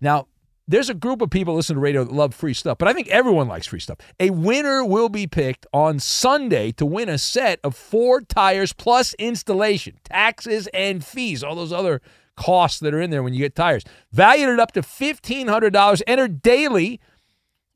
Now, 0.00 0.26
there's 0.68 0.90
a 0.90 0.94
group 0.94 1.22
of 1.22 1.30
people 1.30 1.54
listening 1.54 1.76
to 1.76 1.80
radio 1.80 2.04
that 2.04 2.12
love 2.12 2.34
free 2.34 2.52
stuff, 2.52 2.76
but 2.78 2.86
I 2.86 2.92
think 2.92 3.08
everyone 3.08 3.48
likes 3.48 3.66
free 3.66 3.80
stuff. 3.80 3.98
A 4.20 4.30
winner 4.30 4.84
will 4.84 5.08
be 5.08 5.26
picked 5.26 5.66
on 5.72 5.98
Sunday 5.98 6.72
to 6.72 6.84
win 6.84 7.08
a 7.08 7.16
set 7.16 7.58
of 7.64 7.74
four 7.74 8.20
tires 8.20 8.74
plus 8.74 9.14
installation, 9.14 9.98
taxes, 10.04 10.68
and 10.74 11.02
fees, 11.02 11.42
all 11.42 11.54
those 11.54 11.72
other 11.72 12.02
costs 12.36 12.80
that 12.80 12.94
are 12.94 13.00
in 13.00 13.10
there 13.10 13.22
when 13.22 13.32
you 13.32 13.40
get 13.40 13.56
tires. 13.56 13.82
Valued 14.12 14.50
at 14.50 14.60
up 14.60 14.72
to 14.72 14.82
$1,500. 14.82 16.02
Enter 16.06 16.28
daily, 16.28 17.00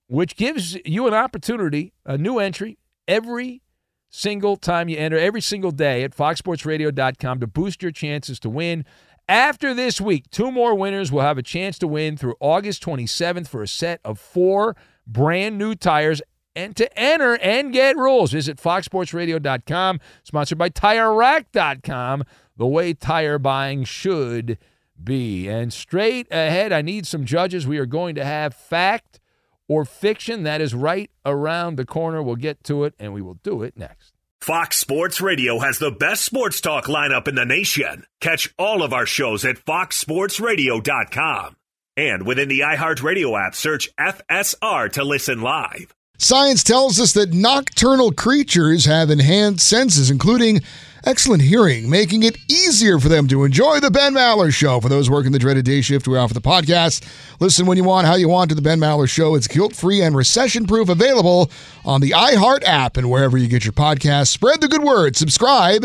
which 0.06 0.36
gives 0.36 0.78
you 0.84 1.06
an 1.06 1.14
opportunity, 1.14 1.94
a 2.04 2.18
new 2.18 2.38
entry 2.38 2.78
every 3.08 3.62
single 4.10 4.56
time 4.56 4.90
you 4.90 4.98
enter, 4.98 5.18
every 5.18 5.40
single 5.40 5.70
day 5.70 6.04
at 6.04 6.14
foxsportsradio.com 6.14 7.40
to 7.40 7.46
boost 7.46 7.82
your 7.82 7.90
chances 7.90 8.38
to 8.38 8.50
win. 8.50 8.84
After 9.32 9.72
this 9.72 9.98
week, 9.98 10.30
two 10.30 10.50
more 10.52 10.74
winners 10.74 11.10
will 11.10 11.22
have 11.22 11.38
a 11.38 11.42
chance 11.42 11.78
to 11.78 11.88
win 11.88 12.18
through 12.18 12.34
August 12.38 12.84
27th 12.84 13.48
for 13.48 13.62
a 13.62 13.66
set 13.66 13.98
of 14.04 14.18
four 14.18 14.76
brand 15.06 15.56
new 15.56 15.74
tires. 15.74 16.20
And 16.54 16.76
to 16.76 16.98
enter 16.98 17.38
and 17.38 17.72
get 17.72 17.96
rules, 17.96 18.32
visit 18.32 18.58
foxsportsradio.com, 18.58 20.00
sponsored 20.22 20.58
by 20.58 20.68
TireRack.com, 20.68 22.24
the 22.58 22.66
way 22.66 22.92
tire 22.92 23.38
buying 23.38 23.84
should 23.84 24.58
be. 25.02 25.48
And 25.48 25.72
straight 25.72 26.26
ahead, 26.30 26.70
I 26.70 26.82
need 26.82 27.06
some 27.06 27.24
judges. 27.24 27.66
We 27.66 27.78
are 27.78 27.86
going 27.86 28.14
to 28.16 28.26
have 28.26 28.52
fact 28.52 29.18
or 29.66 29.86
fiction. 29.86 30.42
That 30.42 30.60
is 30.60 30.74
right 30.74 31.10
around 31.24 31.76
the 31.76 31.86
corner. 31.86 32.22
We'll 32.22 32.36
get 32.36 32.62
to 32.64 32.84
it, 32.84 32.92
and 32.98 33.14
we 33.14 33.22
will 33.22 33.38
do 33.42 33.62
it 33.62 33.78
next. 33.78 34.01
Fox 34.42 34.76
Sports 34.76 35.20
Radio 35.20 35.60
has 35.60 35.78
the 35.78 35.92
best 35.92 36.24
sports 36.24 36.60
talk 36.60 36.86
lineup 36.86 37.28
in 37.28 37.36
the 37.36 37.44
nation. 37.44 38.04
Catch 38.20 38.52
all 38.58 38.82
of 38.82 38.92
our 38.92 39.06
shows 39.06 39.44
at 39.44 39.64
foxsportsradio.com. 39.64 41.56
And 41.96 42.26
within 42.26 42.48
the 42.48 42.58
iHeartRadio 42.58 43.40
app, 43.40 43.54
search 43.54 43.88
FSR 44.00 44.90
to 44.94 45.04
listen 45.04 45.42
live. 45.42 45.94
Science 46.18 46.64
tells 46.64 46.98
us 46.98 47.12
that 47.12 47.32
nocturnal 47.32 48.10
creatures 48.10 48.84
have 48.86 49.10
enhanced 49.10 49.64
senses, 49.64 50.10
including 50.10 50.62
excellent 51.04 51.42
hearing, 51.42 51.88
making 51.90 52.22
it 52.22 52.38
easier 52.50 52.98
for 52.98 53.08
them 53.08 53.26
to 53.28 53.44
enjoy 53.44 53.80
the 53.80 53.90
Ben 53.90 54.14
Maller 54.14 54.52
Show. 54.52 54.80
For 54.80 54.88
those 54.88 55.10
working 55.10 55.32
the 55.32 55.38
dreaded 55.38 55.64
day 55.64 55.80
shift, 55.80 56.06
we 56.08 56.16
offer 56.16 56.34
the 56.34 56.40
podcast. 56.40 57.04
Listen 57.40 57.66
when 57.66 57.76
you 57.76 57.84
want, 57.84 58.06
how 58.06 58.14
you 58.14 58.28
want 58.28 58.48
to 58.50 58.54
the 58.54 58.62
Ben 58.62 58.78
Maller 58.78 59.08
Show. 59.08 59.34
It's 59.34 59.48
guilt 59.48 59.74
free 59.74 60.00
and 60.00 60.16
recession 60.16 60.66
proof, 60.66 60.88
available 60.88 61.50
on 61.84 62.00
the 62.00 62.10
iHeart 62.10 62.64
app 62.64 62.96
and 62.96 63.10
wherever 63.10 63.36
you 63.36 63.48
get 63.48 63.64
your 63.64 63.72
podcasts. 63.72 64.28
Spread 64.28 64.60
the 64.60 64.68
good 64.68 64.82
word, 64.82 65.16
subscribe, 65.16 65.84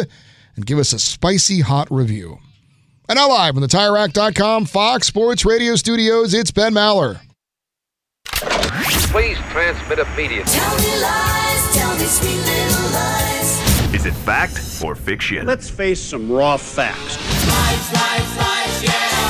and 0.56 0.66
give 0.66 0.80
us 0.80 0.94
a 0.94 1.00
spicy 1.00 1.62
hot 1.62 1.88
review. 1.92 2.40
And 3.10 3.18
now, 3.18 3.30
live 3.30 3.54
from 3.54 3.62
the 3.62 3.68
TireRack.com 3.68 4.66
Fox 4.66 5.08
Sports 5.08 5.46
Radio 5.46 5.76
studios, 5.76 6.34
it's 6.34 6.52
Ben 6.52 6.74
Maller. 6.74 7.22
Please 9.12 9.38
transmit 9.50 10.00
immediately. 10.00 10.52
Is 12.04 13.37
it 14.08 14.14
fact 14.14 14.82
or 14.84 14.96
fiction? 14.96 15.46
Let's 15.46 15.70
face 15.70 16.02
some 16.02 16.32
raw 16.32 16.56
facts. 16.58 17.18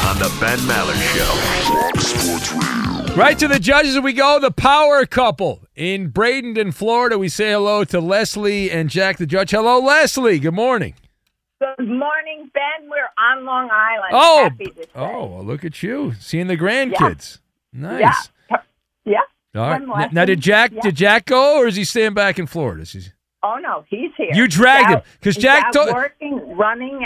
On 0.06 0.18
the 0.20 0.30
Ben 0.40 0.60
Maller 0.60 0.96
Show. 3.08 3.16
Right 3.16 3.38
to 3.40 3.48
the 3.48 3.60
judges 3.60 4.00
we 4.00 4.14
go. 4.14 4.40
The 4.40 4.52
power 4.52 5.06
couple 5.08 5.64
in 5.76 6.12
Bradenton, 6.12 6.74
Florida. 6.74 7.18
We 7.18 7.28
say 7.30 7.52
hello 7.52 7.84
to 7.86 8.00
Leslie 8.00 8.70
and 8.70 8.90
Jack 8.90 9.18
the 9.18 9.26
judge. 9.26 9.50
Hello, 9.52 9.80
Leslie. 9.80 10.38
Good 10.38 10.54
morning. 10.54 10.94
Good 11.60 11.88
morning, 11.88 12.52
Ben. 12.54 12.88
We're 12.88 13.10
on 13.18 13.46
Long 13.46 13.70
Island. 13.72 14.12
Oh, 14.12 14.44
Happy 14.44 14.66
to 14.66 14.88
oh, 14.96 15.26
well, 15.26 15.44
look 15.44 15.66
at 15.66 15.82
you 15.82 16.14
seeing 16.20 16.46
the 16.48 16.58
grandkids. 16.58 17.40
Nice. 17.74 18.30
Yeah. 18.52 18.58
Yeah. 19.06 19.22
All 19.56 19.70
right. 19.72 19.88
One 19.88 20.10
Now, 20.14 20.26
did 20.26 20.40
Jack 20.40 20.72
Yeah. 20.74 20.82
did 20.82 20.96
Jack 20.96 21.26
go, 21.26 21.58
or 21.58 21.66
is 21.68 21.76
he 21.76 21.84
staying 21.84 22.14
back 22.14 22.38
in 22.38 22.46
Florida? 22.46 22.84
Is 22.84 22.92
he- 22.92 23.08
Oh 23.56 23.60
no, 23.60 23.86
he's 23.90 24.12
here. 24.18 24.30
You 24.34 24.48
dragged 24.48 24.88
He's 24.90 24.96
him, 24.96 25.02
'cause 25.22 25.36
he's 25.36 25.44
Jack 25.44 25.66
out 25.68 25.74
told- 25.74 25.94
working, 25.94 26.56
running. 26.58 27.06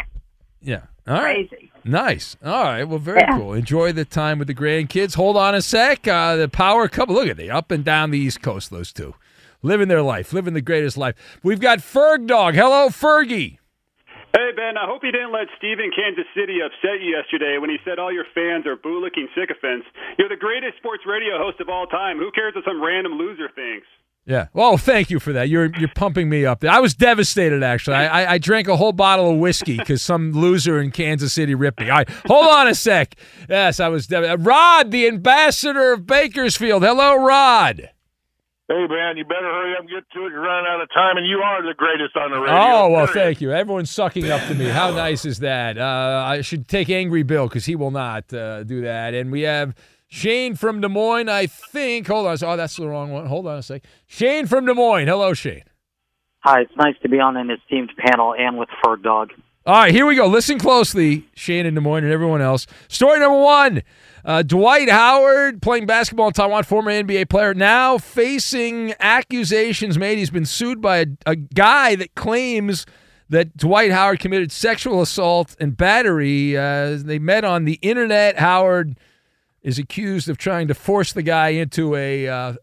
Yeah. 0.62 0.82
All 1.08 1.16
right. 1.16 1.50
Crazy. 1.50 1.72
Nice. 1.84 2.38
All 2.46 2.64
right. 2.64 2.84
Well, 2.84 3.00
very 3.00 3.20
Yeah. 3.22 3.38
cool. 3.38 3.54
Enjoy 3.54 3.92
the 3.92 4.06
time 4.06 4.38
with 4.40 4.48
the 4.48 4.54
grandkids. 4.54 5.16
Hold 5.16 5.36
on 5.38 5.56
a 5.56 5.62
sec. 5.62 6.08
Uh, 6.08 6.36
the 6.36 6.48
power 6.50 6.88
couple. 6.88 7.16
Look 7.16 7.28
at 7.28 7.38
they 7.38 7.50
up 7.50 7.72
and 7.72 7.84
down 7.84 8.12
the 8.12 8.20
East 8.20 8.42
Coast. 8.44 8.70
Those 8.72 8.94
two, 8.94 9.16
living 9.64 9.88
their 9.88 10.02
life, 10.04 10.32
living 10.34 10.54
the 10.54 10.62
greatest 10.62 10.98
life. 10.98 11.16
We've 11.44 11.60
got 11.60 11.80
Ferg 11.80 12.28
Dog. 12.28 12.54
Hello, 12.54 12.90
Fergie. 12.90 13.58
Hey, 14.38 14.52
Ben, 14.56 14.78
I 14.78 14.86
hope 14.86 15.04
you 15.04 15.12
didn't 15.12 15.34
let 15.34 15.48
Steve 15.58 15.80
in 15.80 15.92
Kansas 15.92 16.24
City 16.34 16.60
upset 16.62 17.02
you 17.02 17.18
yesterday 17.18 17.58
when 17.58 17.70
he 17.70 17.78
said 17.84 18.00
all 18.00 18.14
your 18.14 18.24
fans 18.34 18.66
are 18.66 18.78
bootlicking 18.78 19.28
sycophants. 19.36 19.88
You're 20.18 20.30
the 20.30 20.38
greatest 20.38 20.78
sports 20.78 21.04
radio 21.06 21.38
host 21.38 21.60
of 21.60 21.68
all 21.68 21.86
time. 21.88 22.18
Who 22.18 22.32
cares 22.32 22.56
what 22.56 22.64
some 22.64 22.82
random 22.82 23.14
loser 23.18 23.50
thinks? 23.50 23.88
Yeah. 24.26 24.48
Well, 24.54 24.78
thank 24.78 25.10
you 25.10 25.20
for 25.20 25.34
that. 25.34 25.50
You're 25.50 25.76
you're 25.78 25.90
pumping 25.96 26.30
me 26.30 26.46
up. 26.46 26.64
I 26.64 26.80
was 26.80 26.94
devastated 26.94 27.64
actually. 27.64 27.96
I 27.96 28.24
I, 28.24 28.32
I 28.34 28.38
drank 28.38 28.68
a 28.68 28.76
whole 28.78 28.92
bottle 28.92 29.32
of 29.32 29.38
whiskey 29.38 29.78
because 29.78 30.02
some 30.02 30.32
loser 30.32 30.80
in 30.80 30.92
Kansas 30.92 31.34
City 31.34 31.56
ripped 31.56 31.80
me. 31.80 31.90
All 31.90 31.98
right, 31.98 32.10
hold 32.28 32.48
on 32.48 32.68
a 32.68 32.76
sec. 32.76 33.16
Yes, 33.50 33.80
I 33.80 33.88
was. 33.88 34.10
Rod, 34.12 34.92
the 34.92 35.08
ambassador 35.08 35.94
of 35.94 36.06
Bakersfield. 36.06 36.84
Hello, 36.84 37.16
Rod. 37.16 37.90
Hey, 38.72 38.88
man, 38.88 39.18
you 39.18 39.26
better 39.26 39.42
hurry 39.42 39.74
up 39.74 39.82
and 39.82 39.90
get 39.90 40.04
to 40.14 40.26
it. 40.28 40.30
You're 40.30 40.40
running 40.40 40.66
out 40.70 40.80
of 40.80 40.88
time, 40.94 41.18
and 41.18 41.28
you 41.28 41.40
are 41.40 41.62
the 41.62 41.74
greatest 41.74 42.16
on 42.16 42.32
the 42.32 42.40
radio. 42.40 42.56
Oh 42.56 42.90
well, 42.90 43.08
thank 43.08 43.42
you. 43.42 43.52
Everyone's 43.52 43.92
sucking 43.92 44.32
up 44.32 44.48
to 44.48 44.54
me. 44.54 44.66
How 44.70 44.92
nice 44.92 45.26
is 45.26 45.40
that? 45.40 45.78
Uh, 45.78 46.24
I 46.26 46.40
should 46.40 46.70
take 46.70 46.90
Angry 46.90 47.24
Bill 47.24 47.50
because 47.50 47.66
he 47.66 47.76
will 47.76 47.92
not 47.92 48.32
uh, 48.34 48.64
do 48.64 48.82
that. 48.84 49.14
And 49.14 49.30
we 49.30 49.42
have 49.42 49.76
Shane 50.14 50.56
from 50.56 50.82
Des 50.82 50.90
Moines. 50.90 51.30
I 51.30 51.48
think. 51.48 52.08
Hold 52.08 52.28
on. 52.28 52.38
Oh, 52.44 52.58
that's 52.58 52.76
the 52.76 52.86
wrong 52.86 53.12
one. 53.12 53.28
Hold 53.28 53.48
on 53.48 53.60
a 53.60 53.64
sec. 53.64 53.84
Shane 54.06 54.46
from 54.46 54.66
Des 54.66 54.74
Moines. 54.74 55.08
Hello, 55.08 55.34
Shane. 55.34 55.64
Hi, 56.40 56.62
it's 56.62 56.76
nice 56.76 56.96
to 57.04 57.08
be 57.08 57.18
on 57.20 57.38
an 57.38 57.50
esteemed 57.50 57.92
panel 57.98 58.36
and 58.38 58.58
with 58.58 58.68
Ferg 58.84 59.04
Dog. 59.04 59.30
All 59.66 59.74
right, 59.76 59.94
here 59.94 60.06
we 60.06 60.16
go. 60.16 60.28
Listen 60.28 60.60
closely, 60.60 61.30
Shane 61.34 61.66
in 61.66 61.76
Des 61.76 61.82
Moines 61.82 62.04
and 62.04 62.12
everyone 62.12 62.42
else. 62.42 62.68
Story 62.90 63.20
number 63.20 63.40
one 63.40 63.84
uh, 64.26 64.42
Dwight 64.42 64.90
Howard, 64.90 65.62
playing 65.62 65.86
basketball 65.86 66.28
in 66.28 66.34
Taiwan, 66.34 66.64
former 66.64 66.92
NBA 66.92 67.30
player, 67.30 67.54
now 67.54 67.98
facing 67.98 68.94
accusations 69.00 69.98
made. 69.98 70.18
He's 70.18 70.30
been 70.30 70.46
sued 70.46 70.82
by 70.82 70.98
a, 70.98 71.06
a 71.26 71.36
guy 71.38 71.96
that 71.96 72.16
claims 72.16 72.86
that 73.30 73.56
Dwight 73.56 73.92
Howard 73.92 74.20
committed 74.20 74.52
sexual 74.52 75.02
assault 75.02 75.56
and 75.58 75.78
battery. 75.78 76.58
Uh, 76.58 76.98
they 76.98 77.18
met 77.18 77.46
on 77.46 77.64
the 77.64 77.80
internet. 77.82 78.40
Howard 78.40 78.98
is 79.62 79.78
accused 79.80 80.28
of 80.30 80.38
trying 80.38 80.68
to 80.68 80.74
force 80.74 81.14
the 81.14 81.22
guy 81.24 81.50
into 81.50 81.96
a. 81.96 82.28
Uh, 82.28 82.54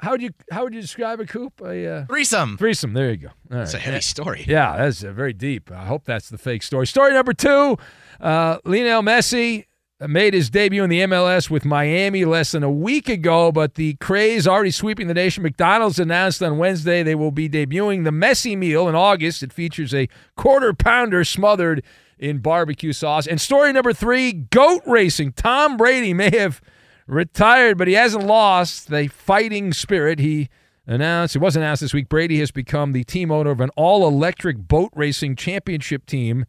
how 0.00 0.10
would 0.10 0.22
you 0.22 0.30
how 0.50 0.64
would 0.64 0.74
you 0.74 0.80
describe 0.80 1.20
a 1.20 1.24
coop? 1.26 1.60
A 1.62 1.86
uh, 1.86 2.06
threesome. 2.06 2.56
Threesome. 2.58 2.92
There 2.92 3.10
you 3.10 3.16
go. 3.16 3.28
All 3.52 3.60
It's 3.62 3.72
a 3.74 3.76
right. 3.78 3.84
heavy 3.84 4.00
story. 4.00 4.44
Yeah, 4.46 4.76
that's 4.76 5.02
uh, 5.04 5.12
very 5.12 5.32
deep. 5.32 5.70
I 5.70 5.84
hope 5.86 6.04
that's 6.04 6.28
the 6.28 6.38
fake 6.38 6.62
story. 6.62 6.86
Story 6.86 7.12
number 7.12 7.32
two: 7.32 7.78
uh, 8.20 8.58
Lionel 8.64 9.02
Messi 9.02 9.64
made 10.00 10.34
his 10.34 10.50
debut 10.50 10.82
in 10.84 10.90
the 10.90 11.00
MLS 11.00 11.48
with 11.48 11.64
Miami 11.64 12.24
less 12.26 12.52
than 12.52 12.62
a 12.62 12.70
week 12.70 13.08
ago, 13.08 13.50
but 13.52 13.76
the 13.76 13.94
craze 13.94 14.46
already 14.46 14.72
sweeping 14.72 15.06
the 15.06 15.14
nation. 15.14 15.42
McDonald's 15.42 15.98
announced 16.00 16.42
on 16.42 16.58
Wednesday 16.58 17.02
they 17.02 17.14
will 17.14 17.30
be 17.30 17.48
debuting 17.48 18.04
the 18.04 18.10
Messi 18.10 18.58
meal 18.58 18.88
in 18.88 18.94
August. 18.94 19.42
It 19.42 19.52
features 19.52 19.94
a 19.94 20.08
quarter 20.36 20.74
pounder 20.74 21.24
smothered 21.24 21.82
in 22.18 22.38
barbecue 22.38 22.92
sauce. 22.92 23.26
And 23.26 23.40
story 23.40 23.72
number 23.72 23.92
three: 23.92 24.32
goat 24.32 24.82
racing. 24.86 25.32
Tom 25.32 25.76
Brady 25.76 26.14
may 26.14 26.36
have 26.36 26.60
retired, 27.06 27.78
but 27.78 27.88
he 27.88 27.94
hasn't 27.94 28.24
lost 28.24 28.88
the 28.88 29.08
fighting 29.08 29.72
spirit. 29.72 30.18
He 30.18 30.48
announced, 30.86 31.36
it 31.36 31.40
was 31.40 31.56
announced 31.56 31.82
this 31.82 31.94
week, 31.94 32.08
Brady 32.08 32.38
has 32.40 32.50
become 32.50 32.92
the 32.92 33.04
team 33.04 33.30
owner 33.30 33.50
of 33.50 33.60
an 33.60 33.70
all 33.76 34.06
electric 34.06 34.56
boat 34.68 34.90
racing 34.94 35.36
championship 35.36 36.06
team. 36.06 36.46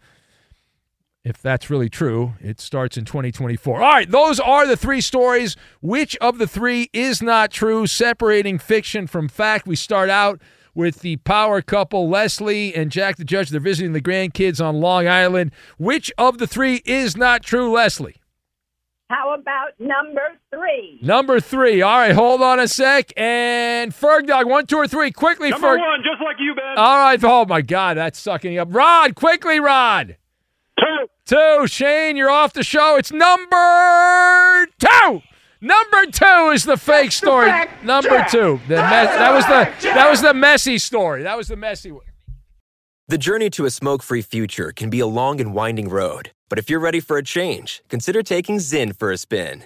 If 1.23 1.41
that's 1.41 1.71
really 1.71 1.89
true, 1.89 2.33
it 2.39 2.59
starts 2.59 2.97
in 2.97 3.05
2024. 3.05 3.81
All 3.81 3.81
right, 3.81 4.09
those 4.09 4.39
are 4.39 4.67
the 4.67 4.77
three 4.77 5.01
stories. 5.01 5.55
Which 5.81 6.15
of 6.17 6.37
the 6.37 6.45
three 6.45 6.89
is 6.93 7.19
not 7.19 7.49
true? 7.49 7.87
Separating 7.87 8.59
fiction 8.59 9.07
from 9.07 9.27
fact. 9.27 9.65
We 9.65 9.75
start 9.75 10.11
out 10.11 10.39
with 10.75 10.99
the 10.99 11.15
power 11.17 11.61
couple, 11.61 12.07
Leslie 12.09 12.75
and 12.75 12.91
Jack 12.91 13.15
the 13.17 13.23
Judge. 13.25 13.49
They're 13.49 13.59
visiting 13.59 13.93
the 13.93 14.01
grandkids 14.01 14.63
on 14.63 14.79
Long 14.79 15.07
Island. 15.07 15.51
Which 15.77 16.11
of 16.17 16.37
the 16.37 16.45
three 16.47 16.81
is 16.85 17.15
not 17.17 17.41
true, 17.43 17.71
Leslie? 17.71 18.17
How 19.09 19.35
about 19.35 19.79
number 19.79 20.21
three? 20.51 20.99
Number 21.01 21.39
three. 21.39 21.81
All 21.83 21.99
right, 21.99 22.11
hold 22.15 22.41
on 22.41 22.59
a 22.59 22.67
sec. 22.67 23.13
And 23.15 23.91
Ferg 23.93 24.25
Dog, 24.25 24.47
one, 24.47 24.65
two, 24.65 24.77
or 24.77 24.87
three. 24.87 25.11
Quickly, 25.11 25.51
Number 25.51 25.67
Ferg. 25.75 25.79
one, 25.79 25.99
just 26.03 26.23
like 26.23 26.37
you, 26.39 26.55
Ben. 26.55 26.75
All 26.77 26.97
right. 26.97 27.23
Oh, 27.23 27.45
my 27.45 27.61
God. 27.61 27.97
That's 27.97 28.17
sucking 28.19 28.57
up. 28.57 28.67
Rod, 28.71 29.13
quickly, 29.13 29.59
Rod. 29.59 30.17
Two. 30.79 31.07
Two. 31.25 31.67
Shane, 31.67 32.17
you're 32.17 32.31
off 32.31 32.53
the 32.53 32.63
show. 32.63 32.97
It's 32.97 33.11
number 33.11 34.67
two. 34.79 35.21
Number 35.65 36.05
two 36.11 36.51
is 36.53 36.63
the 36.63 36.77
fake 36.77 37.11
story. 37.11 37.51
Number 37.81 38.23
two. 38.29 38.59
The 38.67 38.75
me- 38.75 38.81
that 38.81 39.33
was 39.33 39.45
the 39.45 39.87
that 39.95 40.07
was 40.07 40.21
the 40.21 40.31
messy 40.31 40.77
story. 40.77 41.23
That 41.23 41.35
was 41.35 41.47
the 41.47 41.55
messy 41.55 41.91
one. 41.91 42.05
The 43.07 43.17
journey 43.17 43.49
to 43.49 43.65
a 43.65 43.71
smoke 43.71 44.03
free 44.03 44.21
future 44.21 44.71
can 44.71 44.91
be 44.91 44.99
a 44.99 45.07
long 45.07 45.41
and 45.41 45.55
winding 45.55 45.89
road, 45.89 46.29
but 46.49 46.59
if 46.59 46.69
you're 46.69 46.79
ready 46.79 46.99
for 46.99 47.17
a 47.17 47.23
change, 47.23 47.81
consider 47.89 48.21
taking 48.21 48.57
Zyn 48.57 48.95
for 48.95 49.11
a 49.11 49.17
spin. 49.17 49.63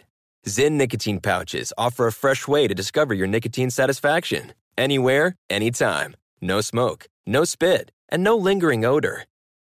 Zyn 0.47 0.71
nicotine 0.77 1.19
pouches 1.19 1.73
offer 1.77 2.07
a 2.07 2.13
fresh 2.13 2.47
way 2.47 2.65
to 2.65 2.73
discover 2.73 3.13
your 3.13 3.27
nicotine 3.27 3.69
satisfaction. 3.69 4.53
Anywhere, 4.77 5.35
anytime. 5.49 6.15
No 6.39 6.61
smoke, 6.61 7.07
no 7.27 7.43
spit, 7.43 7.91
and 8.07 8.23
no 8.23 8.37
lingering 8.37 8.85
odor. 8.85 9.25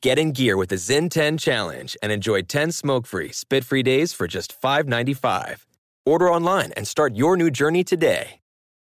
Get 0.03 0.19
in 0.19 0.33
gear 0.33 0.57
with 0.57 0.71
the 0.71 0.77
Zyn 0.77 1.09
10 1.09 1.39
Challenge 1.39 1.97
and 2.03 2.11
enjoy 2.11 2.43
10 2.43 2.73
smoke 2.73 3.07
free, 3.07 3.31
spit 3.31 3.63
free 3.65 3.85
days 3.85 4.13
for 4.13 4.27
just 4.27 4.61
$5.95. 4.61 5.67
Order 6.07 6.33
online 6.33 6.71
and 6.77 6.87
start 6.87 7.17
your 7.17 7.37
new 7.37 7.51
journey 7.51 7.83
today. 7.83 8.39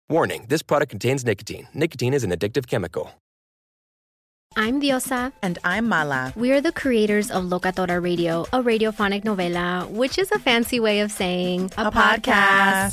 Warning 0.08 0.46
this 0.48 0.62
product 0.62 0.88
contains 0.90 1.26
nicotine. 1.26 1.68
Nicotine 1.74 2.14
is 2.14 2.24
an 2.24 2.30
addictive 2.30 2.66
chemical. 2.66 3.12
I'm 4.56 4.80
Diosa. 4.80 5.32
And 5.42 5.58
I'm 5.62 5.88
Mala. 5.88 6.32
We 6.36 6.52
are 6.52 6.60
the 6.60 6.72
creators 6.72 7.30
of 7.30 7.44
Locatora 7.44 8.02
Radio, 8.02 8.42
a 8.52 8.62
radiophonic 8.62 9.24
novela, 9.24 9.88
which 9.90 10.18
is 10.18 10.30
a 10.32 10.38
fancy 10.38 10.80
way 10.80 11.00
of 11.00 11.12
saying 11.12 11.70
A, 11.76 11.90
podcast. 11.90 12.92